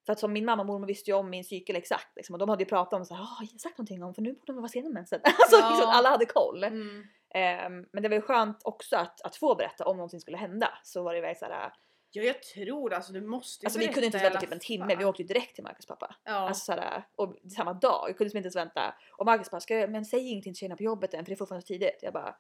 för 0.06 0.14
att 0.14 0.20
som 0.20 0.34
min 0.34 0.46
mamma 0.46 0.62
och 0.62 0.68
mormor 0.68 0.88
visste 0.88 1.12
ju 1.12 1.18
om 1.18 1.30
min 1.30 1.44
cykel 1.44 1.76
exakt 1.76 2.16
liksom, 2.16 2.34
och 2.34 2.40
de 2.40 2.50
hade 2.50 2.64
ju 2.64 2.70
pratat 2.70 3.00
om 3.00 3.06
så 3.06 3.14
här, 3.16 3.24
har 3.24 3.60
sagt 3.60 3.78
någonting 3.78 4.04
om 4.04 4.14
för 4.14 4.22
nu 4.22 4.34
borde 4.34 4.54
de 4.54 4.56
vara 4.56 4.68
sena 4.68 4.84
med 4.90 4.94
mensen. 4.94 5.20
Alltså 5.24 5.58
Ja. 5.60 5.70
liksom, 5.70 5.90
alla 5.90 6.10
hade 6.10 6.26
koll. 6.26 6.64
Mm. 6.64 7.04
Eh, 7.36 7.70
men 7.94 8.04
det 8.04 8.10
var 8.10 8.16
ju 8.16 8.22
skönt 8.22 8.58
också 8.64 8.96
att, 8.96 9.22
att 9.22 9.36
få 9.36 9.56
berätta 9.56 9.86
om 9.86 9.98
någonting 9.98 10.20
skulle 10.20 10.38
hända. 10.38 10.70
Så 10.84 11.04
var 11.04 11.14
det 11.14 11.22
väldigt 11.22 11.40
såhär, 11.40 11.72
Ja 12.12 12.24
jag 12.24 12.44
tror 12.44 12.94
alltså 12.94 13.14
du 13.14 13.22
måste 13.22 13.66
ju 13.66 13.68
alltså 13.68 13.80
vi 13.80 13.88
kunde 13.88 14.06
inte 14.06 14.18
vänta 14.18 14.40
typ 14.40 14.52
en 14.52 14.60
timme, 14.60 14.96
vi 14.96 15.06
åkte 15.06 15.22
ju 15.22 15.28
direkt 15.28 15.56
till 15.56 15.64
Marcus 15.64 15.86
pappa. 15.86 16.16
Ja. 16.24 16.32
Alltså 16.34 16.66
såhär, 16.66 17.08
och 17.16 17.36
samma 17.56 17.74
dag, 17.74 18.06
jag 18.10 18.18
kunde 18.18 18.24
liksom 18.24 18.38
inte 18.38 18.48
ens 18.48 18.56
vänta. 18.56 18.96
Och 19.18 19.26
Marcus 19.26 19.52
bara, 19.52 19.62
ska 19.62 19.78
jag, 19.78 19.92
men 19.92 20.06
säg 20.06 20.20
ingenting 20.30 20.54
till 20.54 20.60
tjejerna 20.60 20.76
på 20.76 20.84
jobbet 20.84 21.14
än 21.14 21.26
för 21.26 21.30
det 21.30 21.36
är 21.36 21.38
fortfarande 21.38 21.68
tidigt. 21.68 22.00
Jag 22.02 22.14
bara, 22.14 22.36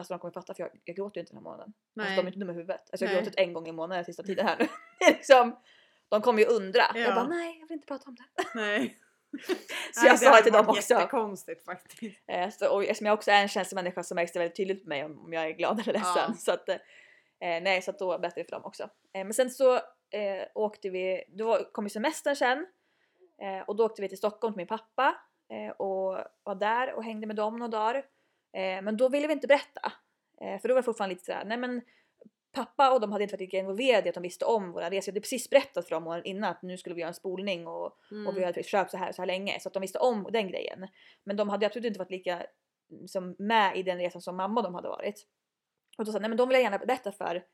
alltså 0.00 0.14
de 0.14 0.18
kommer 0.18 0.32
fatta 0.32 0.54
för 0.54 0.62
jag, 0.62 0.70
jag 0.84 0.96
gråter 0.96 1.18
ju 1.18 1.20
inte 1.20 1.32
den 1.32 1.38
här 1.38 1.50
månaden. 1.50 1.72
Alltså, 2.00 2.14
de 2.14 2.20
är 2.20 2.26
inte 2.26 2.38
dumma 2.38 2.52
i 2.52 2.54
huvudet. 2.54 2.80
Alltså 2.92 3.04
jag 3.04 3.10
har 3.10 3.14
Nej. 3.14 3.22
gråtit 3.22 3.38
en 3.38 3.52
gång 3.52 3.68
i 3.68 3.72
månaden 3.72 4.04
sista 4.04 4.22
tiden 4.22 4.46
här 4.46 4.56
nu. 4.58 4.64
Det 4.98 5.10
liksom, 5.10 5.56
de 6.08 6.22
kommer 6.22 6.42
ju 6.42 6.46
undra. 6.48 6.82
Ja. 6.94 7.00
Jag 7.00 7.14
bara, 7.14 7.28
nej 7.28 7.58
jag 7.60 7.68
vill 7.68 7.74
inte 7.74 7.86
prata 7.86 8.08
om 8.08 8.14
det. 8.16 8.44
Nej. 8.54 8.98
Så 9.94 10.06
jag 10.06 10.18
sa 10.18 10.36
det 10.36 10.42
till 10.42 10.52
dem 10.52 10.68
också. 10.68 10.94
Jättekonstigt 10.94 11.64
faktiskt. 11.64 12.24
Eh, 12.26 12.50
så, 12.50 12.74
och 12.74 12.82
eftersom 12.82 13.06
jag 13.06 13.14
också 13.14 13.30
är 13.30 13.42
en 13.42 13.48
känslomänniska 13.48 14.02
så 14.02 14.14
märks 14.14 14.32
det 14.32 14.38
väldigt 14.38 14.56
tydligt 14.56 14.82
på 14.82 14.88
mig 14.88 15.04
om, 15.04 15.24
om 15.24 15.32
jag 15.32 15.46
är 15.46 15.50
glad 15.50 15.80
eller 15.80 15.92
ledsen. 15.92 16.24
Ja. 16.28 16.34
Så 16.38 16.52
att, 16.52 16.68
eh, 16.68 16.76
nej, 17.40 17.82
så 17.82 17.90
att 17.90 17.98
då 17.98 18.18
berättade 18.18 18.40
jag 18.40 18.46
för 18.46 18.56
dem 18.56 18.64
också. 18.64 18.82
Eh, 18.82 19.24
men 19.24 19.34
sen 19.34 19.50
så 19.50 19.74
eh, 20.10 20.46
åkte 20.54 20.90
vi, 20.90 21.24
då 21.28 21.64
kom 21.72 21.84
ju 21.84 21.90
semestern 21.90 22.36
sen. 22.36 22.66
Eh, 23.42 23.62
och 23.66 23.76
då 23.76 23.84
åkte 23.84 24.02
vi 24.02 24.08
till 24.08 24.18
Stockholm 24.18 24.54
till 24.54 24.60
min 24.60 24.66
pappa 24.66 25.16
eh, 25.50 25.70
och 25.70 26.18
var 26.42 26.54
där 26.54 26.94
och 26.94 27.04
hängde 27.04 27.26
med 27.26 27.36
dem 27.36 27.58
några 27.58 27.70
dagar. 27.70 28.04
Eh, 28.52 28.82
men 28.82 28.96
då 28.96 29.08
ville 29.08 29.26
vi 29.26 29.32
inte 29.32 29.46
berätta. 29.46 29.92
Eh, 30.40 30.60
för 30.60 30.68
då 30.68 30.74
var 30.74 30.80
det 30.80 30.84
fortfarande 30.84 31.14
lite 31.14 31.24
sådär, 31.24 31.44
nej 31.44 31.58
men 31.58 31.82
pappa 32.52 32.92
och 32.92 33.00
de 33.00 33.12
hade 33.12 33.24
inte 33.24 33.34
varit 33.34 33.40
lika 33.40 33.58
involverade 33.58 34.06
i 34.06 34.08
att 34.08 34.14
de 34.14 34.22
visste 34.22 34.44
om 34.44 34.72
våra 34.72 34.90
resor. 34.90 35.08
Jag 35.08 35.12
hade 35.12 35.20
precis 35.20 35.50
berättat 35.50 35.88
för 35.88 35.94
dem 35.94 36.02
månaden 36.04 36.26
innan 36.26 36.50
att 36.50 36.62
nu 36.62 36.78
skulle 36.78 36.94
vi 36.94 37.00
göra 37.00 37.08
en 37.08 37.14
spolning 37.14 37.66
och 37.66 37.96
Mm. 38.10 38.26
och 38.26 38.36
vi 38.36 38.44
hade 38.44 38.62
försökt 38.62 38.90
så 38.90 38.96
här 38.96 39.12
så 39.12 39.22
här 39.22 39.26
länge 39.26 39.60
så 39.60 39.68
att 39.68 39.74
de 39.74 39.80
visste 39.80 39.98
om 39.98 40.28
den 40.32 40.48
grejen. 40.48 40.88
Men 41.24 41.36
de 41.36 41.48
hade 41.48 41.66
absolut 41.66 41.86
inte 41.86 41.98
varit 41.98 42.10
lika 42.10 42.46
som 43.06 43.36
med 43.38 43.76
i 43.76 43.82
den 43.82 43.98
resan 43.98 44.22
som 44.22 44.36
mamma 44.36 44.60
och 44.60 44.64
de 44.64 44.74
hade 44.74 44.88
varit. 44.88 45.26
Och 45.98 46.04
då 46.04 46.12
sa 46.12 46.18
nej 46.18 46.28
men 46.28 46.36
de 46.38 46.48
vill 46.48 46.54
jag 46.54 46.62
gärna 46.62 46.78
berätta 46.78 47.12
för 47.12 47.44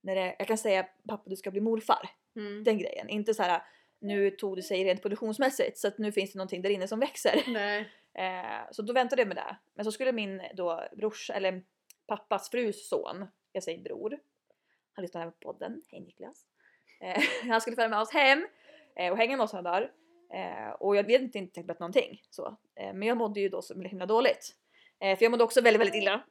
när 0.00 0.14
det, 0.14 0.36
jag 0.38 0.48
kan 0.48 0.58
säga 0.58 0.86
pappa 1.08 1.30
du 1.30 1.36
ska 1.36 1.50
bli 1.50 1.60
morfar. 1.60 2.10
Mm. 2.36 2.64
Den 2.64 2.78
grejen. 2.78 3.08
Inte 3.08 3.34
så 3.34 3.42
här 3.42 3.62
nu 4.00 4.30
tog 4.30 4.56
det 4.56 4.62
sig 4.62 4.84
rent 4.84 5.02
produktionsmässigt 5.02 5.78
så 5.78 5.88
att 5.88 5.98
nu 5.98 6.12
finns 6.12 6.32
det 6.32 6.38
någonting 6.38 6.62
där 6.62 6.70
inne 6.70 6.88
som 6.88 7.00
växer. 7.00 7.42
Nej. 7.46 7.88
Eh, 8.18 8.70
så 8.70 8.82
då 8.82 8.92
väntade 8.92 9.22
jag 9.22 9.28
med 9.28 9.36
det. 9.36 9.56
Men 9.74 9.84
så 9.84 9.92
skulle 9.92 10.12
min 10.12 10.42
då 10.54 10.88
brors, 10.96 11.30
eller 11.30 11.62
pappas 12.06 12.50
frus 12.50 12.88
son, 12.88 13.26
jag 13.52 13.62
säger 13.62 13.82
bror, 13.82 14.18
han 14.92 15.02
lyssnar 15.02 15.20
även 15.20 15.32
på 15.32 15.38
podden, 15.52 15.82
hej 15.90 16.00
Niklas. 16.00 16.46
Eh, 17.00 17.22
han 17.50 17.60
skulle 17.60 17.76
följa 17.76 17.88
med 17.88 18.00
oss 18.00 18.12
hem 18.12 18.46
eh, 18.96 19.12
och 19.12 19.18
hänga 19.18 19.36
med 19.36 19.44
oss 19.44 19.52
några 19.52 19.70
dagar. 19.70 19.92
Eh, 20.32 20.70
och 20.70 20.96
jag 20.96 21.04
vet 21.04 21.22
inte, 21.22 21.38
inte 21.38 21.54
tänkt 21.54 21.80
någonting 21.80 22.22
så. 22.30 22.56
Eh, 22.74 22.92
men 22.94 23.02
jag 23.02 23.16
mådde 23.16 23.40
ju 23.40 23.48
då 23.48 23.62
så 23.62 23.80
himla 23.80 24.06
dåligt. 24.06 24.56
Eh, 25.00 25.18
för 25.18 25.24
jag 25.24 25.30
mådde 25.30 25.44
också 25.44 25.60
väldigt, 25.60 25.80
väldigt 25.80 26.02
illa. 26.02 26.24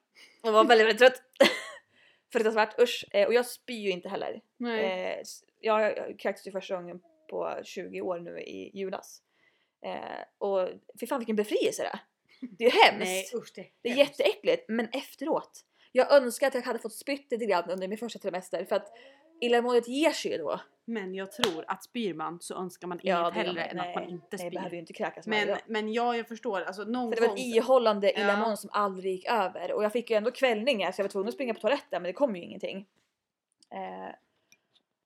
Och 0.44 0.54
var 0.54 0.66
väldigt, 0.66 0.88
väldigt 0.88 1.00
trött. 1.00 1.24
Fruktansvärt, 2.34 2.80
usch. 2.80 3.06
Och 3.28 3.34
jag 3.34 3.46
spyr 3.46 3.82
ju 3.82 3.90
inte 3.90 4.10
heller. 4.10 4.42
Nej. 4.58 5.24
Jag 5.60 5.96
kräktes 6.20 6.48
ju 6.48 6.52
första 6.52 6.76
gången 6.76 7.02
på 7.30 7.60
20 7.64 8.02
år 8.02 8.20
nu 8.20 8.40
i 8.40 8.72
julas. 8.74 9.22
Eh, 9.82 10.24
och 10.38 10.70
fy 11.00 11.08
fan 11.08 11.20
vilken 11.20 11.36
befrielse 11.36 11.84
det 11.84 11.88
är. 11.90 12.00
Det 12.58 12.66
är 12.66 12.72
ju 12.72 12.78
hemskt. 12.84 13.06
Nej 13.06 13.26
usch 13.42 13.52
det 13.56 13.62
är 13.62 13.72
det 13.82 13.90
är 13.90 13.96
hemskt. 13.96 14.20
jätteäckligt 14.20 14.66
men 14.68 14.90
efteråt. 14.90 15.62
Jag 15.92 16.12
önskar 16.14 16.48
att 16.48 16.54
jag 16.54 16.62
hade 16.62 16.80
fått 16.80 16.94
spytt 16.94 17.32
lite 17.32 17.46
grann 17.46 17.70
under 17.70 17.88
min 17.88 17.98
första 17.98 18.20
trimester 18.20 18.66
för 18.66 18.76
att 18.76 18.88
illamåendet 19.42 19.88
ger 19.88 20.12
sig 20.12 20.32
ju 20.32 20.38
då. 20.38 20.60
Men 20.86 21.16
jag 21.16 21.32
tror 21.32 21.66
att 21.68 21.84
spyr 21.84 22.14
man 22.14 22.38
så 22.42 22.56
önskar 22.56 22.88
man 22.88 23.00
Ja, 23.04 23.22
inget 23.22 23.34
hellre 23.34 23.64
än 23.64 23.80
att 23.80 23.96
man 23.96 24.04
inte 24.10 24.28
Nej, 24.38 24.40
spyr. 24.40 24.50
behöver 24.50 24.74
ju 24.76 24.80
inte 24.80 24.94
kräkas 24.94 25.28
men, 25.28 25.58
men 25.68 25.94
ja, 25.94 26.18
jag 26.18 26.28
förstår. 26.28 26.62
Alltså 26.62 26.84
någon 26.84 27.14
För 27.14 27.22
det 27.22 27.28
var 27.28 27.34
ett 27.34 27.40
ihållande 27.40 28.12
Ja. 28.12 28.22
illamående 28.22 28.58
som 28.58 28.70
aldrig 28.74 29.14
gick 29.14 29.26
över 29.30 29.72
och 29.74 29.84
jag 29.84 29.92
fick 29.92 30.10
ju 30.10 30.16
ändå 30.16 30.32
kvällningar 30.32 30.92
så 30.92 31.00
jag 31.00 31.04
var 31.04 31.10
tvungen 31.10 31.28
att 31.28 31.34
springa 31.34 31.54
på 31.54 31.60
toaletten 31.60 32.02
men 32.02 32.04
det 32.04 32.14
kom 32.14 32.36
ju 32.36 32.42
ingenting. 32.44 32.86
Eh, 33.74 34.16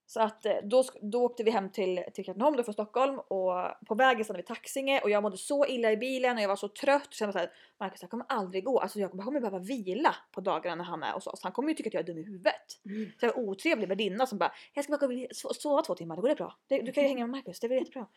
så 0.10 0.20
att 0.20 0.46
eh, 0.46 0.56
då, 0.64 0.84
då 1.02 1.24
åkte 1.24 1.44
vi 1.44 1.52
hem 1.52 1.70
till, 1.70 2.04
till 2.14 2.26
Katrineholm 2.26 2.58
då 2.58 2.64
från 2.64 2.74
Stockholm 2.74 3.20
och 3.20 3.54
på 3.88 3.96
vägen 3.96 4.24
stannade 4.24 4.42
vi 4.42 4.44
i 4.44 4.56
Taxinge 4.56 5.02
och 5.02 5.10
jag 5.10 5.24
mådde 5.24 5.38
så 5.38 5.66
illa 5.66 5.92
i 5.92 5.98
bilen 5.98 6.38
och 6.38 6.44
jag 6.44 6.48
var 6.48 6.56
så 6.56 6.68
trött 6.68 7.08
och 7.08 7.14
kände 7.14 7.34
såhär 7.34 7.52
Marcus 7.80 8.00
det 8.00 8.06
här 8.06 8.10
kommer 8.10 8.26
aldrig 8.30 8.64
gå, 8.64 8.80
alltså 8.80 9.00
jag 9.00 9.12
kommer 9.12 9.40
behöva 9.40 9.60
vila 9.60 10.16
på 10.32 10.42
dagarna 10.42 10.76
när 10.76 10.84
han 10.84 11.04
är 11.04 11.12
hos 11.12 11.28
oss. 11.28 11.40
Han 11.44 11.52
kommer 11.52 11.70
ju 11.70 11.76
tycka 11.76 11.90
att 11.90 11.94
jag 11.94 12.02
är 12.02 12.08
dum 12.08 12.18
i 12.18 12.24
huvudet. 12.24 12.54
Mm. 12.86 13.12
Så 13.20 13.26
jag 13.26 13.34
var 13.34 13.44
otrevlig 13.44 13.88
värdinna 13.88 14.28
som 14.28 14.38
bara 14.38 14.52
jag 14.74 14.84
ska 14.84 14.98
bara 14.98 15.08
gå 15.08 15.14
och 15.14 15.30
so- 15.30 15.54
sova 15.54 15.82
två 15.82 15.96
timmar, 15.96 16.16
det 16.16 16.22
går 16.22 16.30
det 16.30 16.36
bra. 16.36 16.58
Det, 16.68 16.82
du 16.82 16.92
kan 16.92 17.04
ju 17.04 17.10
hänga 17.10 17.28
med 17.28 17.38
Marcus, 17.38 17.60
det 17.60 17.68
blir 17.68 17.78
jättebra. 17.78 18.08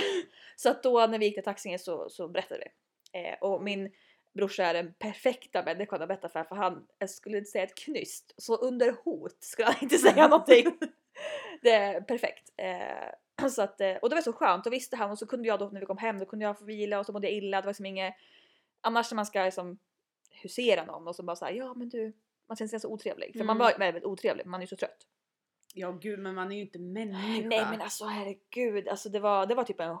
så 0.56 0.70
att 0.70 0.82
då 0.82 1.06
när 1.06 1.18
vi 1.18 1.26
gick 1.26 1.34
till 1.34 1.44
Taxinge 1.44 1.78
så, 1.78 2.08
så 2.08 2.28
berättade 2.28 2.60
vi. 3.12 3.20
Eh, 3.20 3.34
och 3.40 3.62
min 3.62 3.90
brorsa 4.34 4.64
är 4.64 4.74
den 4.74 4.94
perfekta 4.98 5.62
människan 5.62 6.02
att 6.02 6.08
berätta 6.08 6.28
för 6.28 6.44
för 6.44 6.56
han 6.56 6.86
jag 6.98 7.10
skulle 7.10 7.38
inte 7.38 7.50
säga 7.50 7.64
ett 7.64 7.74
knyst. 7.74 8.34
Så 8.36 8.56
under 8.56 8.94
hot 9.04 9.36
skulle 9.40 9.66
han 9.66 9.76
inte 9.80 9.98
säga 9.98 10.28
någonting. 10.28 10.78
Det 11.62 11.70
är 11.70 12.00
perfekt. 12.00 12.52
Eh, 12.56 13.48
så 13.50 13.62
att, 13.62 13.80
eh, 13.80 13.96
och 13.96 14.08
det 14.08 14.14
var 14.14 14.22
så 14.22 14.32
skönt, 14.32 14.66
och 14.66 14.72
visste 14.72 14.96
han 14.96 15.10
och 15.10 15.18
så 15.18 15.26
kunde 15.26 15.48
jag 15.48 15.58
då 15.58 15.68
när 15.68 15.80
vi 15.80 15.86
kom 15.86 15.98
hem 15.98 16.18
då 16.18 16.26
kunde 16.26 16.44
jag 16.44 16.58
få 16.58 16.64
vila 16.64 16.98
och 16.98 17.06
så 17.06 17.12
mådde 17.12 17.26
jag 17.26 17.36
illa. 17.36 17.56
Det 17.56 17.66
var 17.66 17.70
liksom 17.70 17.86
inget, 17.86 18.14
annars 18.80 19.10
när 19.10 19.16
man 19.16 19.26
ska 19.26 19.44
liksom 19.44 19.78
husera 20.42 20.84
någon 20.84 21.08
och 21.08 21.16
så 21.16 21.22
bara 21.22 21.36
säga 21.36 21.52
ja 21.52 21.74
men 21.74 21.88
du, 21.88 22.12
man 22.46 22.56
känner 22.56 22.68
sig 22.68 22.80
så 22.80 22.88
otrevlig. 22.88 23.32
För 23.38 23.44
man 23.44 23.56
Mm. 23.56 23.64
var 23.64 23.78
väldigt 23.78 24.04
otrevlig, 24.04 24.46
man 24.46 24.60
är 24.60 24.62
ju 24.62 24.68
så 24.68 24.76
trött. 24.76 25.06
Ja 25.74 25.90
gud 25.92 26.18
men 26.18 26.34
man 26.34 26.52
är 26.52 26.56
ju 26.56 26.62
inte 26.62 26.78
människa. 26.78 27.48
Nej 27.48 27.66
men 27.70 27.80
alltså 27.80 28.04
herregud, 28.04 28.88
alltså 28.88 29.08
det 29.08 29.20
var, 29.20 29.46
det 29.46 29.54
var 29.54 29.64
typ 29.64 29.80
en 29.80 29.98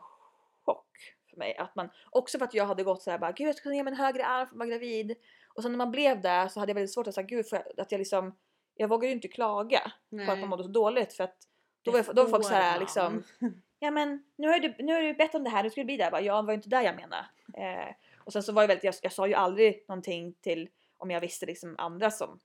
chock 0.64 1.14
för 1.30 1.36
mig. 1.36 1.56
Att 1.56 1.74
man, 1.76 1.88
också 2.10 2.38
för 2.38 2.44
att 2.44 2.54
jag 2.54 2.66
hade 2.66 2.82
gått 2.82 3.02
såhär 3.02 3.18
bara 3.18 3.32
gud 3.32 3.48
jag 3.48 3.56
ska 3.56 3.72
ge 3.72 3.82
mig 3.82 3.90
en 3.92 3.98
högre 3.98 4.26
arm 4.26 4.46
för 4.46 4.54
att 4.54 4.58
vara 4.58 4.68
gravid. 4.68 5.14
Och 5.54 5.62
sen 5.62 5.72
när 5.72 5.78
man 5.78 5.90
blev 5.90 6.20
där 6.20 6.48
så 6.48 6.60
hade 6.60 6.70
jag 6.70 6.74
väldigt 6.74 6.92
svårt 6.94 7.06
att 7.06 7.14
säga 7.14 7.26
gud 7.26 7.46
för 7.48 7.80
att 7.80 7.92
jag 7.92 7.98
liksom, 7.98 8.34
jag 8.74 8.88
vågade 8.88 9.06
ju 9.06 9.12
inte 9.12 9.28
klaga 9.28 9.92
på 10.26 10.32
att 10.32 10.38
man 10.38 10.48
mådde 10.48 10.62
så 10.62 10.68
dåligt 10.68 11.12
för 11.12 11.24
att 11.24 11.36
då 11.82 11.90
var, 11.90 11.98
jag, 11.98 12.16
då 12.16 12.22
var 12.22 12.30
folk 12.30 12.44
såhär 12.44 12.80
liksom 12.80 13.22
Ja 13.78 13.90
men 13.90 14.24
nu 14.36 14.48
har 14.48 14.58
du, 14.58 14.74
nu 14.78 14.92
har 14.92 15.00
du 15.00 15.14
bett 15.14 15.34
om 15.34 15.44
det 15.44 15.50
här, 15.50 15.62
nu 15.62 15.70
ska 15.70 15.80
du 15.80 15.84
bli 15.84 15.96
där. 15.96 16.04
Jag 16.04 16.12
bara, 16.12 16.22
ja 16.22 16.36
det 16.36 16.46
var 16.46 16.52
ju 16.52 16.56
inte 16.56 16.68
där 16.68 16.82
jag 16.82 16.96
menade. 16.96 17.26
Eh, 17.56 17.94
och 18.24 18.32
sen 18.32 18.42
så 18.42 18.52
var 18.52 18.62
det 18.62 18.68
väldigt, 18.68 18.84
jag, 18.84 18.94
jag 19.02 19.12
sa 19.12 19.26
ju 19.26 19.34
aldrig 19.34 19.84
någonting 19.88 20.34
till 20.40 20.68
om 20.96 21.10
jag 21.10 21.20
visste 21.20 21.46
liksom 21.46 21.74
andra 21.78 22.10
som, 22.10 22.40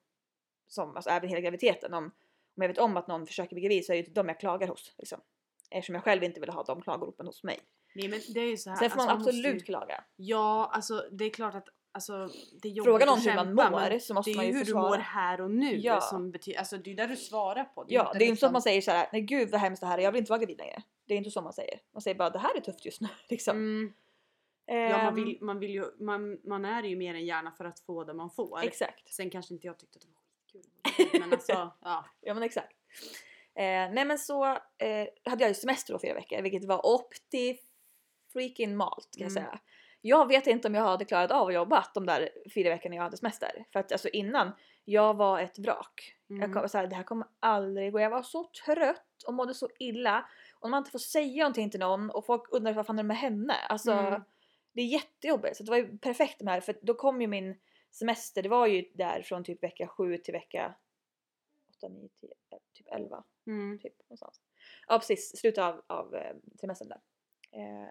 som 0.68 0.96
alltså 0.96 1.10
även 1.10 1.30
hela 1.30 1.42
graviditeten. 1.42 1.94
Om, 1.94 2.04
om 2.56 2.62
jag 2.62 2.68
vet 2.68 2.78
om 2.78 2.98
att 2.98 3.08
någon 3.08 3.28
försöker 3.28 3.56
bli 3.56 3.62
gravid 3.62 3.86
så 3.86 3.92
är 3.92 3.94
det 3.94 3.98
ju 3.98 4.06
inte 4.06 4.20
dem 4.20 4.28
jag 4.28 4.40
klagar 4.40 4.68
hos. 4.68 4.94
Liksom. 4.98 5.22
Eftersom 5.70 5.96
jag 5.96 6.04
själv 6.04 6.24
inte 6.24 6.40
vill 6.40 6.50
ha 6.50 6.64
de 6.64 6.82
klagoropen 6.82 7.26
hos 7.26 7.44
mig. 7.44 7.60
Nej 7.96 8.08
men 8.08 8.20
det 8.34 8.40
är 8.40 8.50
ju 8.50 8.58
så 8.58 8.70
här. 8.70 8.78
Sen 8.78 8.90
får 8.90 8.98
man 8.98 9.10
alltså, 9.10 9.18
måste 9.18 9.30
absolut 9.30 9.62
ju- 9.62 9.66
klaga. 9.66 10.04
Ja 10.16 10.72
alltså 10.74 11.10
det 11.12 11.26
är 11.26 11.30
klart 11.30 11.56
att 11.56 11.68
alltså, 11.92 12.30
det 12.62 12.68
är 12.68 12.72
jobbigt 12.72 12.84
Fråga 12.92 13.06
någon 13.06 13.18
att 13.20 13.26
hur 13.26 13.36
man 13.36 13.54
mår 13.72 14.00
så 14.00 14.14
måste 14.14 14.32
Det 14.32 14.36
man 14.38 14.46
är 14.46 14.50
ju 14.50 14.54
ju 14.54 14.58
hur 14.58 14.66
du 14.66 14.66
försvara. 14.66 14.90
mår 14.90 14.98
här 14.98 15.42
och 15.42 15.52
nu 15.52 15.76
Ja. 15.78 16.02
som 16.02 16.32
betyder, 16.32 16.60
alltså 16.60 16.78
det 16.78 16.92
är 16.92 16.96
där 16.96 17.08
du 17.08 17.16
svarar 17.16 17.64
på. 17.66 17.86
Ja, 17.88 18.12
det 18.14 18.20
är 18.20 18.24
ju 18.24 18.30
inte 18.30 18.40
så 18.40 18.46
att 18.46 18.52
man 18.52 18.60
liksom- 18.60 18.70
säger 18.70 18.82
såhär, 18.82 19.10
nej 19.12 19.22
gud 19.22 19.50
vad 19.50 19.62
hemskt 19.62 19.82
det 19.82 19.88
här 19.88 19.98
är, 19.98 20.02
jag 20.04 20.12
vill 20.12 20.20
inte 20.20 20.30
vara 20.32 20.40
gravid 20.40 20.58
längre. 20.58 20.82
Det 21.06 21.14
är 21.14 21.18
inte 21.18 21.32
så 21.32 21.42
man 21.42 21.54
säger. 21.54 21.80
Man 21.94 22.02
säger 22.02 22.16
bara 22.16 22.30
det 22.30 22.40
här 22.40 22.58
är 22.58 22.62
tufft 22.62 22.86
just 22.86 23.02
nu. 23.02 23.08
Liksom. 23.30 23.58
Mm. 23.58 23.94
Ja 24.66 24.98
man 24.98 25.08
Ehm, 25.08 25.16
vill, 25.16 25.38
man 25.42 25.60
vill 25.60 25.72
ju, 25.72 25.84
man, 26.00 26.40
man 26.44 26.66
är 26.66 26.84
ju 26.84 26.96
mer 26.96 27.14
än 27.16 27.26
gärna 27.26 27.52
för 27.52 27.66
att 27.66 27.80
få 27.80 28.04
det 28.04 28.14
man 28.14 28.30
får. 28.30 28.64
Exakt. 28.64 29.14
Sen 29.14 29.30
kanske 29.30 29.54
inte 29.54 29.68
jag 29.68 29.78
tyckte 29.80 29.98
att 29.98 30.02
det 30.02 30.08
var 30.08 30.22
skitkul. 31.02 31.20
Men 31.22 31.34
alltså, 31.34 31.52
ja. 31.82 32.06
Ja 32.22 32.34
men 32.34 32.44
exakt. 32.44 32.74
Eh, 33.56 33.64
nej 33.94 34.06
men 34.06 34.18
så 34.20 34.46
eh, 34.78 35.08
hade 35.26 35.44
jag 35.44 35.48
ju 35.50 35.54
semester 35.54 35.94
då 35.94 36.00
fyra 36.00 36.14
veckor 36.14 36.42
vilket 36.42 36.66
var 36.66 36.86
opti 36.96 37.58
freaking 38.34 38.76
malt 38.78 39.10
kan 39.18 39.28
jag 39.28 39.32
Mm. 39.32 39.44
säga. 39.44 39.60
Jag 40.02 40.28
vet 40.28 40.48
inte 40.48 40.68
om 40.68 40.76
jag 40.76 40.82
hade 40.84 41.06
klarat 41.06 41.32
av 41.32 41.48
att 41.48 41.54
jobba 41.54 41.86
de 41.94 42.06
där 42.06 42.30
fyra 42.54 42.70
veckorna 42.70 42.96
jag 42.96 43.04
hade 43.04 43.18
semester. 43.18 43.66
För 43.74 43.80
att 43.80 43.92
alltså 43.92 44.10
innan, 44.10 44.52
jag 44.86 45.14
var 45.14 45.40
ett 45.40 45.60
vrak. 45.60 46.16
Jag 46.28 46.38
Mm. 46.38 46.54
kom, 46.54 46.70
så 46.70 46.78
här, 46.78 46.88
det 46.88 46.96
här 46.96 47.04
kommer 47.04 47.28
aldrig 47.40 47.92
gå. 47.94 48.00
Jag 48.00 48.10
var 48.10 48.24
så 48.24 48.44
trött 48.66 49.24
och 49.28 49.34
mådde 49.34 49.54
så 49.54 49.70
illa. 49.80 50.30
Och 50.60 50.70
när 50.70 50.72
man 50.72 50.78
inte 50.78 50.92
får 50.92 51.00
säga 51.00 51.44
någonting 51.44 51.70
till 51.70 51.80
någon 51.80 52.10
och 52.10 52.26
folk 52.26 52.44
undrar 52.52 52.74
vad 52.74 52.86
fan 52.86 53.00
är 53.00 53.04
det 53.04 53.08
med 53.08 53.18
henne? 53.18 53.54
Alltså 53.54 53.92
Mm. 53.92 54.22
det 54.74 54.82
är 54.82 54.86
jättejobbigt. 54.86 55.58
Så 55.58 55.64
det 55.64 55.70
var 55.72 55.78
ju 55.78 55.98
perfekt 55.98 56.40
med 56.42 56.48
det 56.48 56.52
här 56.52 56.62
för 56.62 56.76
då 56.82 56.94
kom 56.94 57.22
ju 57.22 57.28
min 57.28 57.60
semester, 57.92 58.44
det 58.44 58.50
var 58.50 58.68
ju 58.68 58.86
där 58.94 59.22
från 59.22 59.44
typ 59.44 59.64
vecka 59.64 59.88
7 59.88 60.18
till 60.18 60.32
vecka 60.34 60.76
8, 61.78 61.88
9, 61.90 62.10
10, 62.22 62.30
typ 62.74 62.88
11 62.92 63.24
Mm. 63.48 63.80
typ 63.80 63.94
någonstans. 64.10 64.42
Ja 64.88 64.98
precis, 65.00 65.40
slutet 65.40 65.64
av, 65.64 65.82
av 65.88 66.16
eh, 66.16 66.36
semestern 66.62 66.88
där. 66.90 67.00
Eh, 67.52 67.88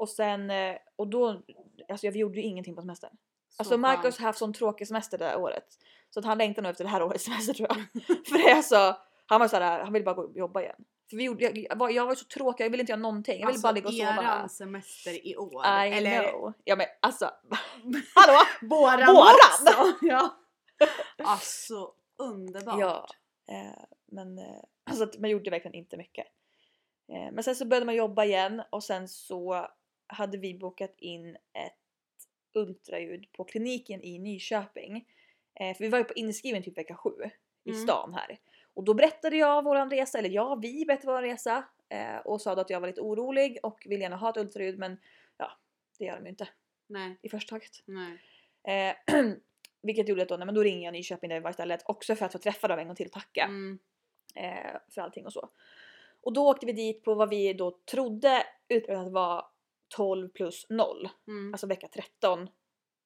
och 0.00 0.08
sen, 0.08 0.50
eh, 0.50 0.76
och 0.96 1.08
då, 1.08 1.42
alltså 1.88 2.06
jag 2.06 2.16
gjorde 2.16 2.36
ju 2.36 2.42
ingenting 2.42 2.74
på 2.74 2.80
semestern. 2.82 3.10
Så 3.48 3.62
Alltså 3.62 3.76
Marcus 3.76 4.18
har 4.18 4.26
haft 4.26 4.38
sån 4.38 4.52
tråkig 4.52 4.88
semester 4.88 5.18
det 5.18 5.24
här 5.24 5.38
året. 5.38 5.64
Så 6.10 6.20
att 6.20 6.26
han 6.26 6.38
längtar 6.38 6.62
nog 6.62 6.70
efter 6.70 6.84
det 6.84 6.90
här 6.90 7.02
årets 7.06 7.24
semester 7.24 7.54
tror 7.54 7.68
jag. 7.68 7.76
För 8.26 8.38
det 8.38 8.50
är 8.50 8.56
alltså, 8.56 8.96
han 9.26 9.40
var 9.40 9.48
såhär, 9.48 9.84
han 9.84 9.92
ville 9.92 10.04
bara 10.04 10.14
gå 10.14 10.22
och 10.22 10.36
jobba 10.36 10.60
igen. 10.62 10.84
För 11.10 11.16
vi 11.16 11.24
gjorde, 11.24 11.44
jag, 11.44 11.76
var, 11.76 11.90
jag 11.90 12.06
var 12.06 12.14
så 12.14 12.24
tråkig, 12.24 12.64
jag 12.64 12.70
ville 12.70 12.80
inte 12.80 12.92
göra 12.92 13.00
någonting. 13.00 13.40
Jag 13.40 13.46
ville 13.46 13.48
alltså, 13.48 13.62
bara 13.62 13.72
ligga 13.72 13.88
och 13.88 13.94
sova. 13.94 14.22
eran 14.22 14.48
semester 14.48 15.26
i 15.26 15.36
år. 15.36 15.66
I 15.66 15.92
eller 15.92 16.30
know. 16.30 16.52
Ja 16.64 16.76
men 16.76 16.86
alltså, 17.00 17.24
hallå! 18.14 18.38
våran, 18.62 19.14
Våran! 19.14 19.34
också! 19.34 19.96
ja. 20.00 20.36
Alltså 21.24 21.92
underbart. 22.18 22.80
Ja, 22.80 23.06
eh, 23.50 23.84
men 24.06 24.38
eh, 24.38 24.62
alltså 24.90 25.20
man 25.20 25.30
gjorde 25.30 25.50
verkligen 25.50 25.74
inte 25.74 25.96
mycket. 25.96 26.26
Eh, 27.12 27.32
men 27.32 27.44
sen 27.44 27.56
så 27.56 27.66
började 27.66 27.86
man 27.86 27.94
jobba 27.94 28.24
igen 28.24 28.62
och 28.70 28.84
sen 28.84 29.08
så 29.08 29.66
hade 30.12 30.38
vi 30.38 30.54
bokat 30.54 30.94
in 30.98 31.36
ett 31.52 31.76
ultraljud 32.54 33.32
på 33.32 33.44
kliniken 33.44 34.02
i 34.02 34.18
Nyköping. 34.18 34.96
Eh, 35.60 35.76
för 35.76 35.84
vi 35.84 35.88
var 35.88 35.98
ju 35.98 36.04
på 36.04 36.14
inskriven 36.14 36.62
typ 36.62 36.78
vecka 36.78 36.94
sju 36.94 37.10
i 37.64 37.70
Mm. 37.70 37.82
stan 37.82 38.14
här. 38.14 38.38
Och 38.74 38.84
då 38.84 38.94
berättade 38.94 39.36
jag 39.36 39.64
våran 39.64 39.90
resa, 39.90 40.18
eller 40.18 40.30
ja, 40.30 40.54
vi 40.54 40.84
berättade 40.86 41.12
vår 41.12 41.22
resa 41.22 41.64
eh, 41.88 42.16
och 42.16 42.40
sa 42.40 42.54
då 42.54 42.60
att 42.60 42.70
jag 42.70 42.80
var 42.80 42.88
lite 42.88 43.00
orolig 43.00 43.58
och 43.62 43.82
ville 43.86 44.02
gärna 44.02 44.16
ha 44.16 44.30
ett 44.30 44.36
ultraljud 44.36 44.78
men 44.78 45.00
ja, 45.36 45.50
det 45.98 46.04
gör 46.04 46.16
de 46.16 46.24
ju 46.24 46.30
inte 46.30 46.48
Nej, 46.86 47.18
i 47.22 47.28
första 47.28 47.50
taget. 47.50 47.82
Eh, 48.68 49.14
vilket 49.82 50.08
gjorde 50.08 50.22
att 50.22 50.28
då, 50.28 50.36
nej, 50.36 50.46
men 50.46 50.54
då 50.54 50.62
ringer 50.62 50.84
jag 50.84 50.92
Nyköping 50.92 51.28
där 51.30 51.36
vi 51.36 51.42
var 51.42 51.50
istället 51.50 51.82
också 51.84 52.16
för 52.16 52.26
att 52.26 52.32
få 52.32 52.38
träffa 52.38 52.68
dem 52.68 52.78
en 52.78 52.86
gång 52.86 52.96
till 52.96 53.06
och 53.06 53.12
tacka 53.12 53.44
Mm. 53.44 53.78
eh, 54.34 54.76
för 54.90 55.00
allting 55.00 55.26
och 55.26 55.32
så. 55.32 55.50
Och 56.22 56.32
då 56.32 56.48
åkte 56.50 56.66
vi 56.66 56.72
dit 56.72 57.04
på 57.04 57.14
vad 57.14 57.28
vi 57.30 57.52
då 57.52 57.70
trodde 57.90 58.42
uträknat 58.68 59.12
var 59.12 59.44
12 59.96 60.28
plus 60.28 60.66
0, 60.68 61.08
Mm. 61.28 61.54
alltså 61.54 61.66
vecka 61.66 61.88
13. 61.88 62.48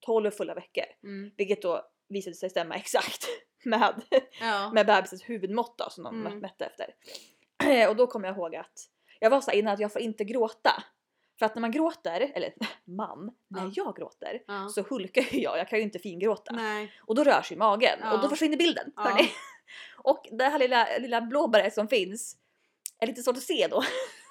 12 0.07 0.31
fulla 0.31 0.55
veckor, 0.55 0.85
Mm. 1.03 1.31
vilket 1.37 1.63
då 1.63 1.83
visade 2.09 2.37
sig 2.37 2.51
stämma 2.51 2.75
exakt 2.75 3.27
med, 3.65 4.03
Ja. 4.41 4.73
med 4.73 4.87
bebisens 4.87 5.23
huvudmått 5.29 5.79
då, 5.79 5.91
som 5.91 6.05
de 6.05 6.27
Mm. 6.27 6.39
mätte 6.39 6.65
efter. 6.65 6.95
och 7.89 7.97
då 7.97 8.07
kommer 8.07 8.29
jag 8.29 8.37
ihåg 8.37 8.57
att 8.57 8.89
jag 9.21 9.31
var 9.31 9.41
så 9.41 9.51
innan 9.51 9.75
att 9.75 9.81
jag 9.81 9.93
får 9.93 10.03
inte 10.03 10.25
gråta. 10.25 10.85
För 11.39 11.47
att 11.47 11.55
när 11.55 11.61
man 11.61 11.71
gråter, 11.71 12.33
eller 12.35 12.55
man, 12.85 13.31
när 13.49 13.63
Ja. 13.65 13.73
jag 13.75 13.97
gråter 13.97 14.43
ja. 14.47 14.69
så 14.69 14.83
hulkar 14.83 15.23
ju 15.23 15.41
jag, 15.41 15.59
jag 15.59 15.69
kan 15.69 15.79
ju 15.79 15.83
inte 15.85 15.99
fingråta. 15.99 16.53
Nej. 16.55 16.93
Och 17.01 17.15
då 17.15 17.25
rör 17.25 17.43
sig 17.43 17.57
magen 17.57 17.99
Ja. 18.03 18.13
och 18.15 18.23
då 18.23 18.29
försvinner 18.29 18.57
bilden. 18.57 18.93
Ja. 18.97 19.19
Och 19.97 20.27
det 20.31 20.45
här 20.45 20.59
lilla, 20.59 20.89
lilla 20.99 21.21
blåbäret 21.21 21.75
som 21.75 21.89
finns 21.89 22.37
är 22.99 23.07
lite 23.07 23.23
svårt 23.23 23.37
att 23.37 23.43
se 23.43 23.67
då. 23.71 23.83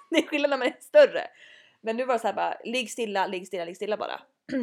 det 0.10 0.18
är 0.18 0.28
skillnad 0.28 0.50
när 0.50 0.58
man 0.58 0.68
är 0.68 0.78
större. 0.80 1.28
Men 1.84 1.98
nu 1.98 2.06
var 2.06 2.14
det 2.14 2.20
så 2.20 2.28
här 2.28 2.34
bara, 2.34 2.58
ligg 2.64 2.92
stilla, 2.92 3.28
ligg 3.28 3.48
stilla, 3.48 3.66
ligg 3.66 3.76
stilla 3.76 3.98
bara. 3.98 4.22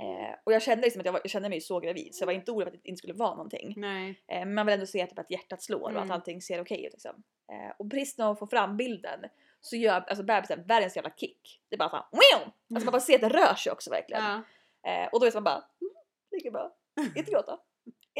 eh, 0.00 0.36
och 0.44 0.52
jag 0.52 0.62
kände 0.62 0.84
liksom 0.84 1.00
att 1.00 1.06
jag, 1.06 1.12
var, 1.12 1.20
jag 1.24 1.30
kände 1.30 1.48
mig 1.48 1.60
så 1.60 1.80
gravid 1.80 2.14
så 2.14 2.22
jag 2.22 2.26
var 2.26 2.32
inte 2.32 2.50
orolig 2.50 2.64
för 2.68 2.76
att 2.76 2.82
det 2.82 2.88
inte 2.88 2.98
skulle 2.98 3.14
vara 3.14 3.30
någonting. 3.30 3.74
Nej. 3.76 4.22
Eh, 4.28 4.38
men 4.38 4.54
man 4.54 4.66
vill 4.66 4.72
ändå 4.72 4.86
se 4.86 5.06
typ 5.06 5.18
att 5.18 5.30
hjärtat 5.30 5.62
slår 5.62 5.80
och 5.82 5.90
Mm. 5.90 6.02
att 6.02 6.10
allting 6.10 6.42
ser 6.42 6.60
okej 6.60 6.86
ut 6.86 6.92
liksom. 6.92 7.22
Eh, 7.52 7.72
och 7.78 7.90
precis 7.90 8.18
när 8.18 8.24
man 8.26 8.36
får 8.36 8.46
fram 8.46 8.76
bilden 8.76 9.20
så 9.60 9.76
gör 9.76 10.00
alltså 10.00 10.24
bebisen 10.24 10.64
världens 10.66 10.96
jävla 10.96 11.10
kick. 11.10 11.60
Det 11.68 11.76
är 11.76 11.78
bara 11.78 11.88
såhär! 11.90 12.04
Alltså 12.74 12.84
man 12.84 12.92
bara 12.92 13.00
ser 13.00 13.14
att 13.14 13.20
den 13.20 13.30
rör 13.30 13.54
sig 13.54 13.72
också 13.72 13.90
verkligen. 13.90 14.22
Ja. 14.24 14.42
Eh, 14.90 15.08
och 15.12 15.20
då 15.20 15.26
är 15.26 15.30
det 15.30 15.34
man 15.36 15.44
bara, 15.44 15.64
mm, 15.80 15.94
ligger 16.30 16.50
bra, 16.50 16.74
inte 17.16 17.30
gråta, 17.30 17.58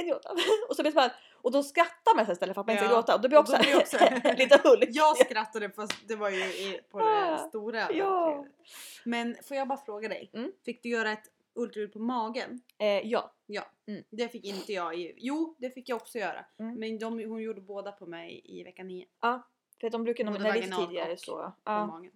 gråta. 0.03 0.31
och 0.69 0.77
så 0.77 0.83
blir 0.83 0.93
man, 0.93 1.11
och 1.43 1.53
då 1.53 1.63
skrattar 1.63 2.17
man 2.17 2.33
istället 2.33 2.55
för 2.55 2.61
att 2.61 2.67
man 2.67 2.75
inte 2.75 2.85
ska 2.85 2.93
Ja. 2.95 2.97
gråta 2.99 3.15
och 3.15 3.21
då 3.21 3.29
blir 3.29 3.37
jag 3.37 3.43
också, 3.43 3.59
blir 3.59 3.77
också- 3.77 3.99
lite 4.39 4.61
hull. 4.65 4.83
Jag 4.89 5.17
skrattade 5.19 5.71
fast 5.71 6.09
det 6.09 6.17
var 6.17 6.31
ju 6.31 6.37
i, 6.45 6.81
på 6.91 6.99
det 6.99 7.05
Ah, 7.05 7.39
stora. 7.49 7.93
ja. 7.93 8.47
Men 9.05 9.37
får 9.43 9.57
jag 9.57 9.69
bara 9.69 9.79
fråga 9.79 10.09
dig. 10.09 10.31
Mm. 10.35 10.53
Fick 10.65 10.83
du 10.83 10.88
göra 10.88 11.13
ett 11.13 11.25
ultraljud 11.55 11.92
på 11.92 11.99
magen? 11.99 12.61
Eh, 12.79 12.87
ja, 13.07 13.31
Ja, 13.47 13.63
Mm. 13.88 14.05
det 14.11 14.29
fick 14.29 14.45
inte 14.45 14.73
jag. 14.73 14.99
I, 14.99 15.15
jo, 15.17 15.57
det 15.59 15.71
fick 15.71 15.88
jag 15.88 15.97
också 15.97 16.19
göra. 16.19 16.45
Mm. 16.59 16.75
Men 16.79 16.99
de, 16.99 17.25
hon 17.25 17.42
gjorde 17.42 17.61
båda 17.61 17.92
på 17.92 18.07
mig 18.07 18.40
i 18.45 18.63
vecka 18.65 18.83
9 18.85 19.07
för 19.81 19.90
de 19.90 20.05
brukar 20.05 20.25
nog, 20.25 20.40
det 20.42 20.49
är 20.49 20.55
lite 20.55 20.77
tidigare 20.77 21.13
och 21.13 21.19
så. 21.21 21.37
på 21.37 21.53
Ja, 21.65 21.87
magen. 21.87 22.13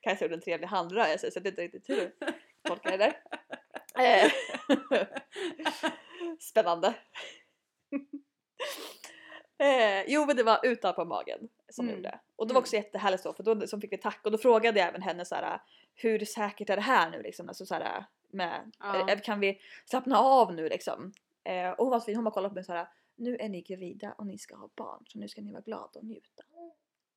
Kajsa 0.00 0.24
gjorde 0.24 0.34
en 0.34 0.40
trevlig 0.40 0.66
handrörelse 0.68 1.30
så 1.30 1.38
jag 1.38 1.42
vet 1.42 1.52
inte 1.52 1.62
riktigt 1.62 1.88
hur 1.88 2.12
du 2.66 2.74
tolkar 2.74 2.90
det 2.90 2.96
där. 2.96 3.22
Eh, 4.04 4.30
Spännande. 6.40 6.94
eh, 9.58 10.04
jo 10.06 10.26
men 10.26 10.36
det 10.36 10.42
var 10.42 10.60
utanpör 10.66 11.04
magen 11.04 11.48
som 11.68 11.84
Mm. 11.84 11.96
gjorde. 11.96 12.20
Och 12.36 12.46
det 12.46 12.54
var 12.54 12.58
Mm. 12.58 12.62
också 12.62 12.76
jättehärligt 12.76 13.22
så 13.22 13.32
för 13.32 13.42
då 13.42 13.66
så 13.66 13.80
fick 13.80 13.92
vi 13.92 13.96
tack 13.98 14.20
och 14.24 14.30
då 14.32 14.38
frågade 14.38 14.78
jag 14.80 14.88
även 14.88 15.02
henne 15.02 15.24
så 15.24 15.34
här 15.34 15.60
hur 15.94 16.24
säkert 16.24 16.70
är 16.70 16.76
det 16.76 16.82
här 16.82 17.10
nu 17.10 17.22
liksom? 17.22 17.48
Alltså 17.48 17.66
så 17.66 17.74
här 17.74 18.04
med, 18.30 18.72
Ja. 18.78 19.10
eh, 19.10 19.20
kan 19.20 19.40
vi 19.40 19.60
slappna 19.84 20.18
av 20.18 20.54
nu 20.54 20.68
liksom? 20.68 21.12
Eh, 21.44 21.70
och 21.70 21.84
hon 21.84 21.90
var 21.90 22.00
så 22.00 22.04
fin, 22.04 22.14
hon 22.16 22.24
bara 22.24 22.30
kollade 22.30 22.48
på 22.50 22.54
mig 22.54 22.64
så 22.64 22.72
här 22.72 22.88
nu 23.18 23.36
är 23.36 23.48
ni 23.48 23.60
gravida 23.62 24.12
och 24.12 24.26
ni 24.26 24.38
ska 24.38 24.56
ha 24.56 24.68
barn 24.74 25.04
så 25.06 25.18
nu 25.18 25.28
ska 25.28 25.40
ni 25.40 25.52
vara 25.52 25.62
glada 25.62 25.90
och 26.00 26.04
njuta. 26.04 26.42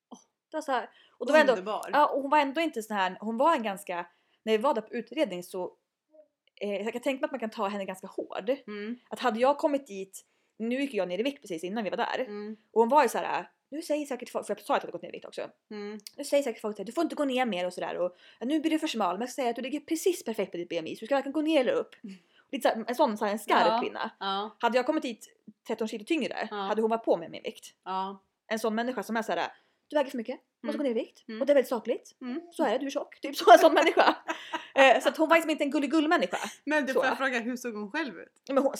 Åh, 0.08 0.18
det 0.50 0.56
var 0.56 0.62
så 0.62 0.72
här, 0.72 0.90
och 1.18 1.26
då 1.26 1.32
var 1.32 1.40
ändå. 1.40 1.82
Ja, 1.92 2.06
och 2.06 2.22
hon 2.22 2.30
var 2.30 2.38
ändå 2.38 2.60
inte 2.60 2.82
så 2.82 2.94
här, 2.94 3.16
hon 3.20 3.36
var 3.36 3.54
en 3.54 3.62
ganska, 3.62 4.06
när 4.42 4.52
vi 4.52 4.58
var 4.58 4.74
där 4.74 4.82
på 4.82 4.94
utredning 4.94 5.42
så 5.42 5.72
eh, 6.60 6.82
jag 6.82 6.92
kan 6.92 7.02
tänka 7.02 7.20
mig 7.20 7.24
att 7.24 7.30
man 7.30 7.40
kan 7.40 7.50
ta 7.50 7.68
henne 7.68 7.84
ganska 7.84 8.06
hård. 8.06 8.50
Mm. 8.66 8.98
Att 9.08 9.18
hade 9.18 9.40
jag 9.40 9.58
kommit 9.58 9.86
dit, 9.86 10.24
nu 10.58 10.80
gick 10.80 10.94
jag 10.94 11.08
ner 11.08 11.18
i 11.18 11.22
vikt 11.22 11.40
precis 11.42 11.64
innan 11.64 11.84
vi 11.84 11.90
var 11.90 11.96
där 11.96 12.18
Mm. 12.20 12.56
och 12.72 12.80
hon 12.80 12.88
var 12.88 13.02
ju 13.02 13.08
så 13.08 13.18
här. 13.18 13.50
Nu 13.72 13.82
säger 13.82 14.06
säkert 14.06 14.30
folk, 14.30 14.46
för 14.46 14.54
jag 14.54 14.60
sa 14.60 14.74
att 14.74 14.82
jag 14.82 14.86
hade 14.86 14.92
gått 14.92 15.02
ner 15.02 15.08
i 15.08 15.12
vikt 15.12 15.24
också. 15.24 15.50
Mm. 15.70 15.98
Nu 16.16 16.24
säger 16.24 16.42
säkert 16.42 16.60
folk 16.60 16.80
att 16.80 16.86
du 16.86 16.92
får 16.92 17.02
inte 17.04 17.14
gå 17.16 17.24
ner 17.24 17.46
mer 17.46 17.66
och 17.66 17.72
sådär 17.72 17.96
och 17.98 18.16
"Ja, 18.40 18.46
nu 18.46 18.60
blir 18.60 18.70
du 18.70 18.78
för 18.78 18.86
smal 18.86 19.14
men 19.14 19.20
jag 19.20 19.30
säger 19.30 19.50
att 19.50 19.56
du 19.56 19.62
ligger 19.62 19.80
precis 19.80 20.24
perfekt 20.24 20.50
på 20.52 20.56
ditt 20.58 20.68
BMI 20.68 20.96
så 20.96 21.00
du 21.00 21.06
ska 21.06 21.14
varken 21.14 21.32
gå 21.32 21.40
ner 21.42 21.60
eller 21.60 21.72
upp. 21.72 21.94
Lite 22.52 22.68
så 22.68 22.74
här, 22.74 22.84
en 22.88 22.94
sån 22.94 23.18
så 23.18 23.24
här, 23.24 23.32
en 23.32 23.38
skarp 23.38 23.66
Ja. 23.66 23.80
kvinna. 23.82 24.10
Ja. 24.20 24.56
Hade 24.60 24.76
jag 24.78 24.86
kommit 24.86 25.02
dit 25.02 25.28
13 25.66 25.88
kilo 25.88 26.04
tyngre 26.04 26.48
Ja. 26.50 26.56
hade 26.56 26.82
hon 26.82 26.90
varit 26.90 27.04
på 27.04 27.16
med 27.16 27.30
min 27.30 27.42
vikt. 27.42 27.74
En 28.46 28.58
sån 28.58 28.74
människa 28.74 29.02
som 29.02 29.16
är 29.16 29.22
så 29.22 29.32
här. 29.32 29.52
Du 29.88 29.96
väger 29.96 30.10
för 30.10 30.18
mycket, 30.18 30.40
måste 30.62 30.78
gå 30.78 30.84
ner 30.84 30.90
i 30.90 30.94
vikt 30.94 31.28
Mm. 31.28 31.40
och 31.40 31.46
det 31.46 31.52
är 31.52 31.54
väldigt 31.54 31.68
sakligt. 31.68 32.16
Mm. 32.20 32.40
Så 32.52 32.64
är 32.64 32.70
det, 32.72 32.78
du 32.78 32.86
är 32.86 32.90
tjock. 32.90 33.20
Typ 33.20 33.36
så 33.36 33.52
en 33.52 33.58
sån 33.58 33.74
människa. 33.74 34.16
Eh, 34.74 35.00
så 35.00 35.08
att 35.08 35.16
hon 35.16 35.28
var 35.28 35.36
liksom 35.36 35.50
inte 35.50 35.64
en 35.64 35.70
gulligull 35.70 36.08
människa. 36.08 36.38
Men 36.64 36.86
du 36.86 36.92
får 36.92 37.06
jag 37.06 37.18
fråga, 37.18 37.38
hur 37.40 37.56
såg 37.56 37.74
hon 37.74 37.90
själv 37.90 38.18
ut? 38.18 38.42
Men 38.48 38.58
hon, 38.62 38.74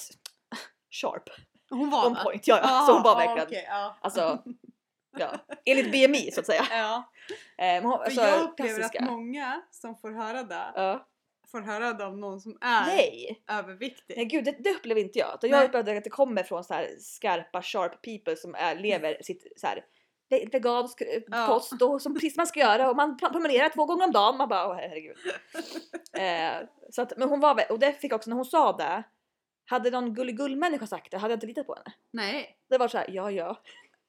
sharp, 0.91 1.23
Hon 1.71 1.91
var 1.91 2.07
on 2.07 2.15
det? 2.15 2.23
point. 2.23 2.47
Ja, 2.49 2.59
ja. 2.63 2.83
Ah, 2.83 2.87
så 2.87 2.93
hon 2.93 3.03
var 3.03 3.13
ah, 3.13 3.19
verkligen, 3.19 3.47
okej, 3.47 3.65
ja. 3.69 3.97
alltså, 4.01 4.43
ja, 5.19 5.39
enligt 5.65 5.93
BMI 5.93 6.31
så 6.33 6.41
att 6.41 6.47
säga. 6.47 6.67
Ja. 6.71 7.11
Eh, 7.59 7.83
hon, 7.83 7.93
För 7.99 8.05
alltså, 8.05 8.21
jag 8.21 8.43
upplever 8.43 8.75
klassiska. 8.79 8.99
att 8.99 9.11
många 9.11 9.63
som 9.71 9.97
får 9.97 10.11
höra 10.11 10.43
det, 10.43 10.73
Ja. 10.75 11.07
får 11.51 11.61
höra 11.61 11.93
det 11.93 12.07
av 12.07 12.19
någon 12.19 12.41
som 12.41 12.59
är 12.61 12.87
Nej! 12.87 13.43
överviktig. 13.51 14.17
Nej 14.17 14.25
gud 14.27 14.45
det, 14.45 14.57
det 14.59 14.71
upplever 14.71 15.01
inte 15.01 15.19
jag. 15.19 15.35
Utan. 15.35 15.51
Jag 15.51 15.65
upplever 15.65 15.95
att 15.97 16.05
det 16.05 16.11
kommer 16.11 16.43
från 16.43 16.65
så 16.65 16.75
här 16.75 16.89
skarpa 17.01 17.63
sharp 17.63 18.03
people 18.03 18.37
som 18.37 18.55
är, 18.55 18.75
lever 18.75 19.17
sitt 19.23 19.53
så 19.57 19.67
här, 19.67 19.85
vegansk 20.31 21.01
eh, 21.01 21.23
Ja. 21.27 21.47
kost 21.47 21.83
och 21.83 22.03
som 22.03 22.15
precis 22.15 22.37
man 22.37 22.47
ska 22.47 22.61
göra 22.61 22.91
och 22.91 22.97
man 22.97 23.19
pr- 23.19 23.33
promenerar 23.33 23.69
två 23.69 23.85
gånger 23.87 24.05
om 24.05 24.13
dagen. 24.13 24.37
Man 24.37 24.49
bara 24.49 24.69
åh 24.69 24.75
herregud. 24.77 25.17
eh, 26.13 26.69
så 26.91 27.03
att, 27.03 27.13
men 27.17 27.29
hon 27.29 27.41
var 27.41 27.73
och 27.73 27.79
det 27.79 27.93
fick 27.93 28.13
jag 28.13 28.17
också 28.17 28.31
när 28.31 28.37
hon 28.37 28.45
sa 28.45 28.73
det. 28.77 29.03
Hade 29.67 29.91
någon 29.91 30.15
gulligull 30.15 30.57
människa 30.57 30.87
sagt 30.87 31.11
det 31.11 31.19
hade 31.19 31.33
jag 31.33 31.37
inte 31.37 31.47
litat 31.47 31.67
på 31.67 31.75
henne. 31.75 31.93
Nej, 32.11 32.57
Det 32.69 32.79
var 32.79 32.89
så 32.89 32.99
här, 32.99 33.07
ja 33.11 33.31
ja. 33.31 33.63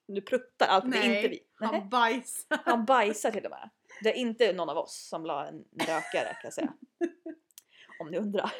Nu 0.07 0.21
pruttar 0.21 0.67
allt, 0.67 0.91
det 0.91 0.97
är 0.97 1.15
inte 1.15 1.27
vi. 1.27 1.39
Nej. 1.59 1.69
han 1.69 1.89
bajsar. 1.89 2.59
Han 2.65 2.85
bajsar 2.85 3.31
till 3.31 3.45
och 3.45 3.51
med. 3.51 3.69
Det 4.03 4.09
är 4.09 4.13
inte 4.13 4.53
någon 4.53 4.69
av 4.69 4.77
oss 4.77 5.07
som 5.09 5.25
la 5.25 5.47
en 5.47 5.63
rökare 5.79 6.33
kan 6.33 6.41
jag 6.43 6.53
säga. 6.53 6.73
Om 7.99 8.11
ni 8.11 8.17
undrar. 8.17 8.51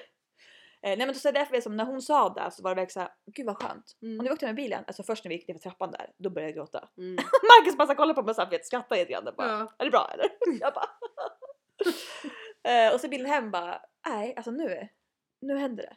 Eh, 0.84 0.98
nej 0.98 1.06
men 1.08 1.16
så 1.16 1.28
är 1.28 1.34
det 1.34 1.40
därför 1.40 1.56
det 1.56 1.62
som 1.62 1.76
när 1.76 1.86
hon 1.86 2.02
sa 2.02 2.30
det 2.30 2.52
så 2.52 2.64
var 2.64 2.70
det 2.72 2.82
verkligen 2.82 2.90
såhär, 2.94 3.10
gud 3.36 3.46
vad 3.46 3.58
skönt. 3.58 3.98
Och 4.02 4.08
när 4.08 4.24
vi 4.24 4.32
åkte 4.32 4.46
med 4.46 4.56
bilen, 4.56 4.84
alltså 4.88 5.04
först 5.04 5.24
när 5.24 5.30
vi 5.30 5.36
gick 5.36 5.48
ner 5.48 5.56
för 5.56 5.62
trappan 5.62 5.92
där, 5.92 6.12
då 6.18 6.30
började 6.30 6.50
jag 6.50 6.56
gråta. 6.56 6.90
Mm. 6.98 7.16
Marcus 7.44 7.78
bara 7.78 7.88
så 7.88 7.96
kollade 7.96 8.14
på 8.14 8.22
mig 8.22 8.30
och 8.30 8.36
så 8.36 8.42
här, 8.42 8.50
vet, 8.50 8.66
skrattade 8.66 9.02
lite 9.02 9.12
grann. 9.12 9.28
och 9.28 9.36
Bara, 9.36 9.48
Ja. 9.48 9.74
Är 9.78 9.86
det 9.86 9.92
bra 9.92 10.12
eller? 10.14 10.30
Jag 10.60 10.74
bara. 10.74 10.90
eh, 12.88 12.94
och 12.94 13.00
så 13.00 13.08
bilen 13.08 13.28
hem 13.28 13.52
bara, 13.52 13.82
nej 14.08 14.34
alltså 14.36 14.52
nu, 14.52 14.88
nu 15.42 15.58
händer 15.58 15.84
det. 15.84 15.96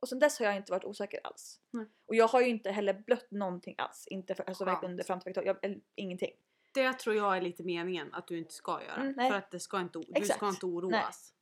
Och 0.00 0.08
sen 0.08 0.18
dess 0.18 0.38
har 0.38 0.46
jag 0.46 0.56
inte 0.56 0.72
varit 0.72 0.84
osäker 0.84 1.20
alls. 1.24 1.60
Nej. 1.70 1.86
Och 2.06 2.14
jag 2.14 2.28
har 2.28 2.40
ju 2.40 2.48
inte 2.48 2.70
heller 2.70 2.94
blött 3.06 3.30
någonting 3.30 3.74
alls. 3.78 4.06
Inte 4.06 4.34
för, 4.34 4.44
alltså 4.44 4.64
Skönt. 4.64 4.74
verkligen 4.74 4.92
under 4.92 5.04
fram 5.04 5.20
till 5.20 5.32
jag, 5.44 5.56
ingenting. 5.94 6.30
Det 6.74 6.92
tror 6.92 7.16
jag 7.16 7.36
är 7.36 7.40
lite 7.40 7.62
meningen 7.62 8.14
att 8.14 8.26
du 8.26 8.38
inte 8.38 8.54
ska 8.54 8.82
göra. 8.82 9.02
Mm, 9.02 9.14
för 9.14 9.38
att 9.38 9.50
det 9.50 9.60
ska 9.60 9.80
inte, 9.80 9.98
du 9.98 10.04
Exakt. 10.14 10.36
ska 10.36 10.48
inte 10.48 10.66
oroas. 10.66 11.34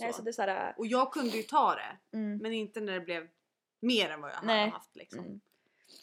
Nej, 0.00 0.12
så 0.12 0.22
det 0.22 0.30
är 0.30 0.32
så 0.32 0.42
här, 0.42 0.74
Och 0.78 0.86
jag 0.86 1.12
kunde 1.12 1.36
ju 1.36 1.42
ta 1.42 1.74
det, 1.74 2.16
mm. 2.16 2.38
men 2.38 2.52
inte 2.52 2.80
när 2.80 2.92
det 2.92 3.00
blev 3.00 3.28
mer 3.80 4.10
än 4.10 4.20
vad 4.20 4.30
jag 4.30 4.44
Nej. 4.44 4.60
hade 4.60 4.72
haft 4.72 4.96
liksom. 4.96 5.18
Mm. 5.18 5.40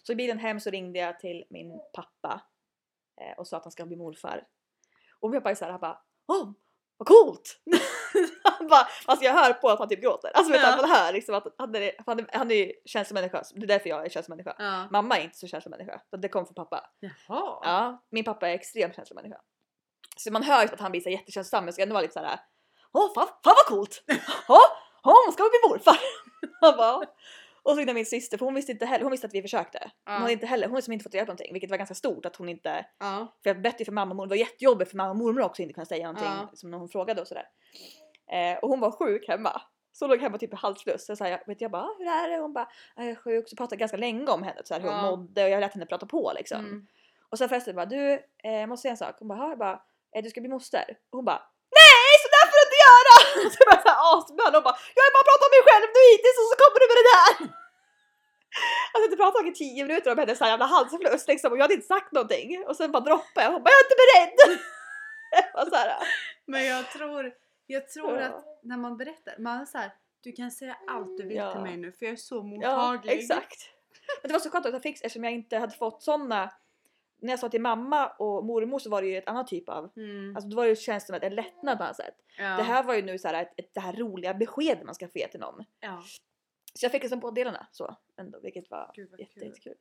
Så 0.04 0.12
i 0.12 0.16
bilen 0.16 0.40
hem 0.40 0.60
så 0.60 0.70
ringde 0.70 1.00
jag 1.00 1.20
till 1.20 1.46
min 1.50 1.82
pappa 1.94 2.42
eh, 3.22 3.38
och 3.38 3.48
sa 3.48 3.58
att 3.58 3.64
han 3.64 3.72
ska 3.72 3.86
bli 3.86 3.98
morfar. 3.98 4.48
Och 5.20 5.30
min 5.30 5.42
pappa 5.42 5.52
är 5.52 5.56
såhär, 5.56 5.72
han 5.72 5.82
bara 5.82 6.02
Åh, 6.28 6.52
vad 6.98 7.08
coolt! 7.08 7.62
han 8.44 8.68
bara, 8.68 8.88
alltså 9.06 9.26
jag 9.26 9.34
hör 9.34 9.54
på 9.54 9.70
att 9.70 9.80
han 9.80 9.90
typ 9.90 10.02
gråter. 10.02 10.32
Alltså 10.34 10.52
vet 10.52 10.62
du, 10.62 10.82
man 10.82 10.90
hör 10.90 11.14
liksom 11.14 11.36
att 11.36 11.48
han 11.58 11.76
är, 11.76 11.92
han 12.06 12.20
är, 12.20 12.28
han 12.34 12.52
är 12.52 12.56
ju 12.56 12.74
känslomänniska, 12.86 13.44
det 13.56 13.64
är 13.64 13.68
därför 13.68 13.90
jag 13.90 14.06
är 14.06 14.10
känslomänniska. 14.10 14.56
Ja. 14.58 14.88
Mamma 14.92 15.18
är 15.18 15.24
inte 15.24 15.38
så 15.38 15.48
känslomänniska, 15.48 16.02
så 16.10 16.18
det 16.18 16.30
kom 16.30 16.46
från 16.46 16.56
pappa. 16.56 16.90
Jaha. 17.00 17.60
Ja, 17.64 18.04
min 18.10 18.24
pappa 18.24 18.50
är 18.50 18.54
extremt 18.54 18.96
känslomänniska. 18.96 19.42
Så 20.18 20.32
man 20.32 20.44
hör 20.44 20.62
ju 20.62 20.70
att 20.74 20.80
han 20.80 20.92
blir 20.92 21.02
så 21.02 21.10
jättekänslosam 21.10 21.64
men 21.64 21.74
ska 21.74 21.84
ändå 21.84 21.94
vara 21.94 22.02
lite 22.02 22.14
såhär 22.14 22.40
Åh 22.94 23.14
fan, 23.16 23.28
fan 23.44 23.56
vad 23.58 23.66
coolt! 23.66 24.04
Åh, 24.50 24.58
åh 25.04 25.32
ska 25.34 25.44
bli 25.44 25.70
morfar? 25.70 25.98
Han 26.62 26.78
bara, 26.78 26.96
och 27.64 27.72
så 27.72 27.76
ringde 27.76 27.94
min 27.94 28.06
syster 28.06 28.38
för 28.38 28.46
hon 28.46 28.56
visste 28.56 28.72
inte 28.72 28.86
heller, 28.86 29.04
hon 29.04 29.12
visste 29.12 29.28
att 29.28 29.34
vi 29.34 29.42
försökte. 29.42 29.80
Hon 30.06 30.14
Ja. 30.14 30.20
hade 30.20 30.34
inte 30.34 30.46
heller, 30.46 30.68
hon 30.68 30.74
hade 30.74 30.82
som 30.82 30.94
inte 30.94 31.04
fått 31.04 31.14
reda 31.14 31.26
på 31.26 31.30
någonting 31.30 31.54
vilket 31.54 31.70
var 31.70 31.78
ganska 31.78 31.96
stort 31.96 32.26
att 32.26 32.36
hon 32.36 32.50
inte, 32.50 32.86
Ja. 33.00 33.28
för 33.44 33.50
jag 33.50 33.62
berättade 33.62 33.86
för 33.86 33.92
mamma 33.92 34.10
och 34.12 34.16
mormor, 34.16 34.28
det 34.28 34.30
var 34.30 34.36
jättejobbigt 34.50 34.90
för 34.92 34.98
mamma 34.98 35.10
och 35.10 35.16
mormor 35.18 35.42
också 35.42 35.62
inte 35.62 35.74
kunna 35.74 35.86
säga 35.86 36.08
någonting 36.08 36.26
Ja. 36.42 36.50
som 36.54 36.72
när 36.72 36.78
hon 36.78 36.90
frågade 36.90 37.22
och 37.22 37.28
sådär. 37.28 37.46
Eh, 38.32 38.58
och 38.60 38.70
hon 38.70 38.80
var 38.80 38.92
sjuk 38.92 39.28
hemma. 39.28 39.62
Så 39.92 40.06
hon 40.06 40.10
låg 40.10 40.20
hemma 40.22 40.38
typ 40.38 40.54
i 40.54 40.56
halsfluss. 40.56 41.06
Så 41.06 41.16
jag, 41.26 41.40
vet 41.48 41.62
jag 41.62 41.72
bara, 41.72 41.82
"Ah, 41.84 41.96
hur 42.00 42.08
är 42.08 42.30
det? 42.30 42.38
Hon 42.38 42.54
bara, 42.54 42.70
"Jag 42.96 43.06
är 43.06 43.16
sjuk. 43.16 43.50
Så 43.50 43.56
pratade 43.56 43.74
jag 43.76 43.80
ganska 43.80 43.98
länge 43.98 44.32
om 44.32 44.44
henne, 44.44 44.62
så 44.66 44.74
här, 44.74 44.82
hur 44.82 44.90
hon 44.90 44.98
Ja. 44.98 45.12
mådde 45.16 45.44
och 45.44 45.50
jag 45.50 45.60
lät 45.62 45.74
henne 45.74 45.86
prata 45.86 46.06
på 46.06 46.32
liksom. 46.36 46.60
Mm. 46.60 46.88
Och 47.30 47.38
sen 47.38 47.50
förresten 47.50 47.76
bara, 47.76 47.86
du 47.86 48.14
eh, 48.44 48.52
jag 48.60 48.70
måste 48.70 48.82
säga 48.82 48.92
en 48.92 48.98
sak. 48.98 49.16
Hon 49.20 49.28
bara, 49.28 49.40
"Ja?" 49.40 49.50
jag 49.50 49.58
bara, 49.58 49.82
eh, 50.16 50.24
du 50.24 50.30
ska 50.30 50.42
bli 50.42 50.50
moster. 50.50 50.86
Och 51.10 51.18
hon 51.18 51.26
bara, 51.26 51.42
inte 52.68 52.80
göra! 52.88 53.14
Så 53.54 53.60
jag 53.72 53.80
såhär 53.86 54.00
asböld 54.14 54.56
och 54.58 54.64
bara, 54.68 54.78
jag 54.98 55.04
har 55.06 55.14
bara 55.18 55.28
pratat 55.30 55.48
om 55.48 55.54
mig 55.56 55.64
själv 55.68 55.88
nu 55.98 56.02
hittills 56.12 56.38
och 56.42 56.48
så 56.52 56.56
kommer 56.62 56.78
du 56.82 56.86
med 56.92 56.98
det 57.02 57.10
där! 57.16 57.30
Alltså 58.92 59.06
inte 59.08 59.18
pratat 59.24 59.46
i 59.46 59.54
tio 59.64 59.82
minuter 59.88 60.12
om 60.12 60.18
hennes 60.18 60.42
jävla 60.42 60.66
halsfluss 60.66 61.28
liksom 61.28 61.52
och 61.52 61.58
jag 61.58 61.64
hade 61.64 61.74
inte 61.80 61.88
sagt 61.96 62.12
någonting. 62.12 62.50
Och 62.68 62.76
sen 62.80 62.92
bara 62.92 63.04
droppade 63.10 63.44
jag 63.46 63.54
och 63.56 63.62
bara, 63.64 63.72
jag 63.76 63.80
är 63.82 63.86
inte 63.88 64.00
beredd! 64.04 64.60
och 65.62 65.68
så 65.72 65.76
här, 65.76 65.90
Men 66.46 66.66
jag 66.66 66.84
tror, 66.92 67.32
jag 67.68 67.90
tror 67.90 68.20
Ja. 68.20 68.26
att 68.28 68.46
när 68.64 68.78
man 68.78 68.98
berättar, 68.98 69.36
man 69.40 69.62
är 69.62 69.66
så 69.66 69.78
här, 69.78 69.92
du 70.24 70.32
kan 70.32 70.52
säga 70.52 70.78
allt 70.88 71.18
du 71.18 71.24
vill 71.28 71.38
Ja. 71.38 71.52
till 71.52 71.62
mig 71.62 71.78
nu 71.78 71.92
för 71.92 72.06
jag 72.06 72.14
är 72.14 72.18
så 72.18 72.36
ja, 72.36 72.44
mottaglig. 72.44 73.12
exakt. 73.20 73.70
Men 74.22 74.28
det 74.30 74.34
var 74.34 74.40
så 74.40 74.50
skönt 74.50 74.66
att 74.66 74.74
jag 74.74 74.82
fick 74.82 74.96
eftersom 74.96 75.24
jag 75.24 75.34
inte 75.34 75.58
hade 75.58 75.76
fått 75.78 76.04
såna 76.04 76.50
när 77.24 77.30
jag 77.32 77.40
sa 77.40 77.50
till 77.50 77.62
mamma 77.62 78.08
och 78.08 78.46
mormor 78.46 78.80
så 78.80 78.90
var 78.90 79.02
det 79.02 79.08
ju 79.08 79.18
ett 79.18 79.28
annat 79.28 79.48
typ 79.48 79.70
av 79.70 79.92
Mm. 79.96 80.36
Alltså 80.36 80.50
då 80.50 80.56
var 80.58 80.68
det 80.68 80.76
känns 80.76 81.06
som 81.08 81.16
en 81.22 81.36
lättnad 81.36 81.78
på 81.78 81.84
något 81.84 81.96
sätt. 81.96 82.16
ja. 82.38 82.58
Det 82.58 82.64
här 82.64 82.84
var 82.84 82.96
ju 82.96 83.02
nu 83.02 83.18
så 83.20 83.28
här 83.28 83.42
ett, 83.44 83.54
ett, 83.60 83.74
det 83.74 83.80
här 83.80 83.94
roliga 83.94 84.34
beskedet 84.34 84.84
man 84.84 84.96
ska 84.96 85.08
få 85.08 85.18
ge 85.20 85.28
till 85.28 85.40
någon. 85.40 85.66
ja. 85.80 86.04
Så 86.76 86.86
jag 86.86 86.92
fick 86.92 87.02
liksom 87.04 87.20
båda 87.20 87.34
delarna 87.34 87.68
så 87.72 87.98
ändå 88.18 88.40
vilket 88.40 88.70
var 88.70 88.92
Gud, 88.96 89.10
vad 89.12 89.20
jätte, 89.20 89.34
kul. 89.34 89.44
jättekul. 89.44 89.78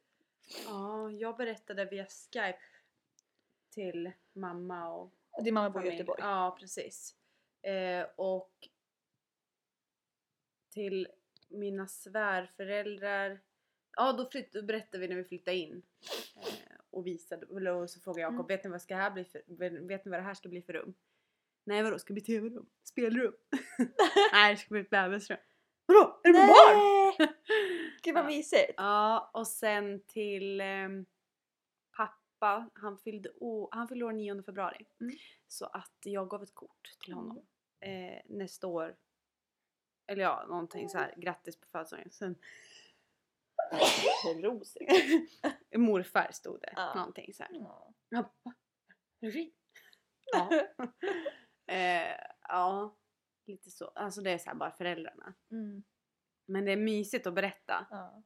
ja, 0.67 1.11
jag 1.11 1.37
berättade 1.37 1.85
via 1.85 2.07
skype 2.07 2.59
till 3.71 4.13
mamma 4.33 4.89
och 4.93 5.13
Din 5.45 5.55
mamma 5.55 5.71
bor 5.71 5.87
i. 5.87 5.91
Göteborg. 5.91 6.21
Ja, 6.23 6.57
precis. 6.61 7.15
Eh, 7.63 8.07
och 8.17 8.53
till 10.71 11.09
mina 11.49 11.87
svärföräldrar. 11.87 13.41
Ja, 13.97 14.13
då, 14.13 14.31
flytt, 14.31 14.53
då 14.53 14.63
berättade 14.63 14.99
vi 14.99 15.09
när 15.09 15.17
vi 15.17 15.25
flyttade 15.25 15.57
in. 15.57 15.83
Eh, 16.37 16.72
och 16.93 17.07
visade, 17.07 17.47
och 17.47 17.91
så 17.91 18.01
frågade 18.01 18.21
Jakob, 18.21 18.35
Mm. 18.35 18.47
vet, 18.47 18.65
ni 18.65 18.71
vad 18.71 18.83
ska 18.83 18.97
här 18.97 19.11
bli 19.11 19.25
för, 19.25 19.43
vet 19.89 20.05
ni 20.05 20.11
vad 20.11 20.21
det 20.21 20.25
här 20.25 20.35
ska 20.35 20.49
bli 20.49 20.63
för 20.63 20.73
rum? 20.73 20.95
Nej 21.65 21.83
vadå, 21.83 21.99
ska 21.99 22.07
det 22.09 22.13
bli 22.15 22.23
tv-rum? 22.23 22.67
Spelrum? 22.85 23.35
Nej, 24.33 24.55
det 24.55 24.59
ska 24.61 24.69
bli 24.71 24.81
ett 24.81 24.91
bebisrum. 24.91 25.39
Vadå? 25.87 26.21
Är 26.25 26.33
det 26.33 26.39
med 26.39 26.49
barn? 26.49 27.29
Gud 28.03 28.15
vad 28.15 28.27
mysigt! 28.27 28.75
Ja, 28.77 29.31
och 29.35 29.47
sen 29.47 30.01
till 30.07 30.61
ehm, 30.61 31.07
pappa. 31.97 32.71
Han 32.75 32.99
fyllde, 32.99 33.31
o- 33.37 33.69
han 33.73 33.89
fyllde 33.89 34.05
år 34.05 34.13
9 34.13 34.43
februari. 34.43 34.87
Mm. 35.01 35.15
Så 35.49 35.67
att 35.67 35.99
jag 36.05 36.29
gav 36.29 36.43
ett 36.43 36.55
kort 36.55 36.91
till 37.05 37.13
honom. 37.13 37.47
Eh, 37.81 38.21
nästa 38.27 38.67
år. 38.67 38.97
Eller 40.07 40.23
ja, 40.23 40.45
någonting 40.49 40.89
så 40.89 40.99
här. 40.99 41.15
Grattis 41.17 41.57
på 41.61 41.67
födelsedagen. 41.67 42.11
Sen 42.11 42.35
Rosigt. 44.43 44.93
morfar 45.77 46.31
stod 46.33 46.61
det. 46.61 46.73
Ja. 46.77 46.95
Någonting 46.95 47.35
så 47.35 47.43
här. 47.43 47.53
Ja. 47.55 47.95
Jag? 48.09 48.31
Ja. 50.33 50.51
eh, 51.75 52.17
ja, 52.49 52.97
lite 53.47 53.71
så. 53.71 53.87
Alltså 53.89 54.21
det 54.21 54.31
är 54.31 54.39
så 54.39 54.51
här 54.51 54.57
bara 54.57 54.71
föräldrarna. 54.71 55.35
Mm. 55.51 55.83
Men 56.47 56.65
det 56.65 56.73
är 56.73 56.77
mysigt 56.77 57.27
att 57.27 57.35
berätta. 57.35 57.87
Ja. 57.91 58.23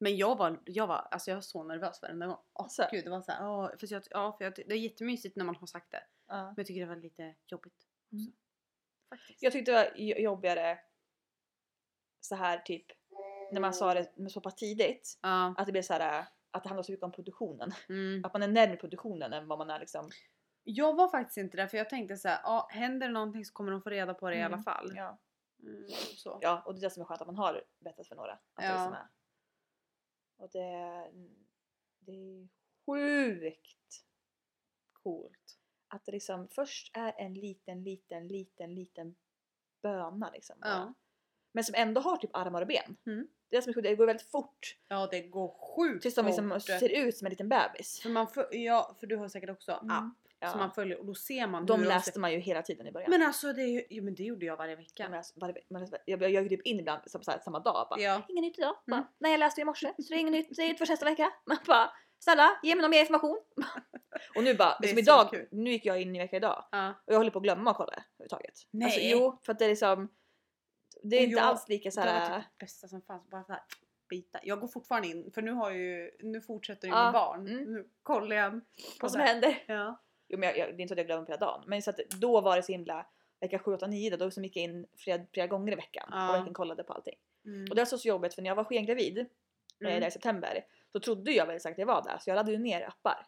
Men 0.00 0.16
jag 0.16 0.36
var, 0.38 0.62
jag 0.64 0.86
var, 0.86 0.96
alltså 1.10 1.30
jag 1.30 1.36
var 1.36 1.42
så 1.42 1.64
nervös 1.64 2.02
varenda 2.02 2.26
gång. 2.26 2.36
Åh 2.36 2.62
Alltså? 2.64 2.88
gud, 2.92 3.04
det 3.04 3.10
var 3.10 3.22
så 3.22 3.32
här, 3.32 3.48
åh, 3.48 3.70
för 3.78 3.92
jag, 3.92 4.02
ja, 4.10 4.36
för 4.38 4.44
jag, 4.44 4.54
det 4.54 4.74
är 4.74 4.78
jättemysigt 4.78 5.36
när 5.36 5.44
man 5.44 5.56
har 5.56 5.66
sagt 5.66 5.90
det. 5.90 6.04
Ja. 6.26 6.44
Men 6.44 6.54
jag 6.56 6.66
tycker 6.66 6.80
det 6.80 6.86
var 6.86 6.96
lite 6.96 7.34
jobbigt. 7.46 7.72
också. 7.74 7.88
Mm. 8.12 8.32
Faktiskt. 9.10 9.42
Jag 9.42 9.52
tyckte 9.52 9.70
det 9.72 9.76
var 9.76 9.92
jo- 9.96 10.16
jobbigare 10.16 10.78
så 12.20 12.34
här 12.34 12.58
typ 12.58 12.86
när 13.52 13.60
man 13.60 13.74
sa 13.74 13.94
det 13.94 14.30
så 14.30 14.40
pass 14.40 14.54
tidigt 14.54 15.18
Ja. 15.22 15.54
att 15.58 15.66
det 15.66 15.72
blev 15.72 15.82
så 15.82 15.92
här 15.92 16.26
att 16.50 16.62
det 16.62 16.68
handlar 16.68 16.82
så 16.82 16.92
mycket 16.92 17.04
om 17.04 17.12
produktionen. 17.12 17.70
Mm. 17.88 18.24
Att 18.24 18.32
man 18.32 18.42
är 18.42 18.48
närmare 18.48 18.76
produktionen 18.76 19.32
än 19.32 19.48
vad 19.48 19.58
man 19.58 19.70
är 19.70 19.78
liksom. 19.80 20.10
Jag 20.64 20.96
var 20.96 21.08
faktiskt 21.08 21.36
inte 21.36 21.56
där 21.56 21.66
för 21.66 21.76
jag 21.78 21.90
tänkte 21.90 22.16
så 22.16 22.28
här, 22.28 22.40
ja, 22.42 22.68
händer 22.70 23.06
det 23.06 23.12
någonting 23.12 23.44
så 23.44 23.52
kommer 23.52 23.72
de 23.72 23.82
få 23.82 23.90
reda 23.90 24.14
på 24.14 24.30
det 24.30 24.36
i 24.36 24.40
Mm. 24.40 24.52
alla 24.52 24.62
fall. 24.62 24.92
Ja. 24.96 25.18
Mm, 25.62 25.84
så. 26.16 26.38
ja, 26.42 26.62
och 26.66 26.74
det 26.74 26.78
är 26.80 26.82
det 26.82 26.90
som 26.90 27.00
är 27.00 27.04
skönt 27.04 27.20
att 27.20 27.26
man 27.26 27.36
har 27.36 27.64
berättat 27.80 28.06
för 28.06 28.16
några. 28.16 28.32
Att 28.32 28.40
det 28.56 28.64
Ja. 28.66 28.72
liksom 28.72 28.92
är. 28.92 29.08
Och 30.36 30.50
det, 30.50 31.10
det 31.98 32.12
är 32.12 32.48
sjukt 32.86 34.04
Coolt. 34.92 35.58
att 35.88 36.04
det 36.04 36.12
liksom 36.12 36.48
först 36.48 36.96
är 36.96 37.14
en 37.18 37.34
liten, 37.34 37.82
liten, 37.84 38.28
liten, 38.28 38.74
liten 38.74 39.16
böna 39.82 40.30
liksom. 40.30 40.56
Ja. 40.60 40.94
Men 41.58 41.64
som 41.64 41.74
ändå 41.74 42.00
har 42.00 42.16
typ 42.16 42.30
armar 42.36 42.60
och 42.62 42.66
ben. 42.68 42.96
Mm. 43.06 43.26
Det 43.50 43.56
är 43.56 43.58
det 43.58 43.62
som 43.62 43.70
är 43.70 43.74
sjukt, 43.74 43.84
det 43.88 43.94
går 43.94 44.06
väldigt 44.06 44.30
fort. 44.30 44.76
Ja 44.88 45.08
det 45.10 45.20
går 45.20 45.48
sjukt 45.76 46.02
Tills 46.02 46.14
de 46.14 46.26
liksom 46.26 46.50
fort. 46.50 46.62
ser 46.62 46.88
ut 47.06 47.16
som 47.16 47.26
en 47.26 47.30
liten 47.30 47.48
bebis. 47.48 48.00
För, 48.02 48.08
man 48.10 48.28
för, 48.28 48.48
ja, 48.54 48.96
för 49.00 49.06
du 49.06 49.16
har 49.16 49.28
säkert 49.28 49.50
också 49.50 49.72
Mm. 49.72 49.90
app 49.96 50.14
Ja. 50.40 50.48
som 50.50 50.60
man 50.60 50.70
följer 50.72 50.98
och 50.98 51.06
då 51.06 51.14
ser 51.14 51.46
man 51.46 51.66
de 51.66 51.84
läste 51.84 52.20
man 52.20 52.32
ju 52.32 52.38
hela 52.38 52.62
tiden 52.62 52.86
i 52.86 52.92
början. 52.92 53.10
Men 53.10 53.22
alltså 53.22 53.52
det, 53.52 53.62
är 53.62 53.66
ju, 53.66 53.82
ja, 53.90 54.02
men 54.02 54.14
det 54.14 54.22
gjorde 54.22 54.46
jag 54.46 54.56
varje 54.56 54.76
vecka. 54.76 55.02
De 55.08 55.12
läste 55.16 55.40
varje- 55.40 55.54
man 55.70 55.80
läste- 55.82 55.98
jag, 56.04 56.22
jag, 56.22 56.30
jag 56.30 56.48
typ 56.48 56.62
in 56.66 56.80
ibland 56.80 57.00
som 57.06 57.22
så 57.22 57.30
här, 57.30 57.38
samma 57.38 57.58
dag 57.60 57.86
bara, 57.90 58.00
Ja. 58.00 58.22
Inget 58.28 58.42
nytt 58.42 58.58
idag. 58.58 58.74
Bara, 58.86 58.96
Mm. 58.96 59.08
Nej 59.18 59.30
jag 59.30 59.38
läste 59.38 59.60
i 59.60 59.64
morse 59.64 59.86
så 59.98 60.02
det 60.08 60.14
är 60.14 60.18
inget 60.18 60.32
nytt, 60.32 60.56
det 60.56 60.62
är 60.70 60.74
först 60.74 60.90
nästa 60.90 61.04
vecka. 61.06 61.32
Man 61.46 61.56
bara 61.66 61.90
snälla 62.18 62.50
ge 62.62 62.74
mig 62.74 62.82
någon 62.82 62.90
mer 62.90 63.00
information. 63.00 63.38
och 64.36 64.44
nu 64.44 64.54
bara, 64.54 64.78
Det 64.82 64.88
som 64.88 64.98
idag, 64.98 65.30
kul. 65.30 65.48
nu 65.50 65.70
gick 65.70 65.86
jag 65.86 66.02
in 66.02 66.16
i 66.16 66.18
vecka 66.18 66.36
idag 66.36 66.64
Ja. 66.70 66.94
och 67.06 67.12
jag 67.12 67.16
håller 67.18 67.30
på 67.30 67.38
att 67.38 67.42
glömma 67.42 67.70
att 67.70 67.76
kolla 67.76 67.92
överhuvudtaget. 67.92 68.54
Nej. 68.70 68.84
Alltså, 68.86 69.00
jo 69.02 69.38
för 69.42 69.52
att 69.52 69.58
det 69.58 69.64
är 69.64 69.68
liksom 69.68 70.08
det 71.02 71.16
är 71.16 71.20
Och 71.20 71.24
inte 71.24 71.36
jag- 71.36 71.44
alls 71.46 71.68
lika 71.68 71.90
så 71.90 72.00
Det 72.00 72.06
var 72.06 72.20
typ 72.20 72.28
det 72.30 72.44
bästa 72.64 72.88
som 72.88 73.02
fanns. 73.02 73.30
Bara 73.30 73.44
så 73.44 73.52
här, 73.52 73.62
bita. 74.08 74.38
Jag 74.42 74.60
går 74.60 74.68
fortfarande 74.68 75.08
in 75.08 75.30
för 75.34 75.42
nu 75.42 75.52
har 75.52 75.70
ju, 75.70 76.10
nu 76.20 76.40
fortsätter 76.40 76.88
ju 76.88 76.94
Ja, 76.94 77.04
med 77.04 77.12
barn. 77.12 77.48
mm. 77.48 77.64
Nu 77.72 77.88
kollar 78.02 78.36
jag. 78.36 78.60
vad 79.00 79.12
som 79.12 79.20
händer. 79.20 79.64
Ja. 79.66 80.02
Jo 80.28 80.38
men 80.38 80.48
jag, 80.48 80.58
jag, 80.58 80.68
det 80.68 80.80
är 80.80 80.80
inte 80.80 80.88
så 80.88 80.94
att 80.94 80.98
jag 80.98 81.06
glömmer 81.06 81.24
på 81.26 81.32
hela 81.32 81.46
dagen. 81.46 81.64
Men 81.66 81.82
så 81.82 81.90
att 81.90 81.96
då 82.20 82.40
var 82.40 82.56
det 82.56 82.62
så 82.62 82.72
himla 82.72 83.06
vecka 83.40 83.58
7, 83.58 83.74
8, 83.74 83.86
9 83.86 84.16
då 84.16 84.30
som 84.30 84.44
gick 84.44 84.56
jag 84.56 84.64
in 84.64 84.86
flera, 84.96 85.26
flera 85.32 85.46
gånger 85.46 85.72
i 85.72 85.76
veckan 85.76 86.08
Ja. 86.10 86.28
och 86.28 86.34
verkligen 86.34 86.54
kollade 86.54 86.82
på 86.84 86.92
allting. 86.92 87.16
Mm. 87.44 87.66
Och 87.70 87.74
det 87.76 87.80
var 87.80 87.86
så 87.98 88.08
jobbigt 88.08 88.34
för 88.34 88.42
när 88.42 88.50
jag 88.50 88.56
var 88.56 88.64
skengravid 88.64 89.18
eh, 89.18 89.26
Mm. 89.80 90.00
där 90.00 90.08
i 90.08 90.10
september 90.10 90.64
så 90.92 91.00
trodde 91.00 91.32
jag 91.32 91.46
väl 91.46 91.60
sagt 91.60 91.72
att 91.74 91.78
jag 91.78 91.86
var 91.86 92.02
där 92.02 92.18
så 92.20 92.30
jag 92.30 92.36
laddade 92.36 92.52
ju 92.52 92.58
ner 92.58 92.88
appar. 92.88 93.26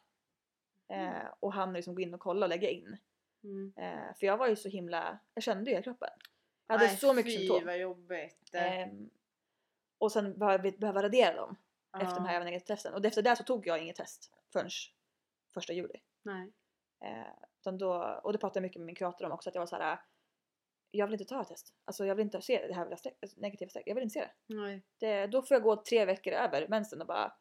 Eh, 0.92 1.28
och 1.40 1.52
hann 1.52 1.72
liksom 1.72 1.94
gå 1.94 2.00
in 2.00 2.14
och 2.14 2.20
kolla 2.20 2.46
och 2.46 2.50
lägga 2.50 2.68
in. 2.70 2.96
Mm. 3.44 3.72
Eh, 3.76 4.14
för 4.18 4.26
jag 4.26 4.36
var 4.36 4.48
ju 4.48 4.56
så 4.56 4.68
himla, 4.68 5.18
jag 5.34 5.42
kände 5.42 5.70
ju 5.70 5.78
i 5.78 5.82
kroppen. 5.82 6.08
Jag 6.70 6.78
hade 6.78 6.90
Nej, 6.90 6.96
så 6.96 7.12
mycket 7.12 7.32
fy, 7.32 7.38
symptom. 7.38 7.66
vad 7.66 7.78
jobbigt. 7.78 8.50
Ehm, 8.52 9.10
och 9.98 10.12
sen 10.12 10.38
behöva, 10.38 10.70
behöva 10.70 11.02
radera 11.02 11.36
dem 11.36 11.56
efter 11.94 12.06
Ja. 12.06 12.14
de 12.14 12.24
här 12.24 12.44
negativa 12.44 12.66
testen. 12.66 12.94
Och 12.94 13.04
efter 13.04 13.22
det 13.22 13.36
så 13.36 13.42
tog 13.42 13.66
jag 13.66 13.82
inget 13.82 13.96
test 13.96 14.32
förrän 14.52 14.70
första 15.54 15.72
juli. 15.72 16.00
Nej. 16.22 16.52
Eh, 17.04 17.32
utan 17.60 17.78
då, 17.78 18.20
och 18.24 18.32
det 18.32 18.38
pratade 18.38 18.58
jag 18.58 18.62
mycket 18.62 18.80
med 18.80 18.86
min 18.86 18.94
kurator 18.94 19.26
om 19.26 19.32
också 19.32 19.48
att 19.48 19.54
jag 19.54 19.62
var 19.62 19.66
så 19.66 19.76
här. 19.76 19.98
Jag 20.90 21.06
vill 21.06 21.14
inte 21.14 21.24
ta 21.24 21.42
ett 21.42 21.48
test. 21.48 21.74
Alltså 21.84 22.06
jag 22.06 22.14
vill 22.14 22.24
inte 22.24 22.42
se 22.42 22.66
det 22.66 22.74
här 22.74 22.98
negativa 23.36 23.70
strecket. 23.70 23.86
Jag 23.86 23.94
vill 23.94 24.02
inte 24.04 24.12
se 24.12 24.20
det. 24.20 24.54
Nej. 24.54 24.82
det. 24.98 25.26
Då 25.26 25.42
får 25.42 25.54
jag 25.54 25.62
gå 25.62 25.76
tre 25.76 26.04
veckor 26.04 26.32
över 26.32 26.68
mensen 26.68 27.00
och 27.00 27.06
bara 27.06 27.32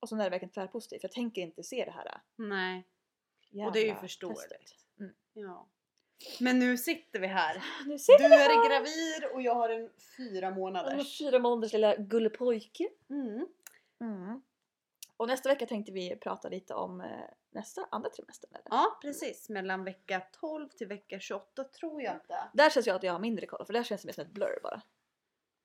och 0.00 0.08
så 0.08 0.16
är 0.16 0.24
det 0.24 0.30
verkligen 0.30 0.52
tvärpositivt. 0.52 1.02
Jag 1.02 1.12
tänker 1.12 1.42
inte 1.42 1.62
se 1.62 1.84
det 1.84 1.90
här 1.90 2.20
Nej. 2.36 2.84
jävla 3.50 3.66
Och 3.66 3.72
det 3.72 3.80
är 3.80 3.94
ju 3.94 3.94
förståeligt. 3.94 4.86
Mm. 4.98 5.14
Ja. 5.32 5.68
Men 6.40 6.58
nu 6.58 6.76
sitter 6.76 7.20
vi 7.20 7.26
här. 7.26 7.64
Nu 7.86 7.98
ser 7.98 8.18
Du 8.18 8.22
vi 8.22 8.28
det 8.28 8.34
är 8.34 8.38
här! 8.38 8.68
gravid 8.68 9.34
och 9.34 9.42
jag 9.42 9.54
har 9.54 9.68
en 9.68 9.90
fyra 10.16 10.46
En 10.46 10.54
månaders. 10.54 11.18
fyra 11.18 11.38
månaders 11.38 11.72
lilla 11.72 11.96
gullepojke. 11.96 12.88
Mm. 13.10 13.46
Mm. 14.00 14.42
Och 15.16 15.26
nästa 15.28 15.48
vecka 15.48 15.66
tänkte 15.66 15.92
vi 15.92 16.16
prata 16.16 16.48
lite 16.48 16.74
om 16.74 17.00
eh, 17.00 17.06
nästa 17.50 17.86
andra 17.90 18.10
trimestern. 18.10 18.50
Eller? 18.54 18.64
Ja 18.70 18.98
precis, 19.02 19.48
mellan 19.48 19.84
vecka 19.84 20.22
12 20.40 20.68
till 20.68 20.86
vecka 20.86 21.20
28 21.20 21.64
tror 21.64 22.02
jag 22.02 22.14
inte. 22.14 22.48
Där 22.52 22.70
känns 22.70 22.86
jag 22.86 22.96
att 22.96 23.02
jag 23.02 23.12
har 23.12 23.20
mindre 23.20 23.46
koll 23.46 23.66
för 23.66 23.72
där 23.72 23.82
känns 23.82 24.02
det 24.02 24.06
mer 24.06 24.12
som 24.12 24.22
ett 24.24 24.30
blur 24.30 24.58
bara. 24.62 24.82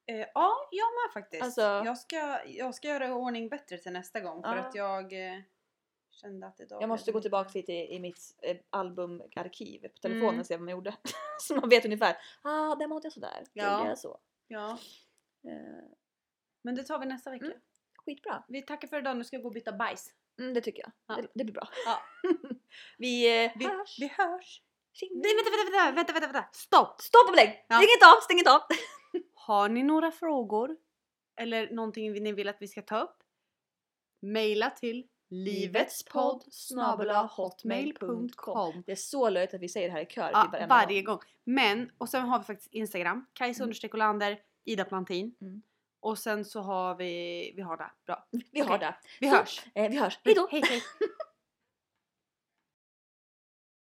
Eh, 0.07 0.27
ja, 0.33 0.67
jag 0.71 0.87
med 0.93 1.13
faktiskt. 1.13 1.43
Alltså- 1.43 1.61
jag, 1.61 1.97
ska, 1.97 2.39
jag 2.45 2.75
ska 2.75 2.87
göra 2.87 3.07
i 3.07 3.11
ordning 3.11 3.49
bättre 3.49 3.77
till 3.77 3.91
nästa 3.91 4.19
gång 4.19 4.43
för 4.43 4.55
Ja. 4.55 4.61
att 4.63 4.75
jag 4.75 5.13
eh, 5.33 5.39
kände 6.15 6.47
att 6.47 6.59
idag 6.59 6.81
Jag 6.81 6.89
måste 6.89 7.11
gå 7.11 7.21
tillbaka 7.21 7.49
lite 7.53 7.71
i, 7.73 7.95
i 7.95 7.99
mitt 7.99 8.35
eh, 8.41 8.57
albumarkiv 8.69 9.81
på 9.81 9.97
telefonen 10.01 10.27
Mm. 10.29 10.39
och 10.39 10.45
se 10.45 10.55
vad 10.57 10.63
man 10.65 10.71
gjorde. 10.71 10.95
så 11.41 11.55
man 11.55 11.69
vet 11.69 11.85
ungefär. 11.85 12.17
Ah, 12.41 12.75
där 12.75 12.87
mådde 12.87 13.05
jag 13.05 13.13
sådär. 13.13 13.43
Ja. 13.53 13.77
gjorde 13.77 13.89
jag 13.89 13.99
så. 13.99 14.19
Ja, 14.47 14.77
Eh, 15.47 15.89
men 16.61 16.75
det 16.75 16.83
tar 16.83 16.99
vi 16.99 17.05
nästa 17.05 17.31
vecka. 17.31 17.45
Mm. 17.45 17.57
skitbra. 18.05 18.43
Vi 18.47 18.61
tackar 18.61 18.87
för 18.87 18.99
idag, 18.99 19.17
nu 19.17 19.23
ska 19.23 19.35
jag 19.35 19.43
gå 19.43 19.47
och 19.49 19.53
byta 19.53 19.71
bajs. 19.71 20.13
Mm, 20.39 20.53
det 20.53 20.61
tycker 20.61 20.81
jag. 20.83 20.91
Ja. 21.07 21.21
Det, 21.21 21.27
det 21.33 21.43
blir 21.43 21.53
bra. 21.53 21.67
Ja. 21.85 21.99
vi 22.97 23.43
eh, 23.45 23.51
Vi 23.55 23.65
hörs. 23.67 23.99
Vi 23.99 24.07
hörs! 24.07 24.61
Nej 25.11 25.35
vänta, 25.35 25.51
vänta, 25.51 25.71
vänta, 25.71 25.91
vänta, 25.95 26.13
vänta, 26.13 26.27
vänta. 26.27 26.49
stopp! 26.53 27.01
Stopp 27.01 27.25
och 27.27 27.31
belägg! 27.31 27.65
Ja. 27.69 27.75
Stäng 27.75 27.89
inte 27.95 28.05
av, 28.17 28.21
stäng 28.21 28.37
inte 28.37 28.51
av! 28.51 28.61
Har 29.33 29.69
ni 29.69 29.83
några 29.83 30.11
frågor 30.11 30.77
eller 31.35 31.69
någonting 31.71 32.13
ni 32.23 32.31
vill 32.31 32.47
att 32.49 32.61
vi 32.61 32.67
ska 32.67 32.81
ta 32.81 32.99
upp? 33.01 33.17
Maila 34.21 34.69
till 34.69 35.07
livetspodd 35.29 36.43
hotmail.com 37.37 38.83
Det 38.85 38.91
är 38.91 38.95
så 38.95 39.29
löjligt 39.29 39.53
att 39.53 39.61
vi 39.61 39.69
säger 39.69 39.87
det 39.87 39.93
här 39.93 40.01
i 40.01 40.05
kör 40.05 40.29
Ja, 40.33 40.51
typ 40.59 40.69
varje 40.69 41.01
gång. 41.01 41.15
gång. 41.15 41.23
Men, 41.43 41.91
och 41.97 42.09
sen 42.09 42.21
har 42.25 42.39
vi 42.39 42.45
faktiskt 42.45 42.73
Instagram, 42.73 43.25
Kajsa 43.33 43.63
Mm. 43.63 43.69
Olander, 43.93 44.39
Ida 44.63 44.85
Plantin. 44.85 45.35
Mm. 45.41 45.61
Och 45.99 46.17
sen 46.17 46.45
så 46.45 46.61
har 46.61 46.95
vi, 46.95 47.53
vi 47.55 47.61
har 47.61 47.77
det, 47.77 47.91
bra. 48.05 48.27
Vi 48.51 48.59
har 48.59 48.75
Okej. 48.75 48.79
det. 48.79 48.95
Vi 49.19 49.29
Så, 49.29 49.35
hörs! 49.35 49.65
Eh, 49.75 49.89
vi 49.89 49.97
hörs. 49.99 50.19
Hejdå! 50.23 50.47
Hej 50.51 50.61
hej! 50.69 50.81